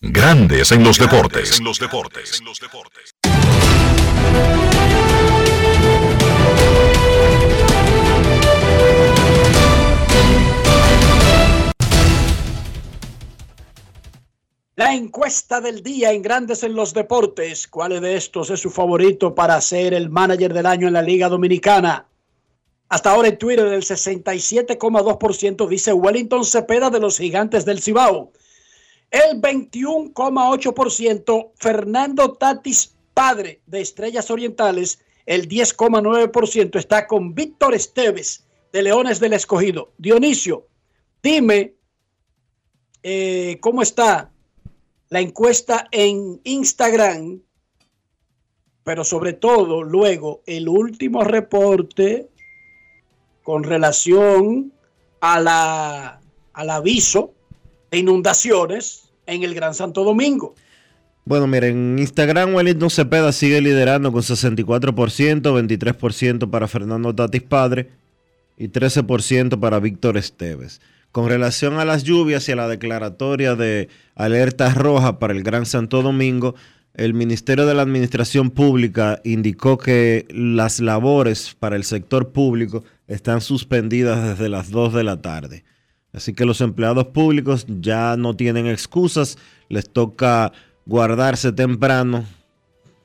[0.00, 1.60] Grandes en los deportes.
[14.80, 17.68] La encuesta del día en Grandes en los Deportes.
[17.68, 21.28] ¿Cuál de estos es su favorito para ser el manager del año en la Liga
[21.28, 22.08] Dominicana?
[22.88, 28.32] Hasta ahora en Twitter el 67,2% dice Wellington Cepeda de los Gigantes del Cibao.
[29.10, 35.04] El 21,8% Fernando Tatis Padre de Estrellas Orientales.
[35.26, 39.92] El 10,9% está con Víctor Esteves de Leones del Escogido.
[39.98, 40.68] Dionisio,
[41.22, 41.74] dime
[43.02, 44.30] eh, cómo está
[45.10, 47.40] la encuesta en Instagram,
[48.84, 52.28] pero sobre todo luego el último reporte
[53.42, 54.72] con relación
[55.20, 56.20] a la,
[56.52, 57.34] al aviso
[57.90, 60.54] de inundaciones en el Gran Santo Domingo.
[61.24, 67.90] Bueno, miren, en Instagram Wellington Cepeda sigue liderando con 64%, 23% para Fernando Tatis Padre
[68.56, 70.80] y 13% para Víctor Esteves.
[71.12, 75.66] Con relación a las lluvias y a la declaratoria de alerta roja para el Gran
[75.66, 76.54] Santo Domingo,
[76.94, 83.40] el Ministerio de la Administración Pública indicó que las labores para el sector público están
[83.40, 85.64] suspendidas desde las 2 de la tarde.
[86.12, 89.36] Así que los empleados públicos ya no tienen excusas,
[89.68, 90.52] les toca
[90.86, 92.24] guardarse temprano,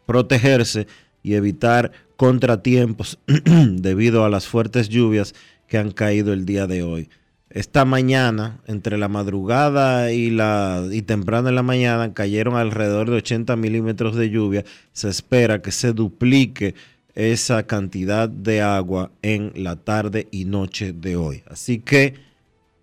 [0.05, 0.87] protegerse
[1.23, 5.33] y evitar contratiempos debido a las fuertes lluvias
[5.67, 7.09] que han caído el día de hoy.
[7.55, 13.15] Esta mañana, entre la madrugada y, la, y temprano en la mañana, cayeron alrededor de
[13.15, 14.65] 80 milímetros de lluvia.
[14.91, 16.75] Se espera que se duplique
[17.13, 21.43] esa cantidad de agua en la tarde y noche de hoy.
[21.47, 22.15] Así que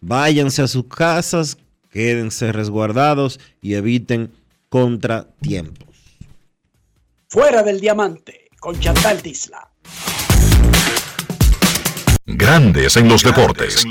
[0.01, 1.59] váyanse a sus casas,
[1.91, 4.33] quédense resguardados y eviten
[4.71, 5.95] contratiempos.
[7.29, 9.69] Fuera del diamante con Chantal Disla.
[12.35, 13.85] Grandes en los deportes.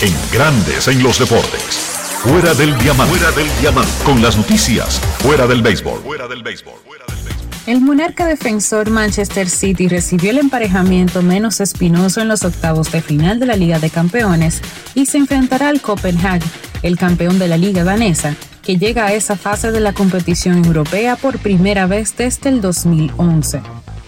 [0.00, 1.60] En Grandes en los deportes.
[2.22, 3.16] Fuera del diamante.
[3.16, 3.90] Fuera del diamante.
[4.04, 5.00] Con las noticias.
[5.18, 6.00] Fuera del béisbol.
[6.02, 6.74] Fuera del béisbol.
[7.66, 13.40] El monarca defensor Manchester City recibió el emparejamiento menos espinoso en los octavos de final
[13.40, 14.62] de la Liga de Campeones
[14.94, 16.46] y se enfrentará al Copenhague,
[16.82, 21.16] el campeón de la Liga danesa, que llega a esa fase de la competición europea
[21.16, 23.60] por primera vez desde el 2011.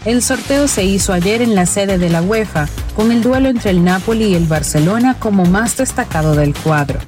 [0.07, 3.71] El sorteo se hizo ayer en la sede de la UEFA, con el duelo entre
[3.71, 6.99] el Napoli y el Barcelona como más destacado del cuadro.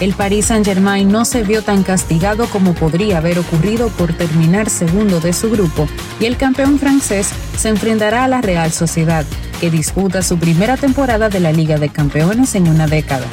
[0.00, 5.20] El Paris Saint-Germain no se vio tan castigado como podría haber ocurrido por terminar segundo
[5.20, 5.86] de su grupo
[6.18, 7.28] y el campeón francés
[7.58, 9.26] se enfrentará a la Real Sociedad,
[9.60, 13.26] que disputa su primera temporada de la Liga de Campeones en una década.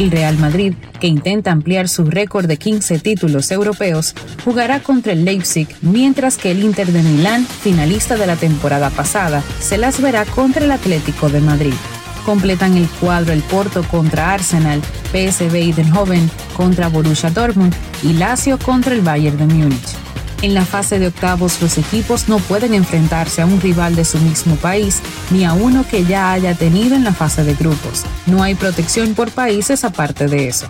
[0.00, 5.26] El Real Madrid, que intenta ampliar su récord de 15 títulos europeos, jugará contra el
[5.26, 10.24] Leipzig, mientras que el Inter de Milán, finalista de la temporada pasada, se las verá
[10.24, 11.74] contra el Atlético de Madrid.
[12.24, 14.80] Completan el cuadro el Porto contra Arsenal,
[15.12, 20.09] PSV Eindhoven contra Borussia Dortmund y Lazio contra el Bayern de Múnich.
[20.42, 24.18] En la fase de octavos los equipos no pueden enfrentarse a un rival de su
[24.18, 28.04] mismo país ni a uno que ya haya tenido en la fase de grupos.
[28.26, 30.66] No hay protección por países aparte de eso.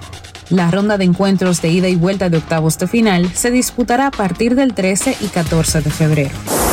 [0.48, 4.10] La ronda de encuentros de ida y vuelta de octavos de final se disputará a
[4.10, 6.69] partir del 13 y 14 de febrero.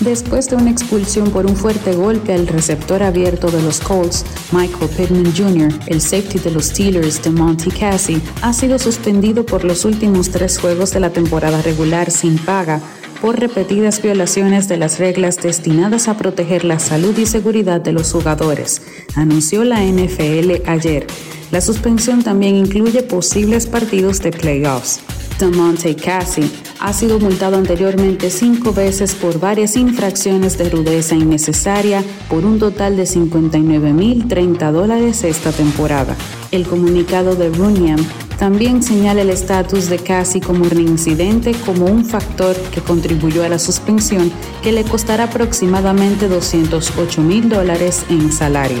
[0.00, 4.90] Después de una expulsión por un fuerte golpe al receptor abierto de los Colts, Michael
[4.90, 9.84] Pittman Jr., el safety de los Steelers de Monty Cassie, ha sido suspendido por los
[9.84, 12.80] últimos tres juegos de la temporada regular sin paga
[13.24, 18.12] por repetidas violaciones de las reglas destinadas a proteger la salud y seguridad de los
[18.12, 18.82] jugadores,
[19.14, 21.06] anunció la NFL ayer.
[21.50, 25.00] La suspensión también incluye posibles partidos de playoffs.
[25.42, 26.48] Monte Cassie
[26.80, 32.96] ha sido multado anteriormente cinco veces por varias infracciones de rudeza innecesaria por un total
[32.96, 36.16] de 59.030 dólares esta temporada.
[36.50, 37.98] El comunicado de Runiam
[38.38, 43.58] también señala el estatus de Cassie como reincidente como un factor que contribuyó a la
[43.58, 44.32] suspensión
[44.62, 48.80] que le costará aproximadamente 208 mil dólares en salario.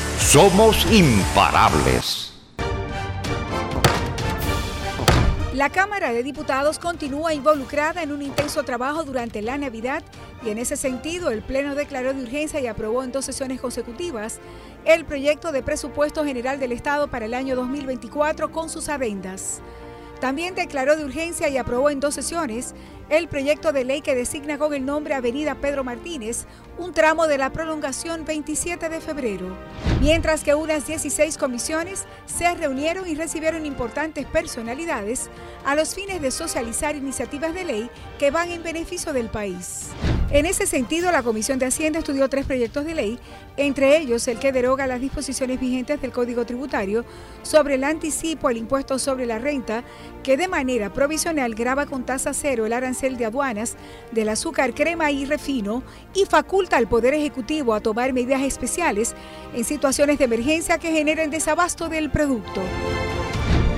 [0.21, 2.31] somos imparables.
[5.53, 10.03] La Cámara de Diputados continúa involucrada en un intenso trabajo durante la Navidad
[10.45, 14.39] y en ese sentido el Pleno declaró de urgencia y aprobó en dos sesiones consecutivas
[14.85, 19.61] el proyecto de presupuesto general del Estado para el año 2024 con sus adendas.
[20.21, 22.73] También declaró de urgencia y aprobó en dos sesiones
[23.11, 26.45] el proyecto de ley que designa con el nombre Avenida Pedro Martínez
[26.77, 29.55] un tramo de la prolongación 27 de febrero.
[29.99, 35.29] Mientras que unas 16 comisiones se reunieron y recibieron importantes personalidades
[35.65, 39.89] a los fines de socializar iniciativas de ley que van en beneficio del país.
[40.31, 43.19] En ese sentido, la Comisión de Hacienda estudió tres proyectos de ley,
[43.57, 47.03] entre ellos el que deroga las disposiciones vigentes del Código Tributario
[47.43, 49.83] sobre el anticipo al impuesto sobre la renta,
[50.23, 53.75] que de manera provisional graba con tasa cero el arancel de aduanas
[54.11, 55.81] del azúcar, crema y refino
[56.13, 59.15] y faculta al Poder Ejecutivo a tomar medidas especiales
[59.55, 62.61] en situaciones de emergencia que generen desabasto del producto.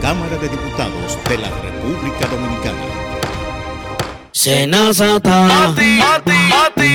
[0.01, 3.03] Cámara de Diputados de la República Dominicana.
[4.33, 5.47] Senazata.
[5.47, 6.31] Pati, pati,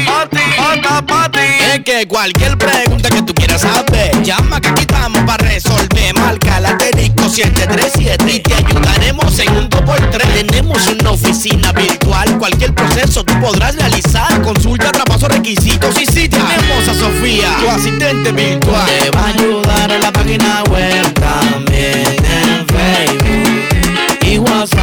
[0.05, 1.39] pati, pati, pati.
[1.73, 6.15] Es que cualquier pregunta que tú quieras saber, llama que aquí estamos para resolver.
[6.15, 10.33] Marca la técnico 737 y te ayudaremos en un 2x3.
[10.35, 14.43] Tenemos una oficina virtual, cualquier proceso tú podrás realizar.
[14.43, 18.87] Consulta, traspaso, requisitos y si tenemos a Sofía, tu asistente virtual.
[18.87, 24.79] Te va a ayudar en la página web también en Facebook y WhatsApp.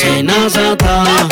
[0.00, 1.31] Senazata.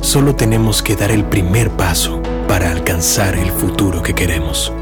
[0.00, 4.72] Solo tenemos que dar el primer paso para alcanzar el futuro que queremos.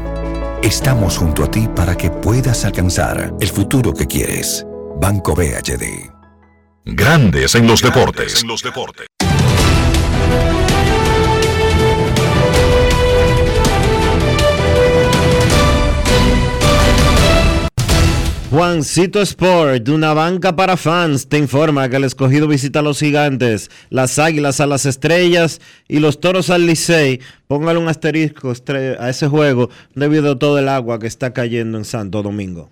[0.63, 4.65] Estamos junto a ti para que puedas alcanzar el futuro que quieres.
[4.99, 6.09] Banco BHD.
[6.85, 8.41] Grandes en los deportes.
[8.41, 9.08] En los deportes.
[18.49, 23.69] Juancito Sport, una banca para fans, te informa que el escogido visita a los gigantes,
[23.91, 27.19] las águilas a las estrellas y los toros al Licey.
[27.47, 28.51] Póngale un asterisco
[28.99, 32.71] a ese juego debido a todo el agua que está cayendo en Santo Domingo.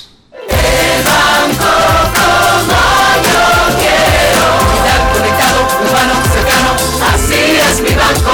[1.03, 1.73] Banco
[2.15, 2.79] como
[3.29, 3.43] yo
[3.79, 4.47] quiero.
[4.77, 6.71] Estar conectado, humano, cercano,
[7.13, 8.33] así es mi banco.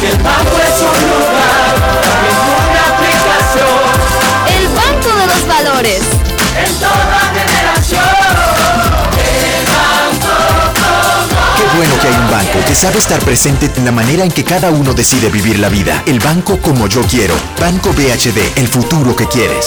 [0.00, 1.72] Que el banco es un lugar,
[2.28, 3.84] es una aplicación.
[4.56, 6.02] El banco de los valores.
[6.56, 8.14] En toda generación.
[9.46, 9.86] El banco
[12.76, 16.02] sabe estar presente en la manera en que cada uno decide vivir la vida.
[16.04, 17.34] El banco como yo quiero.
[17.58, 19.66] Banco BHD, el futuro que quieres.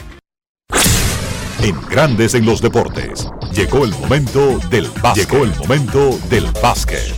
[1.63, 3.27] En Grandes en los Deportes.
[3.53, 5.29] Llegó el momento del básquet.
[5.29, 7.13] Llegó el momento del básquet.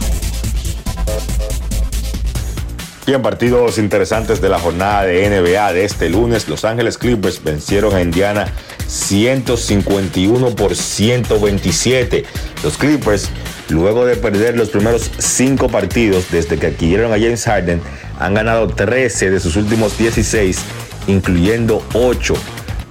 [3.07, 6.49] Bien, partidos interesantes de la jornada de NBA de este lunes.
[6.49, 8.51] Los Ángeles Clippers vencieron a Indiana
[8.87, 12.25] 151 por 127.
[12.65, 13.29] Los Clippers,
[13.69, 17.81] luego de perder los primeros cinco partidos desde que adquirieron a James Harden,
[18.19, 20.59] han ganado 13 de sus últimos 16,
[21.07, 22.35] incluyendo 8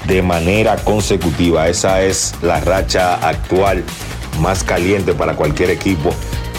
[0.07, 1.69] de manera consecutiva.
[1.69, 3.85] Esa es la racha actual
[4.41, 6.15] más caliente para cualquier equipo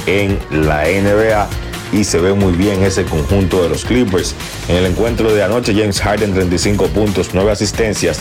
[0.06, 1.48] en la NBA
[1.92, 4.36] y se ve muy bien ese conjunto de los Clippers.
[4.68, 8.20] En el encuentro de anoche, James Harden 35 puntos, 9 asistencias.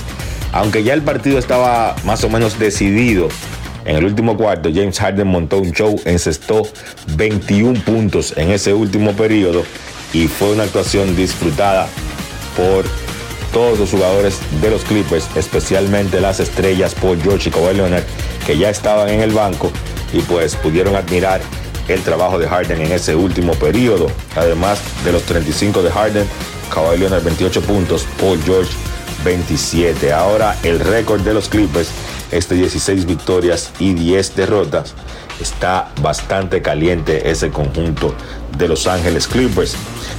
[0.53, 3.29] Aunque ya el partido estaba más o menos decidido,
[3.85, 6.63] en el último cuarto James Harden montó un show, encestó
[7.17, 9.65] 21 puntos en ese último periodo
[10.13, 11.89] y fue una actuación disfrutada
[12.57, 12.85] por
[13.53, 18.05] todos los jugadores de los Clippers, especialmente las estrellas Paul George y Kawhi Leonard,
[18.47, 19.71] que ya estaban en el banco
[20.13, 21.41] y pues pudieron admirar
[21.89, 24.09] el trabajo de Harden en ese último periodo.
[24.37, 26.27] Además de los 35 de Harden,
[26.73, 28.73] Kawhi Leonard 28 puntos, Paul George
[29.25, 30.13] 27.
[30.13, 31.91] Ahora el récord de los Clippers
[32.31, 34.95] es de 16 victorias y 10 derrotas.
[35.43, 38.15] Está bastante caliente ese conjunto
[38.57, 39.75] de Los Ángeles Clippers.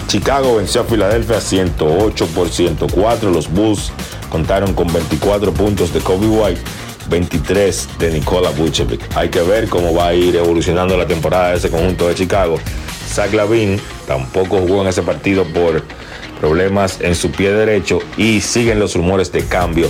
[0.07, 3.31] Chicago venció a Filadelfia 108 por 104.
[3.31, 3.93] Los Bulls
[4.29, 6.61] contaron con 24 puntos de Kobe White,
[7.09, 9.15] 23 de Nikola Vucevic.
[9.15, 12.59] Hay que ver cómo va a ir evolucionando la temporada de ese conjunto de Chicago.
[13.07, 15.83] Zach Lavin tampoco jugó en ese partido por
[16.41, 19.89] problemas en su pie derecho y siguen los rumores de cambio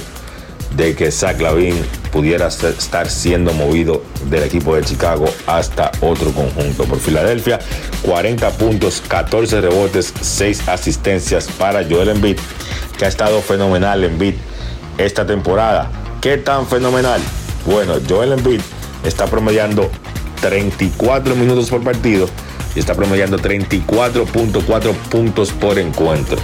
[0.76, 1.76] de que Zach Lavin
[2.12, 6.86] pudiera estar siendo movido del equipo de Chicago hasta otro conjunto.
[6.86, 7.60] Por Filadelfia,
[8.04, 12.38] 40 puntos, 14 rebotes, 6 asistencias para Joel Embiid,
[12.98, 14.36] que ha estado fenomenal Embiid
[14.98, 15.90] esta temporada.
[16.22, 17.22] ¿Qué tan fenomenal?
[17.66, 18.62] Bueno, Joel Embiid
[19.04, 19.90] está promediando
[20.42, 22.28] 34 minutos por partido
[22.76, 26.38] y está promediando 34.4 puntos por encuentro.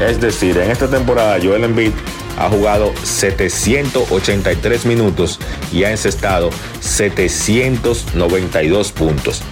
[0.00, 1.92] Es decir, en esta temporada Joel Embiid
[2.38, 5.40] ha jugado 783 minutos
[5.72, 6.50] y ha encestado
[6.80, 9.42] 792 puntos.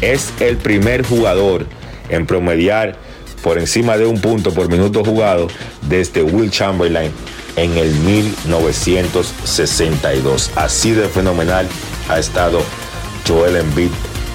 [0.00, 1.66] Es el primer jugador
[2.08, 2.96] en promediar
[3.42, 5.46] por encima de un punto por minuto jugado
[5.88, 7.12] desde Will Chamberlain
[7.56, 10.50] en el 1962.
[10.56, 11.68] Así de fenomenal
[12.08, 12.62] ha estado
[13.26, 13.90] Joel Embiid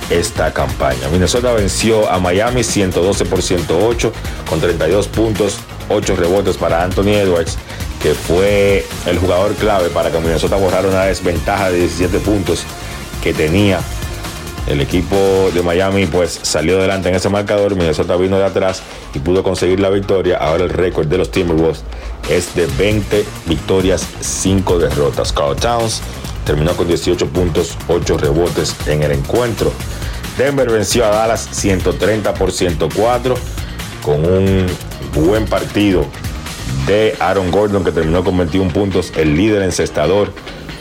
[0.10, 1.08] esta campaña.
[1.12, 4.12] Minnesota venció a Miami 112 por 108
[4.50, 5.58] con 32 puntos,
[5.90, 7.58] 8 rebotes para Anthony Edwards,
[8.02, 12.64] que fue el jugador clave para que Minnesota borrara una desventaja de 17 puntos
[13.24, 13.80] que tenía.
[14.68, 15.16] El equipo
[15.54, 18.82] de Miami pues salió adelante en ese marcador, Minnesota vino de atrás
[19.14, 20.38] y pudo conseguir la victoria.
[20.38, 21.84] Ahora el récord de los Timberwolves
[22.30, 25.32] es de 20 victorias, 5 derrotas.
[25.32, 26.02] Carl Towns
[26.48, 29.74] terminó con 18 puntos, 8 rebotes en el encuentro.
[30.38, 33.36] Denver venció a Dallas 130 por 104
[34.02, 34.66] con un
[35.14, 36.06] buen partido
[36.88, 39.12] de Aaron Gordon que terminó con 21 puntos.
[39.18, 40.32] El líder encestador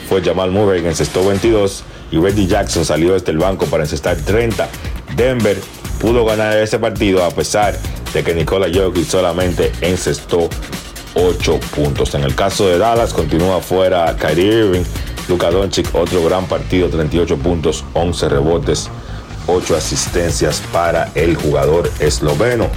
[0.07, 4.15] fue Jamal Murray que encestó 22 y Reggie Jackson salió desde el banco para encestar
[4.15, 4.69] 30.
[5.17, 5.59] Denver
[5.99, 7.77] pudo ganar ese partido a pesar
[8.13, 10.47] de que Nikola Jokic solamente encestó
[11.15, 12.15] 8 puntos.
[12.15, 14.83] En el caso de Dallas continúa fuera Kyrie Irving
[15.27, 18.89] Luka Doncic, otro gran partido, 38 puntos, 11 rebotes,
[19.47, 22.69] 8 asistencias para el jugador esloveno.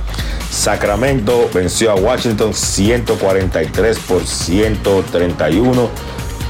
[0.51, 5.89] Sacramento venció a Washington 143 por 131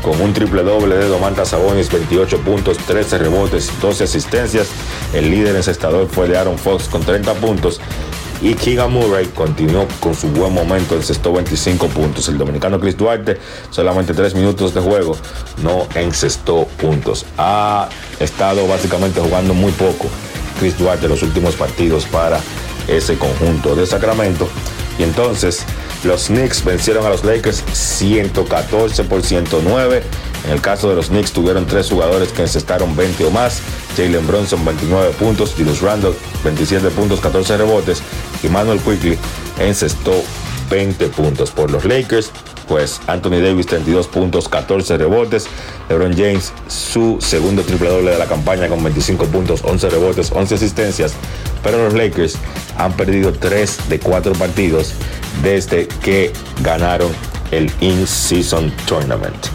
[0.02, 4.68] con un triple doble de Domantas Sabonis, 28 puntos, 13 rebotes, 12 asistencias.
[5.12, 7.80] El líder encestador fue de Aaron Fox con 30 puntos
[8.42, 12.28] y Keegan Murray continuó con su buen momento, encestó 25 puntos.
[12.28, 13.38] El dominicano Chris Duarte,
[13.70, 15.16] solamente 3 minutos de juego,
[15.62, 17.26] no encestó puntos.
[17.36, 17.88] Ha
[18.18, 20.06] estado básicamente jugando muy poco
[20.58, 22.40] Chris Duarte los últimos partidos para
[22.88, 24.48] ese conjunto de Sacramento.
[24.98, 25.64] Y entonces
[26.04, 30.02] los Knicks vencieron a los Lakers 114 por 109.
[30.44, 33.60] En el caso de los Knicks tuvieron tres jugadores que encestaron 20 o más.
[33.96, 36.14] Jalen Bronson 29 puntos, Julius Randle
[36.44, 38.02] 27 puntos, 14 rebotes
[38.42, 39.18] y Manuel Quickly
[39.58, 40.12] encestó
[40.70, 42.30] 20 puntos por los Lakers.
[42.70, 45.48] Pues Anthony Davis 32 puntos, 14 rebotes.
[45.88, 50.54] LeBron James su segundo triple doble de la campaña con 25 puntos, 11 rebotes, 11
[50.54, 51.14] asistencias.
[51.64, 52.36] Pero los Lakers
[52.78, 54.92] han perdido 3 de 4 partidos
[55.42, 56.32] desde que
[56.62, 57.10] ganaron
[57.50, 59.48] el In-Season Tournament.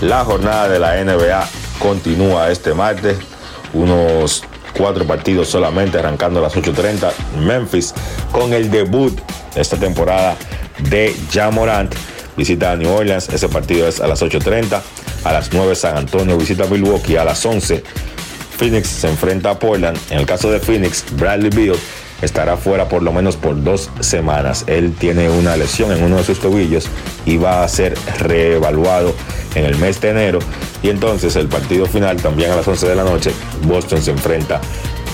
[0.00, 1.48] La jornada de la NBA
[1.78, 3.16] continúa este martes.
[3.74, 4.42] Unos
[4.76, 7.12] cuatro partidos solamente, arrancando a las 8.30.
[7.38, 7.94] Memphis
[8.32, 9.16] con el debut
[9.54, 10.36] de esta temporada
[10.90, 11.94] de Jamorant.
[12.36, 14.80] Visita a New Orleans, ese partido es a las 8.30.
[15.24, 17.16] A las 9 San Antonio visita a Milwaukee.
[17.16, 17.82] A las 11
[18.56, 19.98] Phoenix se enfrenta a Portland.
[20.10, 21.76] En el caso de Phoenix, Bradley Beal
[22.22, 24.64] estará fuera por lo menos por dos semanas.
[24.66, 26.86] Él tiene una lesión en uno de sus tobillos
[27.24, 29.14] y va a ser reevaluado
[29.54, 30.38] en el mes de enero.
[30.82, 33.32] Y entonces el partido final, también a las 11 de la noche,
[33.62, 34.60] Boston se enfrenta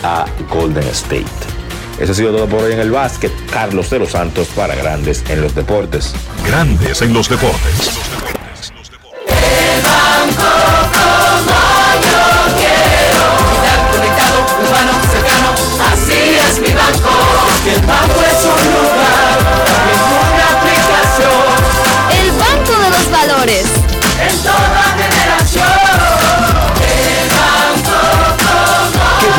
[0.03, 1.61] a Golden State.
[1.98, 3.32] Eso ha sido todo por hoy en el básquet.
[3.51, 6.14] Carlos de los Santos para Grandes en los Deportes.
[6.47, 7.90] Grandes en los Deportes.
[15.93, 17.10] Así es mi banco,
[17.64, 19.39] que el banco es un lugar,
[19.93, 20.02] es
[20.32, 21.47] una aplicación.
[22.19, 23.66] El Banco de los Valores.
[24.20, 24.81] En toda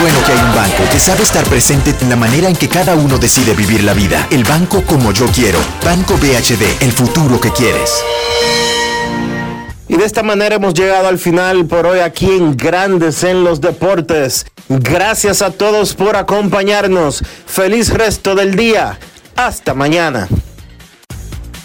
[0.04, 2.94] bueno que hay un banco que sabe estar presente en la manera en que cada
[2.94, 4.28] uno decide vivir la vida.
[4.32, 5.60] El banco como yo quiero.
[5.86, 7.90] Banco BHD, el futuro que quieres.
[9.88, 13.62] Y de esta manera hemos llegado al final por hoy aquí en Grandes en los
[13.62, 14.46] Deportes.
[14.68, 17.24] Gracias a todos por acompañarnos.
[17.46, 19.00] Feliz resto del día.
[19.38, 20.28] Hasta mañana.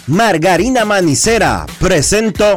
[0.07, 2.55] Margarina Manicera presento.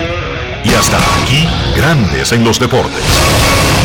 [0.00, 1.46] Y hasta aquí,
[1.76, 3.53] Grandes en los Deportes.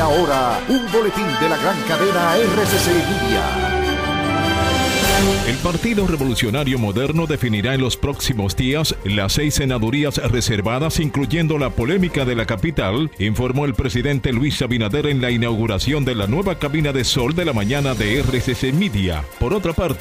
[0.00, 3.84] Ahora, un boletín de la gran cadena RCC Media.
[5.46, 11.70] El Partido Revolucionario Moderno definirá en los próximos días las seis senadurías reservadas, incluyendo la
[11.70, 16.58] polémica de la capital, informó el presidente Luis Abinader en la inauguración de la nueva
[16.58, 19.22] cabina de sol de la mañana de RCC Media.
[19.38, 19.92] Por otra parte,